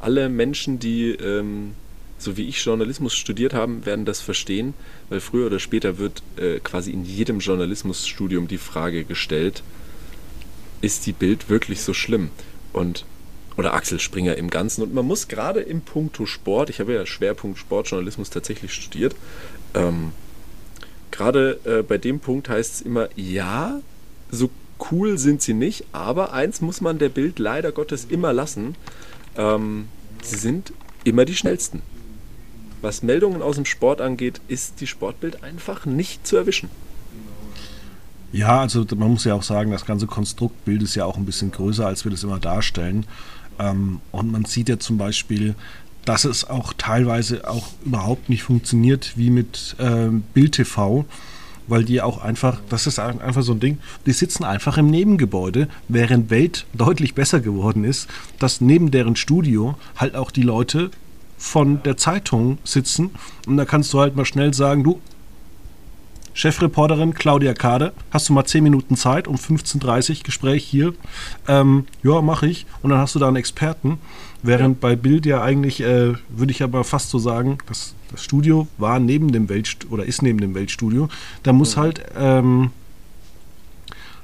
Alle 0.00 0.28
Menschen, 0.28 0.78
die 0.78 1.10
ähm, 1.10 1.74
so 2.18 2.36
wie 2.36 2.48
ich 2.48 2.64
Journalismus 2.64 3.14
studiert 3.14 3.54
haben, 3.54 3.86
werden 3.86 4.04
das 4.04 4.20
verstehen, 4.20 4.74
weil 5.08 5.20
früher 5.20 5.46
oder 5.46 5.58
später 5.58 5.98
wird 5.98 6.22
äh, 6.36 6.60
quasi 6.60 6.90
in 6.92 7.04
jedem 7.04 7.40
Journalismusstudium 7.40 8.48
die 8.48 8.58
Frage 8.58 9.04
gestellt, 9.04 9.62
ist 10.80 11.06
die 11.06 11.12
Bild 11.12 11.48
wirklich 11.48 11.82
so 11.82 11.94
schlimm? 11.94 12.30
Und 12.72 13.04
oder 13.58 13.74
Axel 13.74 13.98
Springer 13.98 14.36
im 14.36 14.50
Ganzen. 14.50 14.82
Und 14.82 14.94
man 14.94 15.04
muss 15.04 15.26
gerade 15.26 15.60
im 15.60 15.80
Punkto 15.80 16.26
Sport, 16.26 16.70
ich 16.70 16.78
habe 16.78 16.94
ja 16.94 17.04
Schwerpunkt 17.04 17.58
Sportjournalismus 17.58 18.30
tatsächlich 18.30 18.72
studiert, 18.72 19.16
ähm, 19.74 20.12
gerade 21.10 21.58
äh, 21.64 21.82
bei 21.82 21.98
dem 21.98 22.20
Punkt 22.20 22.48
heißt 22.48 22.74
es 22.74 22.80
immer, 22.82 23.08
ja, 23.16 23.80
so 24.30 24.48
cool 24.92 25.18
sind 25.18 25.42
sie 25.42 25.54
nicht, 25.54 25.84
aber 25.90 26.32
eins 26.32 26.60
muss 26.60 26.80
man 26.80 27.00
der 27.00 27.08
Bild 27.08 27.40
leider 27.40 27.72
Gottes 27.72 28.06
immer 28.08 28.32
lassen, 28.32 28.76
ähm, 29.36 29.88
sie 30.22 30.36
sind 30.36 30.72
immer 31.02 31.24
die 31.24 31.34
schnellsten 31.34 31.82
was 32.80 33.02
Meldungen 33.02 33.42
aus 33.42 33.56
dem 33.56 33.64
Sport 33.64 34.00
angeht, 34.00 34.40
ist 34.48 34.80
die 34.80 34.86
Sportbild 34.86 35.42
einfach 35.42 35.86
nicht 35.86 36.26
zu 36.26 36.36
erwischen. 36.36 36.70
Ja, 38.32 38.60
also 38.60 38.84
man 38.96 39.10
muss 39.10 39.24
ja 39.24 39.34
auch 39.34 39.42
sagen, 39.42 39.70
das 39.70 39.86
ganze 39.86 40.06
Konstruktbild 40.06 40.82
ist 40.82 40.94
ja 40.94 41.04
auch 41.04 41.16
ein 41.16 41.24
bisschen 41.24 41.50
größer, 41.50 41.86
als 41.86 42.04
wir 42.04 42.10
das 42.10 42.24
immer 42.24 42.38
darstellen. 42.38 43.06
Ähm, 43.58 44.00
und 44.12 44.30
man 44.30 44.44
sieht 44.44 44.68
ja 44.68 44.78
zum 44.78 44.98
Beispiel, 44.98 45.54
dass 46.04 46.24
es 46.24 46.48
auch 46.48 46.72
teilweise 46.76 47.48
auch 47.48 47.68
überhaupt 47.84 48.28
nicht 48.28 48.42
funktioniert 48.42 49.12
wie 49.16 49.30
mit 49.30 49.76
ähm, 49.78 50.22
Bild 50.34 50.52
TV, 50.52 51.04
weil 51.66 51.84
die 51.84 52.00
auch 52.00 52.22
einfach, 52.22 52.60
das 52.68 52.86
ist 52.86 52.98
einfach 52.98 53.42
so 53.42 53.52
ein 53.52 53.60
Ding, 53.60 53.78
die 54.06 54.12
sitzen 54.12 54.44
einfach 54.44 54.78
im 54.78 54.88
Nebengebäude, 54.88 55.68
während 55.88 56.30
Welt 56.30 56.66
deutlich 56.72 57.14
besser 57.14 57.40
geworden 57.40 57.84
ist, 57.84 58.08
dass 58.38 58.60
neben 58.60 58.90
deren 58.90 59.16
Studio 59.16 59.76
halt 59.96 60.14
auch 60.14 60.30
die 60.30 60.42
Leute 60.42 60.90
von 61.38 61.82
der 61.84 61.96
Zeitung 61.96 62.58
sitzen 62.64 63.10
und 63.46 63.56
da 63.56 63.64
kannst 63.64 63.92
du 63.92 64.00
halt 64.00 64.16
mal 64.16 64.24
schnell 64.24 64.52
sagen, 64.52 64.84
du, 64.84 65.00
Chefreporterin 66.38 67.14
Claudia 67.14 67.52
Kade, 67.52 67.92
hast 68.12 68.28
du 68.28 68.32
mal 68.32 68.44
10 68.44 68.62
Minuten 68.62 68.96
Zeit 68.96 69.26
um 69.26 69.34
15.30 69.34 70.18
Uhr 70.18 70.22
Gespräch 70.22 70.64
hier? 70.64 70.94
Ähm, 71.48 71.86
ja, 72.04 72.22
mache 72.22 72.46
ich. 72.46 72.64
Und 72.80 72.90
dann 72.90 73.00
hast 73.00 73.16
du 73.16 73.18
da 73.18 73.26
einen 73.26 73.34
Experten. 73.34 73.98
Während 74.44 74.76
ja. 74.76 74.78
bei 74.80 74.94
Bild 74.94 75.26
ja 75.26 75.42
eigentlich, 75.42 75.80
äh, 75.80 76.14
würde 76.28 76.52
ich 76.52 76.62
aber 76.62 76.84
fast 76.84 77.10
so 77.10 77.18
sagen, 77.18 77.58
das, 77.66 77.96
das 78.12 78.22
Studio 78.22 78.68
war 78.78 79.00
neben 79.00 79.32
dem 79.32 79.48
Weltstudio 79.48 79.92
oder 79.92 80.04
ist 80.04 80.22
neben 80.22 80.40
dem 80.40 80.54
Weltstudio. 80.54 81.08
Da 81.42 81.52
muss 81.52 81.74
mhm. 81.74 81.80
halt 81.80 82.02
ähm, 82.16 82.70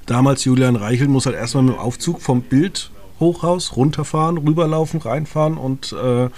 damals 0.06 0.44
Julian 0.44 0.76
Reichel 0.76 1.08
muss 1.08 1.26
halt 1.26 1.34
erstmal 1.34 1.64
mit 1.64 1.74
dem 1.74 1.80
Aufzug 1.80 2.22
vom 2.22 2.42
Bild 2.42 2.92
Hochhaus, 3.18 3.74
runterfahren, 3.74 4.38
rüberlaufen, 4.38 5.00
reinfahren 5.00 5.56
und 5.56 5.92
äh, 5.92 6.28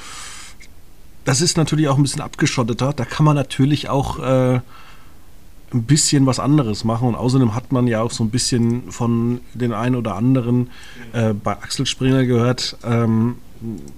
das 1.27 1.41
ist 1.41 1.57
natürlich 1.57 1.89
auch 1.89 1.97
ein 1.97 2.03
bisschen 2.03 2.22
abgeschotteter. 2.22 2.93
Da 2.93 3.05
kann 3.05 3.27
man 3.27 3.35
natürlich 3.35 3.89
auch 3.89 4.20
äh, 4.20 4.61
ein 5.72 5.83
bisschen 5.83 6.24
was 6.24 6.39
anderes 6.39 6.85
machen. 6.85 7.09
Und 7.09 7.16
außerdem 7.16 7.55
hat 7.55 7.72
man 7.72 7.89
ja 7.89 8.01
auch 8.01 8.12
so 8.12 8.22
ein 8.24 8.31
bisschen 8.31 8.91
von 8.93 9.41
den 9.53 9.72
einen 9.72 9.97
oder 9.97 10.14
anderen 10.14 10.70
äh, 11.12 11.35
bei 11.35 11.53
Axel 11.53 11.85
Springer 11.85 12.24
gehört, 12.24 12.77
ähm, 12.85 13.37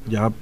ja, 0.09 0.33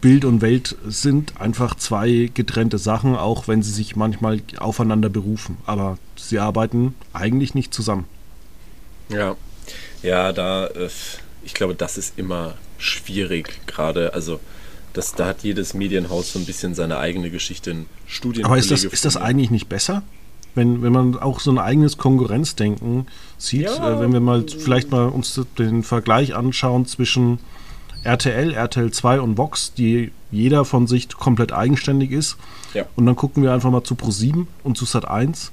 Bild 0.00 0.24
und 0.24 0.40
Welt 0.42 0.76
sind 0.86 1.40
einfach 1.40 1.74
zwei 1.74 2.30
getrennte 2.32 2.78
Sachen, 2.78 3.16
auch 3.16 3.48
wenn 3.48 3.64
sie 3.64 3.72
sich 3.72 3.96
manchmal 3.96 4.40
aufeinander 4.58 5.08
berufen. 5.08 5.56
Aber 5.66 5.98
sie 6.14 6.38
arbeiten 6.38 6.94
eigentlich 7.12 7.56
nicht 7.56 7.74
zusammen. 7.74 8.04
Ja, 9.08 9.34
ja, 10.04 10.32
da, 10.32 10.68
äh, 10.68 10.88
ich 11.42 11.54
glaube, 11.54 11.74
das 11.74 11.98
ist 11.98 12.16
immer 12.16 12.54
schwierig, 12.78 13.66
gerade, 13.66 14.14
also 14.14 14.38
das, 14.92 15.14
da 15.14 15.26
hat 15.26 15.42
jedes 15.42 15.74
Medienhaus 15.74 16.32
so 16.32 16.38
ein 16.38 16.44
bisschen 16.44 16.74
seine 16.74 16.98
eigene 16.98 17.30
Geschichte 17.30 17.70
in 17.70 17.86
Studien. 18.06 18.44
Aber 18.44 18.58
ist 18.58 18.70
das, 18.70 18.84
ist 18.84 19.04
das 19.04 19.16
eigentlich 19.16 19.50
nicht 19.50 19.68
besser? 19.68 20.02
Wenn, 20.54 20.82
wenn 20.82 20.92
man 20.92 21.16
auch 21.16 21.40
so 21.40 21.50
ein 21.50 21.58
eigenes 21.58 21.98
Konkurrenzdenken 21.98 23.06
sieht, 23.36 23.62
ja. 23.62 23.96
äh, 23.96 24.00
wenn 24.00 24.12
wir 24.12 24.20
mal 24.20 24.44
vielleicht 24.48 24.90
mal 24.90 25.06
uns 25.06 25.40
den 25.58 25.82
Vergleich 25.82 26.34
anschauen 26.34 26.86
zwischen 26.86 27.38
RTL, 28.04 28.54
RTL 28.54 28.90
2 28.90 29.20
und 29.20 29.38
Vox, 29.38 29.74
die 29.74 30.12
jeder 30.30 30.64
von 30.64 30.86
sich 30.86 31.08
komplett 31.08 31.52
eigenständig 31.52 32.10
ist. 32.10 32.36
Ja. 32.74 32.86
Und 32.96 33.06
dann 33.06 33.16
gucken 33.16 33.42
wir 33.42 33.52
einfach 33.52 33.70
mal 33.70 33.84
zu 33.84 33.94
Pro7 33.94 34.46
und 34.62 34.76
zu 34.76 34.84
Sat1, 34.84 35.50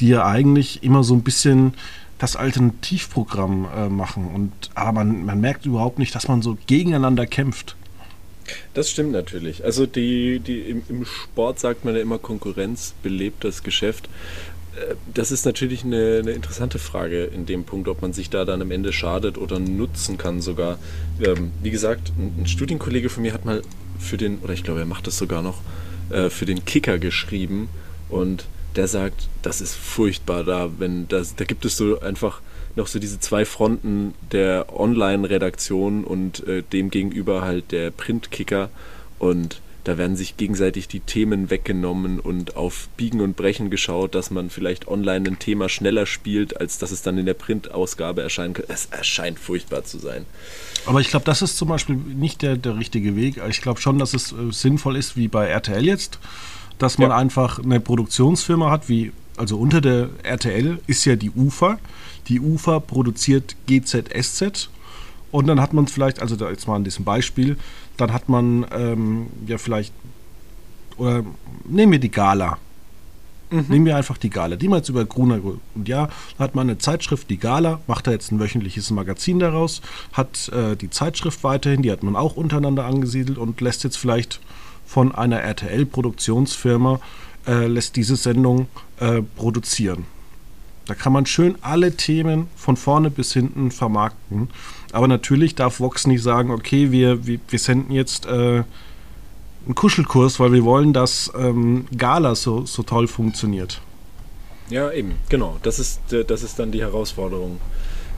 die 0.00 0.08
ja 0.08 0.26
eigentlich 0.26 0.82
immer 0.82 1.04
so 1.04 1.14
ein 1.14 1.22
bisschen 1.22 1.74
das 2.18 2.36
Alternativprogramm 2.36 3.66
äh, 3.76 3.88
machen. 3.88 4.28
Und, 4.34 4.52
aber 4.74 4.92
man, 4.92 5.24
man 5.24 5.40
merkt 5.40 5.66
überhaupt 5.66 5.98
nicht, 5.98 6.14
dass 6.14 6.28
man 6.28 6.42
so 6.42 6.56
gegeneinander 6.66 7.26
kämpft. 7.26 7.76
Das 8.74 8.90
stimmt 8.90 9.12
natürlich. 9.12 9.64
Also 9.64 9.86
die, 9.86 10.40
die 10.40 10.60
im, 10.60 10.82
im 10.88 11.04
Sport 11.04 11.58
sagt 11.58 11.84
man 11.84 11.94
ja 11.94 12.02
immer, 12.02 12.18
Konkurrenz 12.18 12.94
belebt 13.02 13.44
das 13.44 13.62
Geschäft. 13.62 14.08
Äh, 14.76 14.94
das 15.12 15.32
ist 15.32 15.46
natürlich 15.46 15.84
eine, 15.84 16.20
eine, 16.22 16.32
interessante 16.32 16.78
Frage 16.78 17.24
in 17.24 17.46
dem 17.46 17.64
Punkt, 17.64 17.88
ob 17.88 18.02
man 18.02 18.12
sich 18.12 18.30
da 18.30 18.44
dann 18.44 18.62
am 18.62 18.70
Ende 18.70 18.92
schadet 18.92 19.38
oder 19.38 19.58
nutzen 19.58 20.18
kann 20.18 20.40
sogar. 20.40 20.78
Ähm, 21.20 21.52
wie 21.62 21.70
gesagt, 21.70 22.12
ein, 22.18 22.46
Studienkollege 22.46 23.08
von 23.08 23.22
mir 23.22 23.32
hat 23.32 23.44
mal 23.44 23.62
für 23.98 24.16
den, 24.16 24.38
oder 24.40 24.52
ich 24.52 24.64
glaube, 24.64 24.80
er 24.80 24.86
macht 24.86 25.06
das 25.06 25.18
sogar 25.18 25.42
noch, 25.42 25.60
äh, 26.10 26.30
für 26.30 26.46
den 26.46 26.64
Kicker 26.64 26.98
geschrieben 26.98 27.68
und 28.08 28.46
der 28.76 28.88
sagt, 28.88 29.28
das 29.42 29.60
ist 29.60 29.74
furchtbar 29.74 30.44
da, 30.44 30.70
wenn 30.78 31.08
das, 31.08 31.34
da 31.34 31.44
gibt 31.44 31.64
es 31.64 31.76
so 31.76 32.00
einfach 32.00 32.42
noch 32.76 32.86
so 32.86 32.98
diese 32.98 33.18
zwei 33.18 33.44
Fronten 33.44 34.14
der 34.32 34.66
Online-Redaktion 34.78 36.04
und 36.04 36.46
äh, 36.46 36.62
dem 36.62 36.90
gegenüber 36.90 37.42
halt 37.42 37.72
der 37.72 37.90
Printkicker 37.90 38.70
und 39.18 39.60
da 39.86 39.96
werden 39.98 40.16
sich 40.16 40.36
gegenseitig 40.36 40.88
die 40.88 40.98
Themen 40.98 41.48
weggenommen 41.48 42.18
und 42.18 42.56
auf 42.56 42.88
Biegen 42.96 43.20
und 43.20 43.36
Brechen 43.36 43.70
geschaut, 43.70 44.16
dass 44.16 44.32
man 44.32 44.50
vielleicht 44.50 44.88
online 44.88 45.28
ein 45.28 45.38
Thema 45.38 45.68
schneller 45.68 46.06
spielt, 46.06 46.60
als 46.60 46.78
dass 46.78 46.90
es 46.90 47.02
dann 47.02 47.18
in 47.18 47.24
der 47.24 47.34
Printausgabe 47.34 48.20
erscheinen 48.20 48.54
kann. 48.54 48.64
Es 48.66 48.86
erscheint 48.86 49.38
furchtbar 49.38 49.84
zu 49.84 49.98
sein. 49.98 50.26
Aber 50.86 51.00
ich 51.00 51.08
glaube, 51.08 51.24
das 51.24 51.40
ist 51.40 51.56
zum 51.56 51.68
Beispiel 51.68 51.94
nicht 51.94 52.42
der, 52.42 52.56
der 52.56 52.76
richtige 52.76 53.14
Weg. 53.14 53.40
Ich 53.48 53.62
glaube 53.62 53.80
schon, 53.80 54.00
dass 54.00 54.12
es 54.12 54.32
äh, 54.32 54.50
sinnvoll 54.50 54.96
ist, 54.96 55.16
wie 55.16 55.28
bei 55.28 55.46
RTL 55.46 55.84
jetzt, 55.84 56.18
dass 56.78 56.98
man 56.98 57.10
ja. 57.10 57.16
einfach 57.16 57.60
eine 57.60 57.78
Produktionsfirma 57.78 58.72
hat, 58.72 58.88
wie 58.88 59.12
also 59.36 59.56
unter 59.56 59.80
der 59.80 60.08
RTL 60.24 60.80
ist 60.88 61.04
ja 61.04 61.14
die 61.14 61.30
UFA. 61.30 61.78
Die 62.28 62.40
UFA 62.40 62.80
produziert 62.80 63.56
GZSZ 63.66 64.68
und 65.30 65.46
dann 65.46 65.60
hat 65.60 65.72
man 65.72 65.86
vielleicht, 65.86 66.20
also 66.20 66.36
da 66.36 66.50
jetzt 66.50 66.66
mal 66.66 66.76
an 66.76 66.84
diesem 66.84 67.04
Beispiel, 67.04 67.56
dann 67.96 68.12
hat 68.12 68.28
man 68.28 68.66
ähm, 68.72 69.26
ja 69.46 69.58
vielleicht, 69.58 69.92
oder 70.96 71.24
nehmen 71.64 71.92
wir 71.92 71.98
die 71.98 72.10
Gala. 72.10 72.58
Mhm. 73.50 73.64
Nehmen 73.68 73.86
wir 73.86 73.96
einfach 73.96 74.18
die 74.18 74.30
Gala, 74.30 74.56
die 74.56 74.66
mal 74.66 74.78
jetzt 74.78 74.88
über 74.88 75.04
Gruner 75.04 75.40
und 75.74 75.88
ja, 75.88 76.08
da 76.36 76.44
hat 76.44 76.54
man 76.54 76.68
eine 76.68 76.78
Zeitschrift, 76.78 77.30
die 77.30 77.36
Gala, 77.36 77.80
macht 77.86 78.06
da 78.06 78.10
jetzt 78.10 78.32
ein 78.32 78.40
wöchentliches 78.40 78.90
Magazin 78.90 79.38
daraus, 79.38 79.82
hat 80.12 80.48
äh, 80.48 80.74
die 80.74 80.90
Zeitschrift 80.90 81.44
weiterhin, 81.44 81.82
die 81.82 81.92
hat 81.92 82.02
man 82.02 82.16
auch 82.16 82.36
untereinander 82.36 82.84
angesiedelt 82.84 83.38
und 83.38 83.60
lässt 83.60 83.84
jetzt 83.84 83.98
vielleicht 83.98 84.40
von 84.84 85.14
einer 85.14 85.40
RTL-Produktionsfirma, 85.40 87.00
äh, 87.46 87.66
lässt 87.66 87.94
diese 87.96 88.16
Sendung 88.16 88.66
äh, 88.98 89.22
produzieren. 89.36 90.06
Da 90.86 90.94
kann 90.94 91.12
man 91.12 91.26
schön 91.26 91.56
alle 91.62 91.96
Themen 91.96 92.48
von 92.56 92.76
vorne 92.76 93.10
bis 93.10 93.32
hinten 93.32 93.70
vermarkten. 93.70 94.48
Aber 94.92 95.08
natürlich 95.08 95.54
darf 95.56 95.80
Vox 95.80 96.06
nicht 96.06 96.22
sagen, 96.22 96.50
okay, 96.50 96.92
wir, 96.92 97.26
wir, 97.26 97.40
wir 97.48 97.58
senden 97.58 97.92
jetzt 97.92 98.26
äh, 98.26 98.62
einen 99.66 99.74
Kuschelkurs, 99.74 100.38
weil 100.38 100.52
wir 100.52 100.64
wollen, 100.64 100.92
dass 100.92 101.30
ähm, 101.36 101.86
Gala 101.96 102.36
so, 102.36 102.64
so 102.66 102.84
toll 102.84 103.08
funktioniert. 103.08 103.80
Ja, 104.70 104.90
eben, 104.92 105.16
genau. 105.28 105.58
Das 105.62 105.78
ist, 105.78 106.00
das 106.26 106.42
ist 106.42 106.58
dann 106.58 106.70
die 106.70 106.80
Herausforderung, 106.80 107.60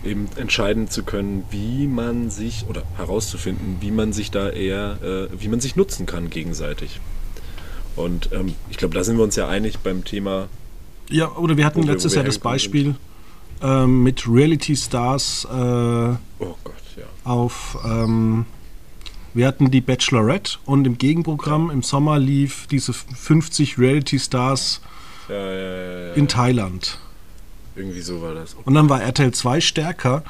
eben 0.05 0.29
entscheiden 0.37 0.89
zu 0.89 1.03
können, 1.03 1.45
wie 1.51 1.87
man 1.87 2.31
sich, 2.31 2.67
oder 2.69 2.83
herauszufinden, 2.97 3.79
wie 3.81 3.91
man 3.91 4.13
sich 4.13 4.31
da 4.31 4.51
eher, 4.51 4.99
äh, 5.03 5.41
wie 5.41 5.49
man 5.49 5.61
sich 5.61 5.75
nutzen 5.75 6.05
kann 6.05 6.29
gegenseitig. 6.29 7.01
Und 7.97 8.31
ähm, 8.33 8.55
ich 8.71 8.77
glaube, 8.77 8.95
da 8.95 9.03
sind 9.03 9.17
wir 9.17 9.25
uns 9.25 9.37
ja 9.37 9.49
einig 9.49 9.79
beim 9.79 10.05
Thema 10.05 10.49
ja, 11.11 11.31
oder 11.33 11.57
wir 11.57 11.65
hatten 11.65 11.83
letztes 11.83 12.15
Jahr 12.15 12.25
das 12.25 12.39
Beispiel 12.39 12.95
ähm, 13.63 14.03
mit 14.03 14.29
Reality 14.29 14.77
Stars 14.77 15.47
äh, 15.51 15.55
oh 15.55 16.17
Gott, 16.39 16.75
ja. 16.97 17.05
auf. 17.25 17.79
Ähm, 17.85 18.47
wir 19.35 19.47
hatten 19.47 19.71
die 19.71 19.81
Bachelorette 19.81 20.59
und 20.65 20.87
im 20.87 20.99
Gegenprogramm 20.99 21.71
im 21.71 21.83
Sommer 21.83 22.19
lief 22.19 22.67
diese 22.67 22.93
50 22.93 23.79
Reality 23.79 24.19
Stars 24.19 24.81
ja, 25.29 25.37
ja, 25.37 26.13
in 26.15 26.29
Thailand. 26.29 26.99
Irgendwie 27.77 28.01
so 28.01 28.21
war 28.23 28.35
das. 28.35 28.55
Okay. 28.55 28.63
Und 28.65 28.75
dann 28.75 28.89
war 28.89 29.03
RTL 29.03 29.33
2 29.33 29.61
stärker 29.61 30.25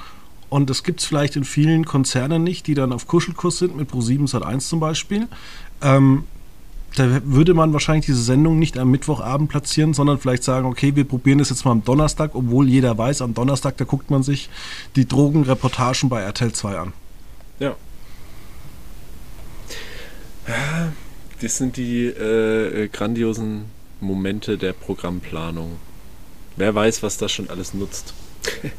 und 0.51 0.69
das 0.69 0.83
gibt 0.83 1.01
es 1.01 1.07
vielleicht 1.07 1.37
in 1.37 1.45
vielen 1.45 1.85
Konzernen 1.85 2.43
nicht, 2.43 2.67
die 2.67 2.75
dann 2.75 2.93
auf 2.93 3.07
Kuschelkurs 3.07 3.59
sind, 3.59 3.77
mit 3.77 3.91
Pro7 3.91 4.31
Sat1 4.31 4.61
zum 4.61 4.81
Beispiel. 4.81 5.29
Ähm, 5.81 6.25
da 6.97 7.21
würde 7.25 7.55
man 7.55 7.73
wahrscheinlich 7.73 8.07
diese 8.07 8.23
Sendung 8.23 8.59
nicht 8.59 8.79
am 8.79 8.91
Mittwochabend 8.91 9.49
platzieren, 9.49 9.95
sondern 9.95 10.19
vielleicht 10.19 10.43
sagen, 10.43 10.67
okay, 10.67 10.97
wir 10.97 11.05
probieren 11.05 11.39
das 11.39 11.51
jetzt 11.51 11.65
mal 11.65 11.73
am 11.73 11.85
Donnerstag, 11.85 12.35
obwohl 12.35 12.69
jeder 12.69 12.97
weiß, 12.97 13.23
am 13.23 13.35
Donnerstag, 13.35 13.77
da 13.77 13.85
guckt 13.85 14.11
man 14.11 14.23
sich 14.23 14.49
die 14.97 15.07
Drogenreportagen 15.07 16.09
bei 16.09 16.23
RTL 16.23 16.53
2 16.53 16.79
an. 16.79 16.93
Ja. 17.61 17.77
Das 21.41 21.59
sind 21.59 21.77
die 21.77 22.07
äh, 22.07 22.89
grandiosen 22.89 23.67
Momente 24.01 24.59
der 24.59 24.73
Programmplanung. 24.73 25.77
Wer 26.57 26.75
weiß, 26.75 27.03
was 27.03 27.19
das 27.19 27.31
schon 27.31 27.51
alles 27.51 27.75
nutzt. 27.75 28.15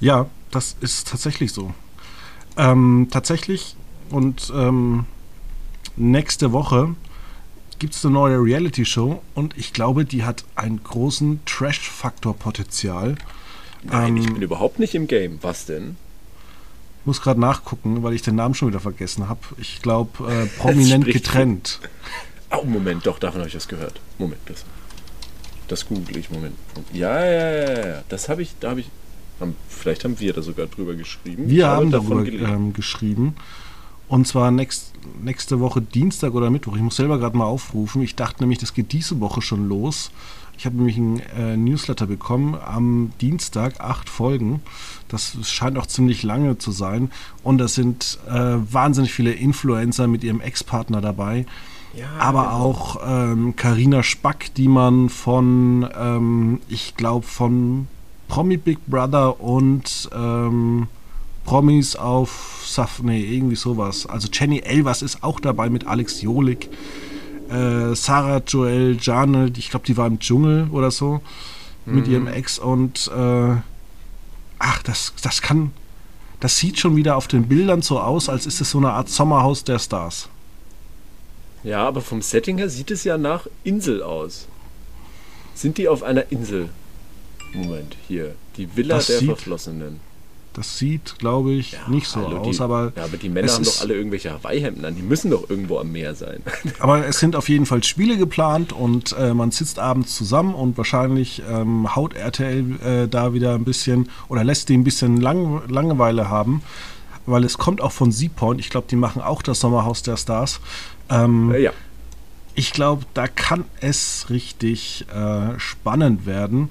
ja, 0.00 0.26
das 0.50 0.76
ist 0.80 1.08
tatsächlich 1.08 1.52
so. 1.52 1.74
Ähm, 2.56 3.08
tatsächlich 3.10 3.76
und 4.10 4.52
ähm, 4.54 5.06
nächste 5.96 6.52
Woche 6.52 6.94
gibt 7.78 7.94
es 7.94 8.04
eine 8.04 8.14
neue 8.14 8.36
Reality-Show 8.36 9.22
und 9.34 9.58
ich 9.58 9.72
glaube, 9.72 10.04
die 10.04 10.22
hat 10.22 10.44
einen 10.54 10.82
großen 10.84 11.40
Trash-Faktor-Potenzial. 11.46 13.16
Nein, 13.82 14.08
ähm, 14.08 14.22
ich 14.22 14.32
bin 14.32 14.42
überhaupt 14.42 14.78
nicht 14.78 14.94
im 14.94 15.08
Game. 15.08 15.38
Was 15.42 15.66
denn? 15.66 15.96
Ich 17.00 17.06
muss 17.06 17.20
gerade 17.20 17.40
nachgucken, 17.40 18.04
weil 18.04 18.12
ich 18.14 18.22
den 18.22 18.36
Namen 18.36 18.54
schon 18.54 18.68
wieder 18.68 18.78
vergessen 18.78 19.28
habe. 19.28 19.40
Ich 19.58 19.82
glaube, 19.82 20.30
äh, 20.30 20.46
prominent 20.60 21.06
getrennt. 21.06 21.80
Oh, 22.56 22.64
Moment, 22.64 23.04
doch, 23.06 23.18
davon 23.18 23.40
habe 23.40 23.48
ich 23.48 23.56
was 23.56 23.66
gehört. 23.66 23.98
Moment, 24.18 24.40
das, 24.46 24.64
das 25.66 25.86
google 25.86 26.16
ich. 26.16 26.30
Moment. 26.30 26.54
Ja, 26.92 27.24
ja, 27.24 27.50
ja, 27.50 27.86
ja. 27.86 28.02
Das 28.08 28.28
habe 28.28 28.42
ich, 28.42 28.54
da 28.60 28.70
habe 28.70 28.80
ich, 28.80 28.90
haben, 29.40 29.56
vielleicht 29.68 30.04
haben 30.04 30.20
wir 30.20 30.32
da 30.32 30.42
sogar 30.42 30.66
drüber 30.68 30.94
geschrieben. 30.94 31.48
Wir 31.48 31.66
haben 31.66 31.90
darüber 31.90 32.24
ähm, 32.24 32.72
geschrieben. 32.72 33.34
Und 34.12 34.26
zwar 34.26 34.50
next, 34.50 34.92
nächste 35.22 35.58
Woche 35.60 35.80
Dienstag 35.80 36.34
oder 36.34 36.50
Mittwoch. 36.50 36.76
Ich 36.76 36.82
muss 36.82 36.96
selber 36.96 37.18
gerade 37.18 37.34
mal 37.34 37.46
aufrufen. 37.46 38.02
Ich 38.02 38.14
dachte 38.14 38.42
nämlich, 38.42 38.58
das 38.58 38.74
geht 38.74 38.92
diese 38.92 39.20
Woche 39.20 39.40
schon 39.40 39.70
los. 39.70 40.10
Ich 40.58 40.66
habe 40.66 40.76
nämlich 40.76 40.98
ein 40.98 41.20
äh, 41.34 41.56
Newsletter 41.56 42.06
bekommen 42.06 42.54
am 42.62 43.12
Dienstag, 43.22 43.80
acht 43.80 44.10
Folgen. 44.10 44.60
Das 45.08 45.38
scheint 45.48 45.78
auch 45.78 45.86
ziemlich 45.86 46.24
lange 46.24 46.58
zu 46.58 46.72
sein. 46.72 47.10
Und 47.42 47.56
da 47.56 47.68
sind 47.68 48.18
äh, 48.28 48.56
wahnsinnig 48.70 49.14
viele 49.14 49.32
Influencer 49.32 50.08
mit 50.08 50.24
ihrem 50.24 50.42
Ex-Partner 50.42 51.00
dabei. 51.00 51.46
Ja, 51.94 52.08
aber 52.18 52.42
genau. 52.42 52.64
auch 52.64 53.00
Karina 53.56 53.96
ähm, 53.96 54.02
Spack, 54.02 54.52
die 54.56 54.68
man 54.68 55.08
von, 55.08 55.88
ähm, 55.98 56.60
ich 56.68 56.96
glaube, 56.96 57.26
von 57.26 57.88
Promi 58.28 58.58
Big 58.58 58.78
Brother 58.86 59.40
und 59.40 60.10
ähm, 60.14 60.88
Promis 61.44 61.96
auf 61.96 62.62
Saf, 62.66 63.02
nee, 63.02 63.22
irgendwie 63.22 63.56
sowas. 63.56 64.06
Also 64.06 64.28
Jenny 64.32 64.60
Elvers 64.60 65.02
ist 65.02 65.22
auch 65.22 65.40
dabei 65.40 65.68
mit 65.70 65.86
Alex 65.86 66.22
Jolik. 66.22 66.68
Äh, 67.50 67.94
Sarah 67.94 68.42
Joel 68.46 68.96
Jane, 69.00 69.52
ich 69.56 69.70
glaube, 69.70 69.86
die 69.86 69.96
war 69.96 70.06
im 70.06 70.18
Dschungel 70.18 70.68
oder 70.70 70.90
so 70.90 71.20
mit 71.84 72.06
mhm. 72.06 72.12
ihrem 72.12 72.26
Ex 72.28 72.58
und 72.58 73.10
äh, 73.14 73.56
ach, 74.58 74.82
das, 74.84 75.12
das 75.20 75.42
kann 75.42 75.72
das 76.42 76.58
sieht 76.58 76.80
schon 76.80 76.96
wieder 76.96 77.16
auf 77.16 77.28
den 77.28 77.46
Bildern 77.46 77.82
so 77.82 78.00
aus, 78.00 78.28
als 78.28 78.46
ist 78.46 78.60
es 78.60 78.70
so 78.70 78.78
eine 78.78 78.90
Art 78.90 79.08
Sommerhaus 79.08 79.62
der 79.62 79.78
Stars. 79.78 80.28
Ja, 81.62 81.86
aber 81.86 82.00
vom 82.00 82.20
Setting 82.20 82.58
her 82.58 82.68
sieht 82.68 82.90
es 82.90 83.04
ja 83.04 83.16
nach 83.16 83.46
Insel 83.62 84.02
aus. 84.02 84.48
Sind 85.54 85.78
die 85.78 85.86
auf 85.86 86.02
einer 86.02 86.32
Insel? 86.32 86.70
Moment, 87.52 87.96
hier. 88.08 88.34
Die 88.56 88.76
Villa 88.76 88.96
Das 88.96 89.06
der 89.06 89.22
Verflossenen. 89.22 90.00
Das 90.54 90.78
sieht, 90.78 91.18
glaube 91.18 91.52
ich, 91.52 91.76
nicht 91.88 92.06
so 92.06 92.20
hallo, 92.20 92.38
aus, 92.38 92.56
die, 92.56 92.62
aber, 92.62 92.92
Ja, 92.94 93.04
aber 93.04 93.16
die 93.16 93.30
Männer 93.30 93.50
haben 93.50 93.64
doch 93.64 93.80
alle 93.80 93.94
irgendwelche 93.94 94.32
Hawaii-Hemden 94.32 94.84
an. 94.84 94.94
Die 94.94 95.02
müssen 95.02 95.30
doch 95.30 95.48
irgendwo 95.48 95.78
am 95.78 95.92
Meer 95.92 96.14
sein. 96.14 96.42
aber 96.78 97.06
es 97.06 97.18
sind 97.20 97.36
auf 97.36 97.48
jeden 97.48 97.64
Fall 97.64 97.82
Spiele 97.82 98.18
geplant 98.18 98.72
und 98.72 99.16
äh, 99.18 99.32
man 99.32 99.50
sitzt 99.50 99.78
abends 99.78 100.14
zusammen 100.14 100.54
und 100.54 100.76
wahrscheinlich 100.76 101.42
ähm, 101.50 101.96
haut 101.96 102.14
RTL 102.14 102.64
äh, 102.84 103.08
da 103.08 103.32
wieder 103.32 103.54
ein 103.54 103.64
bisschen 103.64 104.10
oder 104.28 104.44
lässt 104.44 104.68
die 104.68 104.76
ein 104.76 104.84
bisschen 104.84 105.18
Lang 105.18 105.62
Langeweile 105.68 106.28
haben, 106.28 106.62
weil 107.24 107.44
es 107.44 107.56
kommt 107.56 107.80
auch 107.80 107.92
von 107.92 108.12
Seapoint. 108.12 108.60
Ich 108.60 108.68
glaube, 108.68 108.86
die 108.90 108.96
machen 108.96 109.22
auch 109.22 109.40
das 109.40 109.60
Sommerhaus 109.60 110.02
der 110.02 110.18
Stars. 110.18 110.60
Ähm, 111.08 111.52
äh, 111.54 111.62
ja. 111.62 111.72
ich 112.54 112.72
glaube, 112.72 113.06
da 113.14 113.26
kann 113.26 113.64
es 113.80 114.26
richtig 114.28 115.06
äh, 115.14 115.58
spannend 115.58 116.26
werden. 116.26 116.68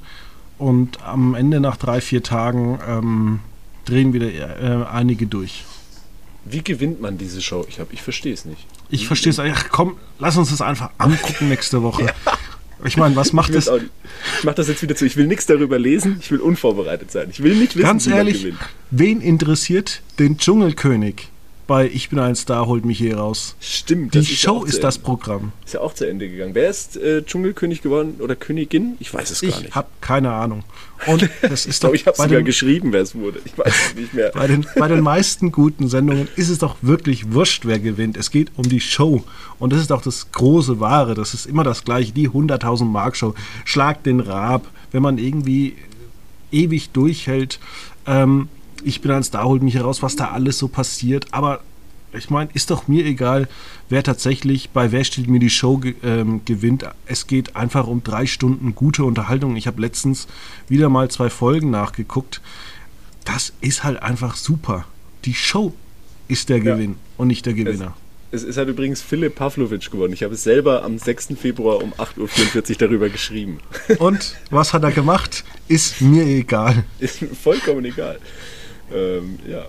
Und 0.59 1.03
am 1.03 1.33
Ende 1.33 1.59
nach 1.59 1.77
drei, 1.77 2.01
vier 2.01 2.21
Tagen 2.21 2.79
ähm, 2.87 3.39
drehen 3.85 4.13
wieder 4.13 4.27
äh, 4.29 4.85
einige 4.91 5.27
durch. 5.27 5.63
Wie 6.45 6.63
gewinnt 6.63 7.01
man 7.01 7.17
diese 7.17 7.41
Show? 7.41 7.65
Ich, 7.69 7.79
hab- 7.79 7.93
ich 7.93 8.01
verstehe 8.01 8.33
es 8.33 8.45
nicht. 8.45 8.65
Ich 8.89 9.05
verstehe 9.07 9.31
es. 9.31 9.39
Ach 9.39 9.69
komm, 9.69 9.97
lass 10.19 10.37
uns 10.37 10.49
das 10.49 10.61
einfach 10.61 10.89
angucken 10.97 11.49
nächste 11.49 11.81
Woche. 11.83 12.07
Ich 12.83 12.97
meine, 12.97 13.15
was 13.15 13.31
macht 13.31 13.51
Ich, 13.51 13.57
es? 13.57 13.69
auch 13.69 13.77
ich 14.39 14.43
mache 14.43 14.55
das 14.55 14.67
jetzt 14.67 14.81
wieder 14.81 14.95
zu. 14.95 15.05
Ich 15.05 15.15
will 15.15 15.27
nichts 15.27 15.45
darüber 15.45 15.77
lesen. 15.77 16.17
Ich 16.19 16.31
will 16.31 16.39
unvorbereitet 16.39 17.11
sein. 17.11 17.27
Ich 17.29 17.43
will 17.43 17.53
nicht 17.53 17.75
wissen, 17.75 17.85
Ganz 17.85 18.07
ehrlich, 18.07 18.51
wen 18.89 19.21
interessiert 19.21 20.01
den 20.17 20.39
Dschungelkönig 20.39 21.27
bei 21.71 21.89
Ich 21.89 22.09
bin 22.09 22.19
ein 22.19 22.35
Star, 22.35 22.65
holt 22.67 22.83
mich 22.83 22.97
hier 22.97 23.15
raus? 23.15 23.55
Stimmt. 23.61 24.13
Die 24.13 24.19
ist 24.19 24.27
Show 24.27 24.65
ist 24.65 24.75
zu 24.75 24.81
das. 24.81 24.97
Programm. 24.97 25.53
Ist 25.63 25.73
ja 25.73 25.79
auch 25.79 25.93
zu 25.93 26.05
Ende 26.05 26.27
gegangen. 26.29 26.53
Wer 26.53 26.69
ist 26.69 26.97
äh, 26.97 27.23
Dschungelkönig 27.23 27.81
geworden 27.81 28.15
oder 28.19 28.35
Königin? 28.35 28.97
Ich 28.99 29.13
weiß 29.13 29.31
es 29.31 29.39
gar 29.39 29.49
Ich 29.51 29.61
nicht. 29.61 29.73
habe 29.73 29.87
keine 30.01 30.33
Ahnung. 30.33 30.65
Und 31.07 31.29
das 31.41 31.63
ich 31.65 31.69
ist 31.69 31.81
doch 31.81 31.87
glaube, 31.87 31.95
ich 31.95 32.07
habe 32.07 32.17
sogar 32.17 32.39
den, 32.41 32.43
geschrieben, 32.45 32.91
wer 32.91 33.01
es 33.01 33.15
wurde. 33.15 33.39
Ich 33.45 33.57
weiß 33.57 33.73
es 33.87 33.95
nicht 33.95 34.13
mehr. 34.13 34.31
bei, 34.35 34.47
den, 34.47 34.67
bei 34.75 34.89
den 34.89 34.99
meisten 34.99 35.53
guten 35.53 35.87
Sendungen 35.87 36.27
ist 36.35 36.49
es 36.49 36.57
doch 36.57 36.75
wirklich 36.81 37.31
wurscht, 37.31 37.65
wer 37.65 37.79
gewinnt. 37.79 38.17
Es 38.17 38.31
geht 38.31 38.51
um 38.57 38.67
die 38.67 38.81
Show. 38.81 39.23
Und 39.57 39.71
das 39.71 39.79
ist 39.79 39.93
auch 39.93 40.01
das 40.01 40.29
große 40.33 40.81
Wahre. 40.81 41.13
Das 41.13 41.33
ist 41.33 41.45
immer 41.45 41.63
das 41.63 41.85
gleiche. 41.85 42.11
Die 42.11 42.27
100.000 42.27 42.83
Mark 42.83 43.15
Show. 43.15 43.33
Schlag 43.63 44.03
den 44.03 44.19
Rab. 44.19 44.67
Wenn 44.91 45.03
man 45.03 45.17
irgendwie 45.17 45.77
ewig 46.51 46.89
durchhält. 46.89 47.59
Ähm, 48.05 48.49
ich 48.83 49.01
bin 49.01 49.11
ein 49.11 49.23
Star, 49.23 49.45
holt 49.45 49.63
mich 49.63 49.75
heraus, 49.75 50.01
was 50.01 50.15
da 50.15 50.31
alles 50.31 50.57
so 50.57 50.67
passiert. 50.67 51.27
Aber 51.31 51.61
ich 52.13 52.29
meine, 52.29 52.49
ist 52.53 52.69
doch 52.71 52.87
mir 52.87 53.05
egal, 53.05 53.47
wer 53.89 54.03
tatsächlich 54.03 54.71
bei 54.71 54.91
Wer 54.91 55.03
steht 55.03 55.29
mir 55.29 55.39
die 55.39 55.49
Show 55.49 55.77
ge 55.77 55.95
ähm, 56.03 56.41
gewinnt. 56.45 56.85
Es 57.05 57.27
geht 57.27 57.55
einfach 57.55 57.87
um 57.87 58.03
drei 58.03 58.25
Stunden 58.25 58.75
gute 58.75 59.03
Unterhaltung. 59.03 59.55
Ich 59.55 59.67
habe 59.67 59.81
letztens 59.81 60.27
wieder 60.67 60.89
mal 60.89 61.09
zwei 61.09 61.29
Folgen 61.29 61.69
nachgeguckt. 61.69 62.41
Das 63.23 63.53
ist 63.61 63.83
halt 63.83 64.01
einfach 64.01 64.35
super. 64.35 64.85
Die 65.25 65.33
Show 65.33 65.73
ist 66.27 66.49
der 66.49 66.57
Ja. 66.57 66.75
Gewinn 66.75 66.95
und 67.17 67.27
nicht 67.27 67.45
der 67.45 67.53
Gewinner. 67.53 67.95
Es 68.33 68.43
ist 68.43 68.55
halt 68.55 68.69
übrigens 68.69 69.01
Philipp 69.01 69.35
Pavlovic 69.35 69.91
geworden. 69.91 70.13
Ich 70.13 70.23
habe 70.23 70.35
es 70.35 70.43
selber 70.43 70.83
am 70.83 70.97
6. 70.97 71.33
Februar 71.39 71.83
um 71.83 71.93
8.44 71.93 72.71
Uhr 72.71 72.75
darüber 72.77 73.09
geschrieben. 73.09 73.59
Und 73.99 74.37
was 74.49 74.73
hat 74.73 74.83
er 74.83 74.91
gemacht? 74.91 75.43
Ist 75.67 75.99
mir 75.99 76.23
egal. 76.25 76.85
Ist 76.99 77.21
mir 77.21 77.27
vollkommen 77.29 77.83
egal. 77.83 78.19
Ähm, 78.93 79.39
ja. 79.47 79.65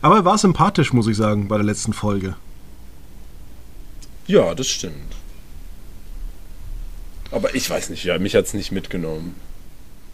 Aber 0.00 0.16
er 0.16 0.24
war 0.24 0.38
sympathisch, 0.38 0.92
muss 0.92 1.06
ich 1.06 1.16
sagen, 1.16 1.48
bei 1.48 1.56
der 1.56 1.66
letzten 1.66 1.92
Folge. 1.92 2.36
ja, 4.26 4.54
das 4.54 4.68
stimmt. 4.68 5.14
Aber 7.30 7.54
ich 7.54 7.68
weiß 7.68 7.90
nicht, 7.90 8.04
ja, 8.04 8.18
mich 8.18 8.34
hat 8.34 8.46
es 8.46 8.54
nicht 8.54 8.72
mitgenommen. 8.72 9.34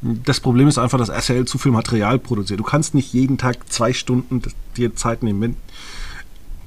Das 0.00 0.40
Problem 0.40 0.66
ist 0.66 0.78
einfach, 0.78 0.98
dass 0.98 1.08
RTL 1.08 1.44
zu 1.44 1.58
viel 1.58 1.70
Material 1.70 2.18
produziert. 2.18 2.58
Du 2.58 2.64
kannst 2.64 2.94
nicht 2.94 3.12
jeden 3.12 3.38
Tag 3.38 3.72
zwei 3.72 3.92
Stunden 3.92 4.42
dir 4.76 4.96
Zeit 4.96 5.22
nehmen. 5.22 5.56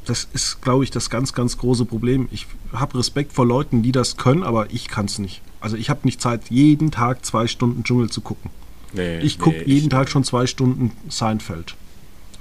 Das 0.06 0.28
ist, 0.32 0.62
glaube 0.62 0.84
ich, 0.84 0.91
das 0.91 1.10
ganz, 1.10 1.34
ganz 1.34 1.58
große 1.58 1.86
Problem. 1.86 2.30
Ich 2.32 2.47
habe 2.72 2.99
Respekt 2.99 3.34
vor 3.34 3.45
Leuten, 3.45 3.82
die 3.82 3.91
das 3.91 4.18
können, 4.18 4.43
aber 4.43 4.72
ich 4.72 4.88
kann 4.88 5.08
es 5.08 5.20
nicht. 5.20 5.41
Also 5.60 5.76
ich 5.76 5.89
habe 5.89 6.01
nicht 6.03 6.22
Zeit, 6.22 6.49
jeden 6.49 6.91
Tag 6.91 7.26
zwei 7.26 7.47
Stunden 7.47 7.84
Dschungel 7.84 8.10
zu 8.10 8.22
gucken. 8.22 8.51
Nee, 8.96 9.20
Ich 9.20 9.39
gucke 9.39 9.58
nee, 9.58 9.64
jeden 9.74 9.89
Tag 9.89 10.10
schon 10.10 10.24
zwei 10.24 10.48
Stunden 10.48 10.91
Seinfeld. 11.10 11.76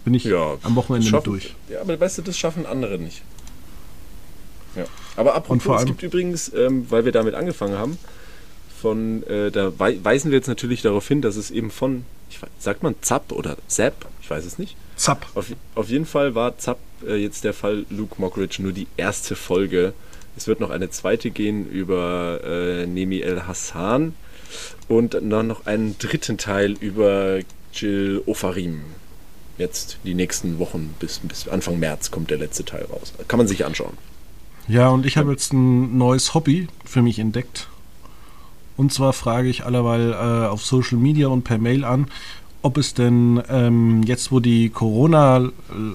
Bin 0.05 0.15
ich 0.15 0.25
ja, 0.25 0.57
am 0.63 0.77
Wochenende 0.77 1.05
mit 1.07 1.11
schaffen- 1.11 1.25
durch. 1.25 1.55
Ja, 1.71 1.81
aber 1.81 1.99
weißt 1.99 2.19
du, 2.19 2.23
das 2.23 2.37
schaffen 2.39 2.67
andere 2.67 2.99
nicht. 2.99 3.23
Ja. 4.77 4.85
Aber 5.17 5.31
Und 5.33 5.37
apropos, 5.39 5.63
vor 5.65 5.75
es 5.77 5.81
allem- 5.81 5.89
gibt 5.89 6.03
übrigens, 6.03 6.53
ähm, 6.55 6.87
weil 6.91 7.05
wir 7.05 7.13
damit 7.13 7.35
angefangen 7.35 7.79
haben, 7.79 7.99
von, 8.81 9.23
äh, 9.27 9.51
da 9.51 9.73
wei 9.79 9.99
weisen 10.03 10.31
wir 10.31 10.37
jetzt 10.39 10.49
natürlich 10.49 10.83
darauf 10.83 11.07
hin, 11.09 11.23
dass 11.23 11.37
es 11.37 11.51
eben 11.51 11.71
von, 11.71 12.05
ich 12.29 12.43
weiß, 12.43 12.51
sagt 12.59 12.83
man 12.83 12.95
Zapp 13.01 13.33
oder 13.33 13.57
Zapp? 13.69 14.07
Ich 14.21 14.29
weiß 14.29 14.45
es 14.45 14.59
nicht. 14.59 14.77
Zapp. 14.97 15.27
Auf, 15.35 15.47
auf 15.75 15.89
jeden 15.89 16.07
Fall 16.07 16.35
war 16.35 16.59
Zapp 16.59 16.79
äh, 17.07 17.15
jetzt 17.17 17.45
der 17.45 17.55
Fall 17.55 17.87
Luke 17.91 18.17
Mockridge 18.19 18.63
nur 18.63 18.73
die 18.73 18.87
erste 18.97 19.37
Folge. 19.37 19.95
Es 20.37 20.47
wird 20.49 20.61
noch 20.61 20.71
eine 20.71 20.91
zweite 20.91 21.31
gehen 21.31 21.67
über 21.71 22.41
äh, 22.45 22.87
Nemi 22.87 23.21
El 23.21 23.47
Hassan 23.47 24.15
und 24.89 25.15
dann 25.15 25.47
noch 25.47 25.67
einen 25.67 25.97
dritten 25.99 26.39
Teil 26.39 26.73
über 26.81 27.41
Jill 27.73 28.23
Ofarim. 28.27 28.83
Jetzt 29.59 29.99
die 30.05 30.15
nächsten 30.15 30.59
Wochen 30.59 30.95
bis, 30.99 31.21
bis 31.21 31.49
Anfang 31.49 31.79
März 31.79 32.11
kommt 32.11 32.31
der 32.31 32.39
letzte 32.39 32.65
Teil 32.65 32.85
raus. 32.85 33.13
Kann 33.29 33.39
man 33.39 33.47
sich 33.47 33.65
anschauen. 33.65 33.97
Ja, 34.67 34.89
und 34.89 35.07
ich 35.07 35.17
habe 35.17 35.31
jetzt 35.31 35.53
ein 35.53 35.97
neues 35.99 36.35
Hobby 36.35 36.69
für 36.85 37.03
mich 37.03 37.19
entdeckt. 37.19 37.69
Und 38.77 38.93
zwar 38.93 39.13
frage 39.13 39.49
ich 39.49 39.65
allerweil 39.65 40.13
äh, 40.13 40.49
auf 40.49 40.65
Social 40.65 40.99
Media 40.99 41.29
und 41.29 41.45
per 41.45 41.59
Mail 41.59 41.85
an, 41.85 42.07
ob 42.63 42.79
es 42.79 42.95
denn 42.95 43.43
ähm, 43.49 44.03
jetzt, 44.05 44.33
wo 44.33 44.41
die 44.41 44.71
Corona 44.71 45.51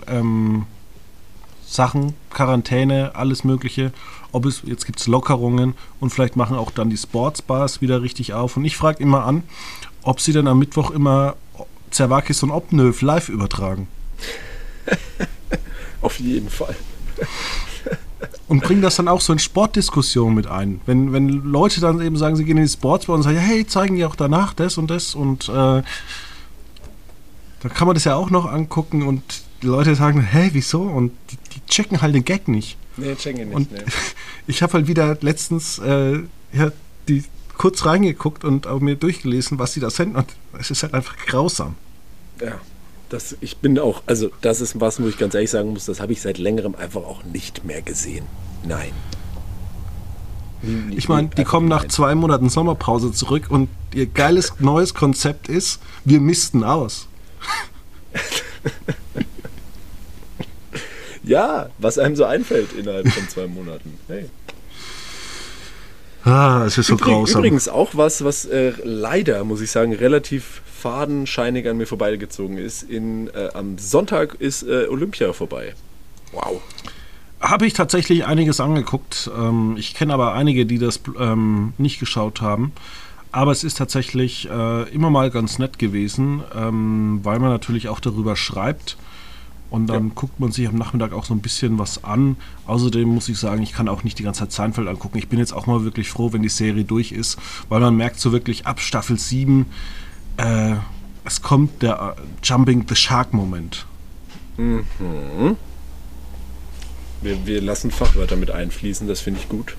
ähm, 0.07 0.66
Quarantäne, 2.30 3.16
alles 3.16 3.43
Mögliche, 3.43 3.91
ob 4.32 4.45
es, 4.45 4.61
jetzt 4.65 4.86
gibt 4.86 4.99
es 4.99 5.07
Lockerungen 5.07 5.73
und 5.99 6.11
vielleicht 6.11 6.36
machen 6.36 6.57
auch 6.57 6.71
dann 6.71 6.89
die 6.89 6.97
Sportsbars 6.97 7.82
wieder 7.82 8.01
richtig 8.01 8.34
auf. 8.34 8.57
Und 8.57 8.65
ich 8.65 8.77
frage 8.77 9.01
immer 9.01 9.25
an, 9.25 9.43
ob 10.03 10.21
sie 10.21 10.34
dann 10.34 10.47
am 10.47 10.59
Mittwoch 10.59 10.91
immer 10.91 11.36
Zerwakis 11.91 12.43
und 12.43 12.51
Obnöv 12.51 13.01
live 13.01 13.30
übertragen. 13.30 13.88
Auf 16.01 16.19
jeden 16.19 16.49
Fall. 16.49 16.75
Und 18.47 18.63
bringen 18.63 18.82
das 18.82 18.95
dann 18.95 19.07
auch 19.07 19.21
so 19.21 19.32
in 19.32 19.38
Sportdiskussionen 19.38 20.34
mit 20.34 20.47
ein. 20.47 20.82
Wenn, 20.88 21.13
wenn 21.13 21.30
Leute 21.30 21.82
dann 21.82 22.01
eben 22.01 22.17
sagen, 22.17 22.36
sie 22.36 22.45
gehen 22.45 22.57
in 22.57 22.63
die 22.63 22.69
Sportsbar 22.69 23.15
und 23.15 23.21
sagen, 23.21 23.38
hey, 23.38 23.67
zeigen 23.67 23.95
die 23.95 24.05
auch 24.05 24.15
danach 24.15 24.55
das 24.55 24.80
und 24.80 24.89
das 24.89 25.13
und 25.13 25.47
äh, 25.49 25.51
dann 25.51 25.84
kann 27.73 27.86
man 27.86 27.93
das 27.93 28.05
ja 28.05 28.15
auch 28.15 28.32
noch 28.32 28.51
angucken 28.51 29.03
und 29.03 29.21
die 29.61 29.67
Leute 29.67 29.93
sagen, 29.93 30.21
hey, 30.21 30.49
wieso? 30.53 30.82
Und 30.82 31.11
die, 31.30 31.38
die 31.53 31.63
checken 31.67 32.01
halt 32.01 32.15
den 32.15 32.25
Gag 32.25 32.47
nicht. 32.47 32.75
Nee, 33.00 33.16
checken 33.16 33.50
nicht. 33.50 33.56
Und 33.56 33.72
nee. 33.72 33.80
ich 34.47 34.62
habe 34.62 34.74
halt 34.74 34.88
wieder 34.88 35.18
letztens 35.22 35.80
äh, 35.80 36.20
ja, 36.54 36.72
die 37.08 37.24
kurz 37.58 37.86
reingeguckt 37.86 38.43
und 38.43 38.68
auch 38.68 38.80
mir 38.80 38.95
durchgelesen, 38.95 39.60
was 39.60 39.74
sie 39.74 39.80
da 39.80 39.89
senden 39.89 40.16
und 40.16 40.28
es 40.58 40.72
ist 40.72 40.84
halt 40.84 40.93
einfach 40.93 41.18
grausam. 41.26 41.76
Ja. 42.41 42.60
Das, 43.10 43.36
ich 43.41 43.58
bin 43.58 43.80
auch, 43.80 44.04
also 44.06 44.30
das 44.41 44.62
ist 44.62 44.80
was, 44.80 45.02
wo 45.02 45.08
ich 45.08 45.18
ganz 45.18 45.34
ehrlich 45.34 45.50
sagen 45.50 45.72
muss, 45.72 45.86
das 45.86 46.00
habe 46.00 46.14
ich 46.14 46.22
seit 46.22 46.38
längerem 46.38 46.76
einfach 46.76 47.02
auch 47.02 47.24
nicht 47.24 47.66
mehr 47.66 47.82
gesehen. 47.82 48.26
Nein. 48.64 48.91
Ich 50.91 51.08
meine, 51.08 51.30
die 51.30 51.39
Einfach 51.39 51.52
kommen 51.52 51.68
nach 51.68 51.88
zwei 51.88 52.16
Monaten 52.16 52.50
Sommerpause 52.50 53.12
zurück 53.12 53.45
und 53.50 53.70
ihr 53.93 54.06
geiles 54.06 54.54
neues 54.60 54.93
Konzept 54.93 55.47
ist, 55.47 55.82
wir 56.06 56.20
missten 56.20 56.64
aus. 56.64 57.08
Ja, 61.30 61.69
was 61.77 61.99
einem 61.99 62.15
so 62.15 62.25
einfällt 62.25 62.73
innerhalb 62.73 63.07
von 63.07 63.30
zwei 63.30 63.45
Monaten. 63.45 63.99
Hey. 64.07 64.25
Ah, 66.23 66.63
es 66.65 66.80
ist 66.80 66.88
so 66.88 66.95
Übrig, 66.95 67.07
grausam. 67.07 67.39
übrigens 67.41 67.69
auch 67.69 67.91
was, 67.93 68.23
was 68.23 68.45
äh, 68.45 68.73
leider, 68.84 69.43
muss 69.43 69.61
ich 69.61 69.69
sagen, 69.69 69.93
relativ 69.93 70.63
fadenscheinig 70.75 71.69
an 71.69 71.77
mir 71.77 71.86
vorbeigezogen 71.86 72.57
ist. 72.57 72.82
In, 72.82 73.27
äh, 73.27 73.49
am 73.53 73.77
Sonntag 73.77 74.38
ist 74.39 74.63
äh, 74.63 74.88
Olympia 74.89 75.32
vorbei. 75.34 75.75
Wow. 76.32 76.61
Habe 77.39 77.67
ich 77.67 77.73
tatsächlich 77.73 78.25
einiges 78.25 78.59
angeguckt. 78.59 79.30
Ähm, 79.38 79.75
ich 79.77 79.93
kenne 79.93 80.15
aber 80.15 80.34
einige, 80.34 80.65
die 80.65 80.80
das 80.80 80.99
ähm, 81.19 81.73
nicht 81.77 81.99
geschaut 81.99 82.41
haben. 82.41 82.71
Aber 83.32 83.51
es 83.51 83.63
ist 83.63 83.77
tatsächlich 83.77 84.49
äh, 84.49 84.89
immer 84.89 85.11
mal 85.11 85.30
ganz 85.30 85.59
nett 85.59 85.77
gewesen, 85.77 86.43
ähm, 86.55 87.19
weil 87.21 87.38
man 87.38 87.51
natürlich 87.51 87.88
auch 87.88 87.99
darüber 87.99 88.36
schreibt. 88.36 88.97
Und 89.70 89.88
dann 89.88 90.07
Ja. 90.07 90.11
guckt 90.15 90.39
man 90.39 90.51
sich 90.51 90.67
am 90.67 90.76
Nachmittag 90.76 91.13
auch 91.13 91.26
so 91.26 91.34
ein 91.34 91.41
bisschen 91.41 91.78
was 91.78 92.03
an. 92.03 92.38
Außerdem 92.65 93.07
muss 93.07 93.30
ich 93.30 93.38
sagen, 93.38 93.61
ich 93.61 93.72
kann 93.74 93.88
auch 93.88 94.03
nicht 94.03 94.17
die 94.17 94.24
ganze 94.24 94.39
Zeit 94.41 94.51
Seinfeld 94.51 94.88
angucken. 94.88 95.17
Ich 95.20 95.28
bin 95.28 95.38
jetzt 95.38 95.53
auch 95.53 95.67
mal 95.67 95.84
wirklich 95.84 96.09
froh, 96.09 96.34
wenn 96.34 96.41
die 96.41 96.49
Serie 96.49 96.84
durch 96.86 97.11
ist, 97.11 97.38
weil 97.70 97.80
man 97.80 97.95
merkt 97.95 98.20
so 98.20 98.32
wirklich 98.32 98.65
ab 98.65 98.80
Staffel 98.80 99.20
7, 99.20 99.67
äh, 100.38 100.74
es 101.24 101.41
kommt 101.43 101.84
der 101.84 102.15
äh, 102.17 102.22
Jumping 102.43 102.86
the 102.89 102.95
Shark 102.95 103.34
Moment. 103.34 103.86
Mhm. 104.57 104.86
Wir, 107.22 107.45
wir 107.45 107.61
lassen 107.61 107.91
Fachwörter 107.91 108.38
mit 108.38 108.49
einfließen, 108.51 109.07
das 109.07 109.20
finde 109.20 109.39
ich 109.41 109.49
gut. 109.49 109.76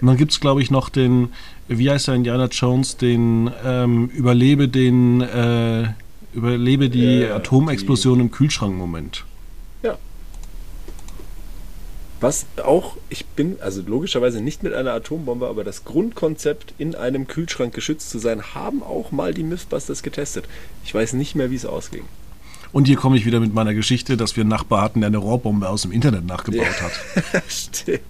Und 0.00 0.08
dann 0.08 0.16
gibt 0.16 0.32
es, 0.32 0.40
glaube 0.40 0.60
ich, 0.62 0.70
noch 0.70 0.88
den, 0.88 1.28
wie 1.68 1.88
heißt 1.90 2.08
der 2.08 2.16
Indiana 2.16 2.46
Jones, 2.46 2.96
den 2.96 3.50
ähm, 3.64 4.08
Überlebe 4.08 4.68
den, 4.68 5.20
äh, 5.20 5.88
Überlebe 6.32 6.88
die 6.90 7.20
Ja, 7.22 7.36
Atomexplosion 7.36 8.18
die- 8.18 8.24
im 8.26 8.30
Kühlschrank-Moment. 8.30 9.24
Ja. 9.82 9.98
Was 12.20 12.44
auch, 12.62 12.96
ich 13.08 13.24
bin 13.26 13.56
also 13.60 13.82
logischerweise 13.86 14.42
nicht 14.42 14.62
mit 14.62 14.74
einer 14.74 14.92
Atombombe, 14.92 15.46
aber 15.48 15.64
das 15.64 15.84
Grundkonzept, 15.84 16.74
in 16.78 16.94
einem 16.94 17.26
Kühlschrank 17.26 17.74
geschützt 17.74 18.10
zu 18.10 18.18
sein, 18.18 18.54
haben 18.54 18.82
auch 18.82 19.10
mal 19.10 19.32
die 19.32 19.42
Mythbusters 19.42 20.02
getestet. 20.02 20.44
Ich 20.84 20.94
weiß 20.94 21.14
nicht 21.14 21.34
mehr, 21.34 21.50
wie 21.50 21.54
es 21.56 21.64
ausging. 21.64 22.04
Und 22.72 22.86
hier 22.86 22.96
komme 22.96 23.16
ich 23.16 23.24
wieder 23.26 23.40
mit 23.40 23.52
meiner 23.54 23.74
Geschichte, 23.74 24.16
dass 24.16 24.36
wir 24.36 24.42
einen 24.42 24.50
Nachbar 24.50 24.82
hatten, 24.82 25.00
der 25.00 25.08
eine 25.08 25.16
Rohrbombe 25.16 25.68
aus 25.68 25.82
dem 25.82 25.92
Internet 25.92 26.26
nachgebaut 26.26 26.80
hat. 26.82 27.42
Stimmt. 27.48 28.00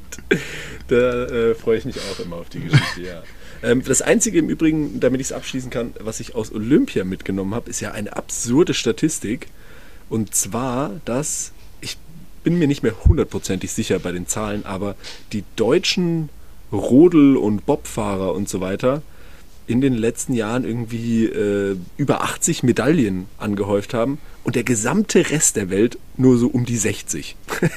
Da 0.88 0.96
äh, 1.26 1.54
freue 1.54 1.78
ich 1.78 1.84
mich 1.84 1.96
auch 1.98 2.18
immer 2.20 2.36
auf 2.36 2.48
die 2.50 2.60
Geschichte, 2.60 3.00
ja. 3.02 3.22
Ähm, 3.62 3.82
das 3.84 4.02
Einzige 4.02 4.38
im 4.38 4.48
Übrigen, 4.48 5.00
damit 5.00 5.20
ich 5.20 5.28
es 5.28 5.32
abschließen 5.32 5.70
kann, 5.70 5.94
was 6.00 6.20
ich 6.20 6.34
aus 6.34 6.52
Olympia 6.52 7.04
mitgenommen 7.04 7.54
habe, 7.54 7.70
ist 7.70 7.80
ja 7.80 7.92
eine 7.92 8.16
absurde 8.16 8.74
Statistik. 8.74 9.48
Und 10.08 10.34
zwar, 10.34 11.00
dass, 11.04 11.52
ich 11.80 11.98
bin 12.42 12.58
mir 12.58 12.66
nicht 12.66 12.82
mehr 12.82 12.94
hundertprozentig 13.04 13.72
sicher 13.72 13.98
bei 13.98 14.12
den 14.12 14.26
Zahlen, 14.26 14.64
aber 14.64 14.96
die 15.32 15.44
deutschen 15.56 16.30
Rodel- 16.72 17.36
und 17.36 17.66
Bobfahrer 17.66 18.34
und 18.34 18.48
so 18.48 18.60
weiter 18.60 19.02
in 19.66 19.80
den 19.80 19.94
letzten 19.94 20.34
Jahren 20.34 20.64
irgendwie 20.64 21.26
äh, 21.26 21.76
über 21.96 22.22
80 22.22 22.64
Medaillen 22.64 23.26
angehäuft 23.38 23.94
haben 23.94 24.18
und 24.42 24.56
der 24.56 24.64
gesamte 24.64 25.30
Rest 25.30 25.54
der 25.56 25.70
Welt 25.70 25.98
nur 26.16 26.38
so 26.38 26.48
um 26.48 26.64
die 26.64 26.76
60. 26.76 27.36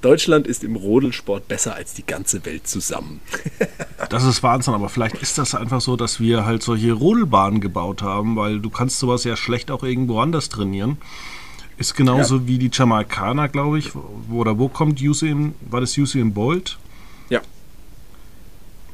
Deutschland 0.00 0.46
ist 0.46 0.64
im 0.64 0.76
Rodelsport 0.76 1.48
besser 1.48 1.74
als 1.74 1.94
die 1.94 2.06
ganze 2.06 2.44
Welt 2.44 2.66
zusammen. 2.66 3.20
Das 4.10 4.24
ist 4.24 4.42
Wahnsinn, 4.42 4.74
aber 4.74 4.90
vielleicht 4.90 5.16
ist 5.16 5.38
das 5.38 5.54
einfach 5.54 5.80
so, 5.80 5.96
dass 5.96 6.20
wir 6.20 6.44
halt 6.44 6.62
solche 6.62 6.92
Rodelbahnen 6.92 7.60
gebaut 7.60 8.02
haben, 8.02 8.36
weil 8.36 8.60
du 8.60 8.68
kannst 8.70 8.98
sowas 8.98 9.24
ja 9.24 9.36
schlecht 9.36 9.70
auch 9.70 9.82
irgendwo 9.82 10.20
anders 10.20 10.48
trainieren. 10.50 10.98
Ist 11.78 11.94
genauso 11.94 12.46
wie 12.46 12.58
die 12.58 12.70
Jamaikaner, 12.72 13.48
glaube 13.48 13.78
ich. 13.78 13.94
Wo, 13.94 14.40
oder 14.40 14.58
wo 14.58 14.68
kommt 14.68 15.00
Usain, 15.00 15.54
war 15.68 15.80
das 15.80 15.96
Usain 15.96 16.32
Bolt? 16.32 16.78
Ja, 17.30 17.40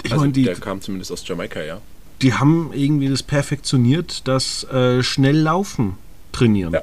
Ich 0.03 0.13
also 0.13 0.23
meine, 0.23 0.33
die, 0.33 0.45
der 0.45 0.55
kam 0.57 0.81
zumindest 0.81 1.13
aus 1.13 1.27
Jamaika, 1.27 1.61
ja. 1.61 1.81
die 2.23 2.35
haben 2.35 2.71
irgendwie 2.73 3.09
das 3.09 3.23
perfektioniert, 3.23 4.27
das 4.27 4.65
äh, 4.65 5.03
schnell 5.03 5.39
Laufen 5.39 5.97
trainieren. 6.33 6.73
Ja. 6.73 6.83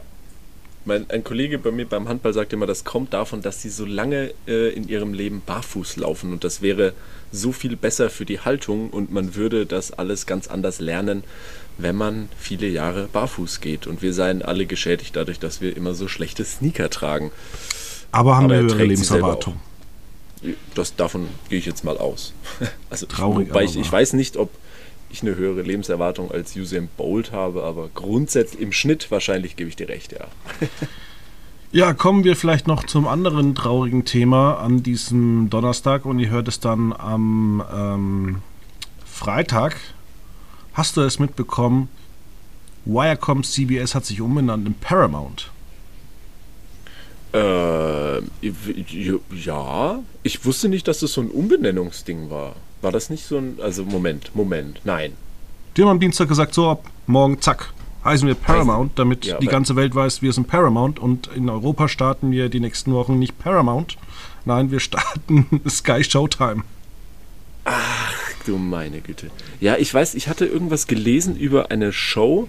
Mein, 0.90 1.08
ein 1.12 1.24
Kollege 1.24 1.60
bei 1.60 1.70
mir 1.70 1.86
beim 1.86 2.10
Handball 2.10 2.34
sagt 2.34 2.52
immer, 2.52 2.66
das 2.66 2.84
kommt 2.84 3.14
davon, 3.14 3.44
dass 3.44 3.62
sie 3.62 3.70
so 3.70 3.86
lange 3.86 4.34
äh, 4.48 4.74
in 4.74 4.90
ihrem 4.90 5.14
Leben 5.14 5.44
barfuß 5.46 5.98
laufen 5.98 6.34
und 6.34 6.44
das 6.44 6.64
wäre 6.64 6.94
so 7.32 7.52
viel 7.52 7.76
besser 7.76 8.10
für 8.10 8.26
die 8.26 8.40
Haltung 8.40 8.90
und 8.90 9.12
man 9.12 9.36
würde 9.36 9.68
das 9.68 9.92
alles 9.94 10.26
ganz 10.26 10.48
anders 10.48 10.80
lernen, 10.80 11.24
wenn 11.78 11.96
man 11.96 12.28
viele 12.40 12.68
Jahre 12.68 13.08
barfuß 13.14 13.62
geht. 13.62 13.86
Und 13.86 14.02
wir 14.02 14.16
seien 14.16 14.42
alle 14.42 14.66
geschädigt 14.66 15.16
dadurch, 15.16 15.38
dass 15.38 15.62
wir 15.62 15.78
immer 15.78 15.94
so 15.94 16.08
schlechte 16.08 16.44
Sneaker 16.44 16.90
tragen. 16.90 17.32
Aber 18.12 18.36
haben 18.36 18.46
Aber 18.46 18.56
eine 18.56 18.64
er 18.64 18.74
höhere 18.74 18.86
Lebenserwartung. 18.86 19.60
Das, 20.74 20.96
davon 20.96 21.28
gehe 21.50 21.60
ich 21.60 21.68
jetzt 21.68 21.84
mal 21.84 22.00
aus. 22.00 22.34
Also 22.90 23.06
Traurig, 23.06 23.50
wobei 23.50 23.66
ich, 23.66 23.78
ich 23.78 23.92
weiß 23.92 24.14
nicht, 24.14 24.38
ob 24.38 24.50
ich 25.10 25.22
eine 25.22 25.36
höhere 25.36 25.62
Lebenserwartung 25.62 26.32
als 26.32 26.56
Usain 26.56 26.88
Bolt 26.98 27.32
habe, 27.32 27.64
aber 27.64 27.90
grundsätzlich 27.94 28.62
im 28.62 28.72
Schnitt 28.72 29.10
wahrscheinlich 29.12 29.56
gebe 29.56 29.70
ich 29.70 29.76
dir 29.76 29.90
recht, 29.90 30.12
ja. 30.12 30.28
Ja, 31.72 31.94
kommen 31.94 32.24
wir 32.24 32.36
vielleicht 32.36 32.66
noch 32.66 32.84
zum 32.84 33.08
anderen 33.08 33.54
traurigen 33.54 34.04
Thema 34.04 34.56
an 34.56 34.82
diesem 34.82 35.52
Donnerstag 35.52 36.04
und 36.06 36.18
ihr 36.18 36.32
hört 36.32 36.48
es 36.48 36.60
dann 36.60 36.94
am 36.94 37.64
ähm, 37.72 38.42
Freitag. 39.06 39.76
Hast 40.74 40.98
du 40.98 41.02
es 41.02 41.20
mitbekommen? 41.20 41.88
Viacom 42.86 43.44
CBS 43.44 43.94
hat 43.94 44.04
sich 44.04 44.20
umbenannt 44.20 44.66
in 44.66 44.74
Paramount. 44.74 45.52
Äh, 47.34 48.22
ja, 49.32 50.00
ich 50.24 50.46
wusste 50.46 50.70
nicht, 50.70 50.88
dass 50.88 51.02
das 51.02 51.14
so 51.14 51.22
ein 51.22 51.30
Umbenennungsding 51.30 52.32
war. 52.32 52.56
War 52.82 52.92
das 52.92 53.10
nicht 53.10 53.26
so 53.26 53.38
ein. 53.38 53.58
Also, 53.62 53.84
Moment, 53.84 54.36
Moment, 54.36 54.82
nein. 54.84 55.14
Die 55.76 55.82
haben 55.82 55.90
am 55.90 56.00
Dienstag 56.00 56.28
gesagt, 56.28 56.54
so 56.54 56.70
ab 56.70 56.86
morgen, 57.08 57.42
zack, 57.42 57.74
heißen 58.04 58.28
wir 58.28 58.36
Paramount, 58.36 58.98
damit 58.98 59.26
Ja, 59.26 59.38
die 59.38 59.48
ganze 59.48 59.76
Welt 59.76 59.94
weiß, 59.96 60.22
wir 60.22 60.34
sind 60.34 60.48
Paramount 60.48 61.00
und 61.00 61.28
in 61.28 61.50
Europa 61.50 61.88
starten 61.88 62.32
wir 62.32 62.50
die 62.50 62.60
nächsten 62.60 62.94
Wochen 62.94 63.20
nicht 63.20 63.38
Paramount. 63.40 63.98
Nein, 64.46 64.72
wir 64.72 64.80
starten 64.80 65.62
Sky 65.70 66.04
Showtime. 66.04 66.64
Ach 67.66 68.14
du 68.46 68.58
meine 68.58 69.02
Güte. 69.02 69.30
Ja, 69.60 69.78
ich 69.78 69.94
weiß, 69.94 70.16
ich 70.16 70.28
hatte 70.28 70.46
irgendwas 70.46 70.88
gelesen 70.88 71.36
über 71.36 71.72
eine 71.72 71.92
Show 71.94 72.48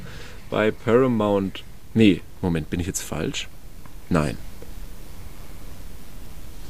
bei 0.48 0.70
Paramount. 0.70 1.62
Nee, 1.94 2.22
Moment, 2.40 2.70
bin 2.70 2.80
ich 2.80 2.86
jetzt 2.86 3.02
falsch? 3.02 3.48
Nein. 4.08 4.38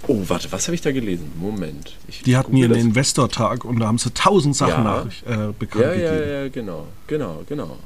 Oh, 0.06 0.22
warte, 0.28 0.50
was 0.50 0.66
habe 0.66 0.74
ich 0.74 0.80
da 0.80 0.92
gelesen? 0.92 1.30
Moment. 1.38 1.96
Ich 2.08 2.22
Die 2.22 2.36
hatten 2.36 2.52
google 2.52 2.70
ihren. 2.70 2.80
Investor-Tag 2.88 3.64
und 3.64 3.78
da 3.80 3.86
haben 3.86 3.98
sie 3.98 4.10
tausend 4.12 4.56
Sachen 4.56 4.84
Ja. 4.84 5.04
nach, 5.04 5.48
äh, 5.48 5.52
bekannt 5.58 5.84
Ja, 5.84 5.92
ja, 5.94 6.10
gegeben. 6.12 6.30
ja, 6.32 6.48
genau, 6.48 6.86
genau, 7.06 7.42
genau. 7.48 7.76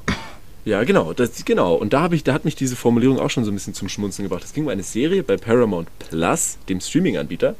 Ja, 0.65 0.83
genau, 0.85 1.13
das, 1.13 1.45
genau. 1.45 1.75
Und 1.75 1.93
da, 1.93 2.01
habe 2.03 2.15
ich, 2.17 2.25
da 2.25 2.33
hat 2.33 2.45
mich 2.47 2.55
diese 2.57 2.77
Formulierung 2.77 3.19
auch 3.19 3.29
schon 3.29 3.45
so 3.45 3.51
ein 3.51 3.55
bisschen 3.55 3.75
zum 3.75 3.89
Schmunzeln 3.91 4.27
gebracht. 4.29 4.45
Es 4.45 4.55
ging 4.55 4.65
um 4.65 4.71
eine 4.71 4.83
Serie 4.83 5.23
bei 5.23 5.37
Paramount 5.37 5.89
Plus, 5.99 6.57
dem 6.69 6.81
Streaming-Anbieter. 6.81 7.55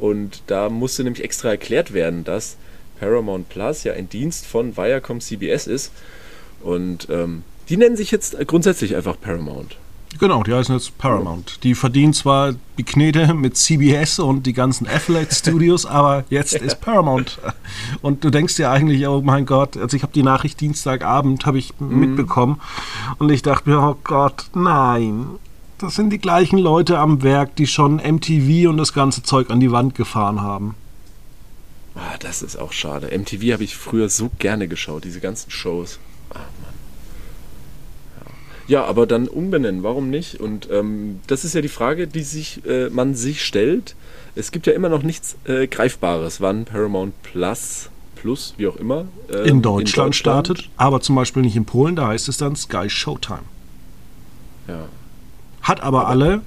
Und 0.00 0.42
da 0.48 0.68
musste 0.68 1.04
nämlich 1.04 1.22
extra 1.22 1.50
erklärt 1.50 1.92
werden, 1.92 2.24
dass 2.24 2.56
Paramount 2.98 3.48
Plus 3.48 3.84
ja 3.84 3.92
ein 3.92 4.08
Dienst 4.08 4.46
von 4.46 4.76
Viacom 4.76 5.20
CBS 5.20 5.68
ist. 5.68 5.92
Und 6.62 7.06
ähm, 7.10 7.42
die 7.68 7.76
nennen 7.76 7.96
sich 7.96 8.10
jetzt 8.10 8.36
grundsätzlich 8.48 8.96
einfach 8.96 9.20
Paramount. 9.20 9.76
Genau, 10.18 10.42
die 10.42 10.52
heißen 10.52 10.74
jetzt 10.74 10.98
Paramount. 10.98 11.62
Die 11.64 11.74
verdienen 11.74 12.12
zwar 12.12 12.54
die 12.78 12.84
Knete 12.84 13.34
mit 13.34 13.56
CBS 13.56 14.18
und 14.18 14.46
die 14.46 14.52
ganzen 14.52 14.86
Affiliate 14.86 15.34
Studios, 15.34 15.86
aber 15.86 16.24
jetzt 16.30 16.54
ist 16.54 16.80
Paramount. 16.80 17.38
Und 18.02 18.22
du 18.24 18.30
denkst 18.30 18.56
dir 18.56 18.70
eigentlich, 18.70 19.06
oh 19.06 19.22
mein 19.22 19.46
Gott, 19.46 19.76
also 19.76 19.96
ich 19.96 20.02
habe 20.02 20.12
die 20.12 20.22
Nachricht 20.22 20.60
Dienstagabend 20.60 21.46
habe 21.46 21.58
ich 21.58 21.78
mitbekommen 21.80 22.60
und 23.18 23.30
ich 23.30 23.42
dachte 23.42 23.70
mir, 23.70 23.80
oh 23.80 23.96
Gott, 24.04 24.46
nein. 24.54 25.26
Das 25.78 25.96
sind 25.96 26.10
die 26.10 26.18
gleichen 26.18 26.58
Leute 26.58 26.98
am 26.98 27.22
Werk, 27.22 27.56
die 27.56 27.66
schon 27.66 27.96
MTV 27.96 28.68
und 28.68 28.76
das 28.76 28.92
ganze 28.92 29.22
Zeug 29.24 29.50
an 29.50 29.58
die 29.58 29.72
Wand 29.72 29.94
gefahren 29.94 30.40
haben. 30.40 30.76
Ah, 31.94 32.16
das 32.20 32.42
ist 32.42 32.56
auch 32.56 32.72
schade. 32.72 33.08
MTV 33.16 33.52
habe 33.52 33.64
ich 33.64 33.76
früher 33.76 34.08
so 34.08 34.30
gerne 34.38 34.68
geschaut, 34.68 35.04
diese 35.04 35.20
ganzen 35.20 35.50
Shows. 35.50 35.98
Ah, 36.30 36.38
Mann. 36.62 36.81
Ja. 38.68 38.84
aber 38.84 39.06
dann 39.06 39.28
umbenennen, 39.28 39.82
warum 39.82 40.10
nicht? 40.10 40.40
Und 40.40 40.68
ähm, 40.70 41.20
das 41.26 41.44
ist 41.44 41.54
ja 41.54 41.60
die 41.60 41.68
Frage, 41.68 42.06
die 42.06 42.22
sich 42.22 42.64
äh, 42.66 42.88
man 42.90 43.14
sich 43.14 43.44
stellt. 43.44 43.94
Es 44.34 44.52
gibt 44.52 44.66
ja 44.66 44.72
immer 44.72 44.88
noch 44.88 45.02
nichts 45.02 45.36
äh, 45.44 45.66
Greifbares, 45.66 46.40
wann 46.40 46.64
Paramount 46.64 47.14
Plus, 47.22 47.90
Plus, 48.16 48.54
wie 48.56 48.66
auch 48.66 48.76
immer, 48.76 49.06
ähm, 49.32 49.44
In 49.44 49.62
Deutschland 49.62 50.14
startet, 50.14 50.70
aber 50.76 51.00
zum 51.00 51.16
Beispiel 51.16 51.42
nicht 51.42 51.56
in 51.56 51.64
Polen, 51.64 51.96
da 51.96 52.08
heißt 52.08 52.28
es 52.28 52.36
dann 52.36 52.56
Sky 52.56 52.88
Showtime. 52.88 53.42
Ja. 54.68 54.88
Hat 55.62 55.82
aber 55.82 56.08
alle, 56.08 56.42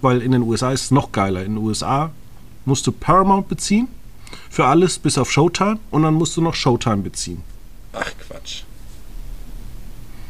weil 0.00 0.22
in 0.22 0.32
den 0.32 0.42
USA 0.42 0.72
ist 0.72 0.84
es 0.84 0.90
noch 0.90 1.12
geiler. 1.12 1.44
In 1.44 1.56
den 1.56 1.64
USA 1.64 2.10
musst 2.64 2.86
du 2.86 2.92
Paramount 2.92 3.48
beziehen 3.48 3.88
für 4.50 4.66
alles 4.66 4.98
bis 4.98 5.18
auf 5.18 5.30
Showtime 5.30 5.78
und 5.90 6.02
dann 6.02 6.14
musst 6.14 6.36
du 6.36 6.40
noch 6.40 6.54
Showtime 6.54 6.98
beziehen. 6.98 7.42
Ach 7.92 8.10
Quatsch. 8.26 8.62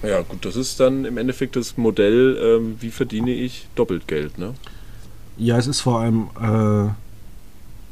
Ja, 0.03 0.23
gut, 0.23 0.45
das 0.45 0.57
ist 0.57 0.81
dann 0.81 1.05
im 1.05 1.17
Endeffekt 1.17 1.55
das 1.55 1.77
Modell, 1.77 2.39
ähm, 2.43 2.77
wie 2.81 2.91
verdiene 2.91 3.33
ich 3.33 3.67
doppelt 3.77 4.09
Geld, 4.09 4.37
ne? 4.37 4.55
Ja, 5.37 5.57
es 5.59 5.67
ist 5.67 5.81
vor 5.81 6.01
allem, 6.01 6.29
äh, 6.41 6.91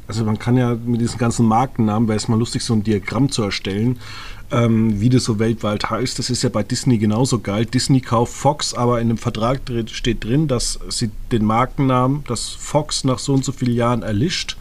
also 0.09 0.25
man 0.25 0.39
kann 0.39 0.57
ja 0.57 0.75
mit 0.75 1.01
diesen 1.01 1.19
ganzen 1.19 1.47
Markennamen, 1.47 2.09
wäre 2.09 2.17
es 2.17 2.29
mal 2.29 2.39
lustig, 2.39 2.65
so 2.65 2.75
ein 2.75 2.83
Diagramm 2.83 3.31
zu 3.31 3.43
erstellen, 3.43 4.01
ähm, 4.51 5.01
wie 5.01 5.09
das 5.09 5.25
so 5.25 5.39
weltweit 5.39 5.89
heißt. 5.89 6.19
Das 6.19 6.31
ist 6.31 6.43
ja 6.43 6.49
bei 6.49 6.65
Disney 6.65 6.99
genauso 6.99 7.39
geil. 7.39 7.65
Disney 7.65 8.01
kauft 8.01 8.35
Fox, 8.35 8.75
aber 8.75 9.01
in 9.01 9.09
dem 9.09 9.19
Vertrag 9.19 9.61
steht 9.87 10.25
drin, 10.25 10.49
dass 10.49 10.81
sie 10.89 11.11
den 11.31 11.45
Markennamen, 11.45 12.25
dass 12.27 12.49
Fox 12.49 13.05
nach 13.05 13.21
so 13.21 13.33
und 13.35 13.45
so 13.45 13.53
vielen 13.53 13.77
Jahren 13.77 14.03
erlischt 14.03 14.57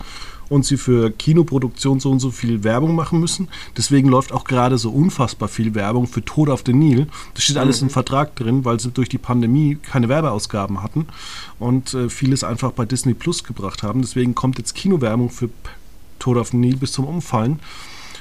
und 0.50 0.66
sie 0.66 0.78
für 0.78 1.12
Kinoproduktion 1.12 2.00
so 2.00 2.12
und 2.12 2.20
so 2.20 2.32
viel 2.32 2.64
Werbung 2.64 2.96
machen 2.96 3.20
müssen. 3.20 3.48
Deswegen 3.78 4.10
läuft 4.10 4.32
auch 4.32 4.44
gerade 4.44 4.78
so 4.78 4.92
unfassbar 4.92 5.48
viel 5.48 5.76
Werbung 5.76 6.08
für 6.08 6.26
Tod 6.26 6.50
auf 6.50 6.64
den 6.64 6.80
Nil. 6.80 7.08
Das 7.36 7.44
steht 7.44 7.58
alles 7.58 7.82
im 7.82 7.90
Vertrag 7.90 8.36
drin, 8.36 8.66
weil 8.66 8.80
sie 8.80 8.92
durch 8.92 9.10
die 9.10 9.18
Pandemie 9.18 9.78
keine 9.82 10.10
Werbeausgaben 10.10 10.84
hatten 10.84 11.08
und 11.60 11.94
äh, 11.94 12.10
vieles 12.10 12.44
einfach 12.44 12.72
bei 12.72 12.86
Disney 12.86 13.14
Plus 13.14 13.44
gebracht 13.44 13.84
haben. 13.84 14.02
Deswegen 14.02 14.36
kommt 14.36 14.58
jetzt 14.58 14.76
Kinowerbung 14.76 15.30
für 15.30 15.50
Tod 16.18 16.38
auf 16.38 16.50
den 16.50 16.60
Nil 16.60 16.76
bis 16.76 16.92
zum 16.92 17.06
Umfallen. 17.06 17.60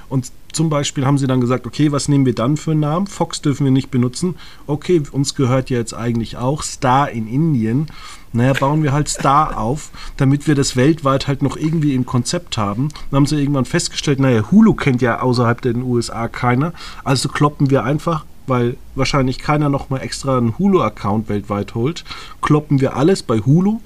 Und 0.09 0.31
zum 0.59 0.71
Beispiel 0.71 1.07
haben 1.07 1.19
sie 1.19 1.29
dann 1.29 1.41
gesagt, 1.41 1.69
okay, 1.69 1.93
was 1.93 2.09
nehmen 2.09 2.27
wir 2.27 2.35
dann 2.35 2.57
für 2.57 2.73
einen 2.73 2.81
Namen? 2.81 3.07
Fox 3.07 3.41
dürfen 3.41 3.63
wir 3.63 3.71
nicht 3.71 3.93
benutzen. 3.93 4.35
Okay, 4.67 5.01
uns 5.13 5.37
gehört 5.37 5.71
ja 5.71 5.79
jetzt 5.79 5.95
eigentlich 5.95 6.37
auch 6.37 6.65
Star 6.65 7.13
in 7.13 7.29
Indien. 7.29 7.87
Naja, 8.33 8.55
bauen 8.55 8.83
wir 8.83 8.93
halt 8.93 9.09
Star 9.09 9.57
auf, 9.57 9.91
damit 10.17 10.49
wir 10.49 10.57
das 10.57 10.75
weltweit 10.75 11.29
halt 11.29 11.43
noch 11.43 11.57
irgendwie 11.57 11.95
im 11.95 12.07
Konzept 12.07 12.59
haben. 12.59 12.89
Dann 13.09 13.19
haben 13.19 13.27
sie 13.27 13.39
irgendwann 13.39 13.67
festgestellt, 13.67 14.19
naja, 14.19 14.51
Hulu 14.51 14.75
kennt 14.75 15.01
ja 15.01 15.21
außerhalb 15.21 15.61
der 15.61 15.77
USA 15.77 16.27
keiner. 16.27 16.73
Also 17.05 17.29
kloppen 17.29 17.71
wir 17.71 17.85
einfach, 17.85 18.25
weil 18.49 18.77
wahrscheinlich 18.97 19.39
keiner 19.39 19.69
nochmal 19.69 20.01
extra 20.01 20.39
einen 20.39 20.59
Hulu-Account 20.59 21.29
weltweit 21.29 21.77
holt, 21.77 22.05
kloppen 22.43 22.81
wir 22.81 22.97
alles 22.97 23.23
bei 23.23 23.39
Hulu 23.39 23.79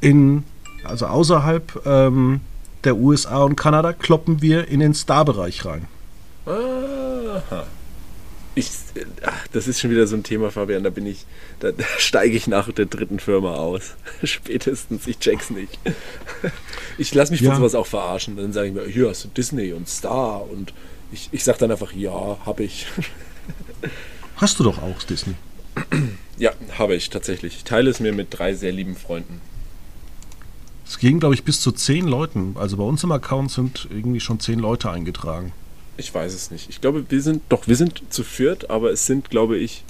in, 0.00 0.44
also 0.84 1.04
außerhalb 1.04 1.82
ähm, 1.84 2.40
der 2.84 2.96
USA 2.96 3.42
und 3.42 3.56
Kanada, 3.56 3.92
kloppen 3.92 4.42
wir 4.42 4.68
in 4.68 4.80
den 4.80 4.94
Star-Bereich 4.94 5.64
rein. 5.64 5.86
Aha. 6.46 7.66
Ich, 8.56 8.70
ach, 9.24 9.48
das 9.48 9.66
ist 9.66 9.80
schon 9.80 9.90
wieder 9.90 10.06
so 10.06 10.14
ein 10.14 10.22
Thema, 10.22 10.50
Fabian. 10.52 10.84
Da 10.84 10.90
bin 10.90 11.06
ich, 11.06 11.26
da, 11.58 11.72
da 11.72 11.84
steige 11.98 12.36
ich 12.36 12.46
nach 12.46 12.70
der 12.70 12.86
dritten 12.86 13.18
Firma 13.18 13.54
aus. 13.54 13.94
Spätestens, 14.22 15.08
ich 15.08 15.18
check's 15.18 15.50
nicht. 15.50 15.76
Ich 16.96 17.12
lasse 17.14 17.32
mich 17.32 17.40
von 17.40 17.48
Ja. 17.50 17.56
sowas 17.56 17.74
auch 17.74 17.86
verarschen. 17.86 18.36
Dann 18.36 18.52
sage 18.52 18.68
ich 18.68 18.74
mir, 18.74 18.84
hier 18.86 19.08
hast 19.08 19.24
du 19.24 19.28
Disney 19.28 19.72
und 19.72 19.88
Star 19.88 20.48
und 20.48 20.72
ich, 21.10 21.28
ich 21.32 21.42
sage 21.42 21.58
dann 21.58 21.72
einfach, 21.72 21.92
ja, 21.92 22.38
habe 22.46 22.62
ich. 22.64 22.86
Hast 24.36 24.58
du 24.58 24.64
doch 24.64 24.82
auch, 24.82 25.00
Disney. 25.04 25.34
Ja, 26.38 26.50
habe 26.76 26.96
ich 26.96 27.08
tatsächlich. 27.10 27.54
Ich 27.56 27.64
teile 27.64 27.88
es 27.88 28.00
mir 28.00 28.12
mit 28.12 28.28
drei 28.30 28.54
sehr 28.54 28.72
lieben 28.72 28.96
Freunden. 28.96 29.40
Es 30.86 30.98
ging, 30.98 31.18
glaube 31.20 31.34
ich, 31.34 31.44
bis 31.44 31.60
zu 31.60 31.72
zehn 31.72 32.06
Leuten. 32.06 32.56
Also 32.58 32.76
bei 32.76 32.84
uns 32.84 33.02
im 33.04 33.12
Account 33.12 33.50
sind 33.50 33.88
irgendwie 33.90 34.20
schon 34.20 34.38
zehn 34.40 34.58
Leute 34.58 34.90
eingetragen. 34.90 35.52
Ich 35.96 36.12
weiß 36.14 36.34
es 36.34 36.50
nicht. 36.50 36.68
Ich 36.68 36.80
glaube, 36.80 37.04
wir 37.08 37.22
sind, 37.22 37.42
doch, 37.48 37.66
wir 37.66 37.76
sind 37.76 38.02
zu 38.10 38.22
viert, 38.24 38.68
aber 38.70 38.90
es 38.90 39.06
sind, 39.06 39.30
glaube 39.30 39.56
ich, 39.56 39.84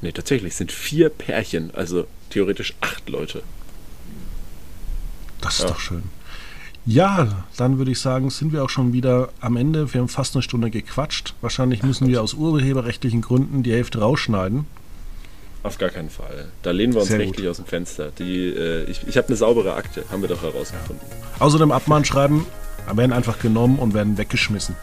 nee, 0.00 0.12
tatsächlich, 0.12 0.52
es 0.52 0.58
sind 0.58 0.72
vier 0.72 1.10
Pärchen, 1.10 1.70
also 1.74 2.06
theoretisch 2.30 2.74
acht 2.80 3.08
Leute. 3.08 3.42
Das 5.40 5.54
ist 5.56 5.62
Ja. 5.62 5.68
doch 5.68 5.80
schön. 5.80 6.02
Ja, 6.84 7.44
dann 7.56 7.78
würde 7.78 7.92
ich 7.92 8.00
sagen, 8.00 8.28
sind 8.30 8.52
wir 8.52 8.64
auch 8.64 8.70
schon 8.70 8.92
wieder 8.92 9.28
am 9.40 9.56
Ende. 9.56 9.92
Wir 9.94 10.00
haben 10.00 10.08
fast 10.08 10.34
eine 10.34 10.42
Stunde 10.42 10.68
gequatscht. 10.70 11.34
Wahrscheinlich 11.40 11.84
müssen 11.84 12.08
wir 12.08 12.20
aus 12.22 12.34
urheberrechtlichen 12.34 13.20
Gründen 13.20 13.62
die 13.62 13.72
Hälfte 13.72 14.00
rausschneiden. 14.00 14.66
Auf 15.62 15.78
gar 15.78 15.90
keinen 15.90 16.10
Fall. 16.10 16.48
Da 16.62 16.72
lehnen 16.72 16.92
wir 16.92 17.00
uns 17.00 17.08
Sehr 17.08 17.18
gut. 17.18 17.28
rechtlich 17.28 17.48
aus 17.48 17.56
dem 17.56 17.66
Fenster. 17.66 18.10
Die, 18.18 18.48
äh, 18.48 18.84
ich 18.84 19.06
ich 19.06 19.16
habe 19.16 19.28
eine 19.28 19.36
saubere 19.36 19.74
Akte, 19.74 20.04
haben 20.10 20.22
wir 20.22 20.28
doch 20.28 20.42
herausgefunden. 20.42 21.06
Außerdem 21.38 21.70
Abmahnschreiben 21.70 22.44
werden 22.92 23.12
einfach 23.12 23.38
genommen 23.38 23.78
und 23.78 23.94
werden 23.94 24.18
weggeschmissen. 24.18 24.76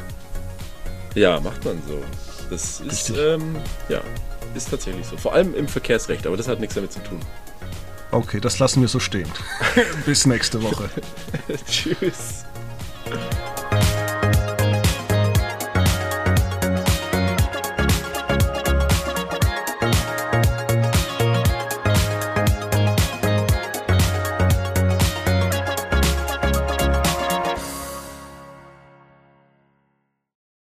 Ja, 1.16 1.40
macht 1.42 1.66
man 1.66 1.82
so. 1.88 2.02
Das 2.50 2.80
ist, 2.80 3.10
ähm, 3.12 3.58
ja, 3.90 4.02
ist 4.56 4.70
tatsächlich 4.70 5.06
so. 5.06 5.18
Vor 5.18 5.34
allem 5.34 5.54
im 5.54 5.68
Verkehrsrecht, 5.68 6.26
aber 6.26 6.38
das 6.38 6.48
hat 6.48 6.60
nichts 6.60 6.76
damit 6.76 6.92
zu 6.94 7.00
tun. 7.04 7.20
Okay, 8.12 8.40
das 8.40 8.58
lassen 8.58 8.82
wir 8.82 8.88
so 8.88 9.00
stehen. 9.00 9.30
Bis 10.06 10.26
nächste 10.26 10.64
Woche. 10.64 10.90
Tschüss. 11.70 12.46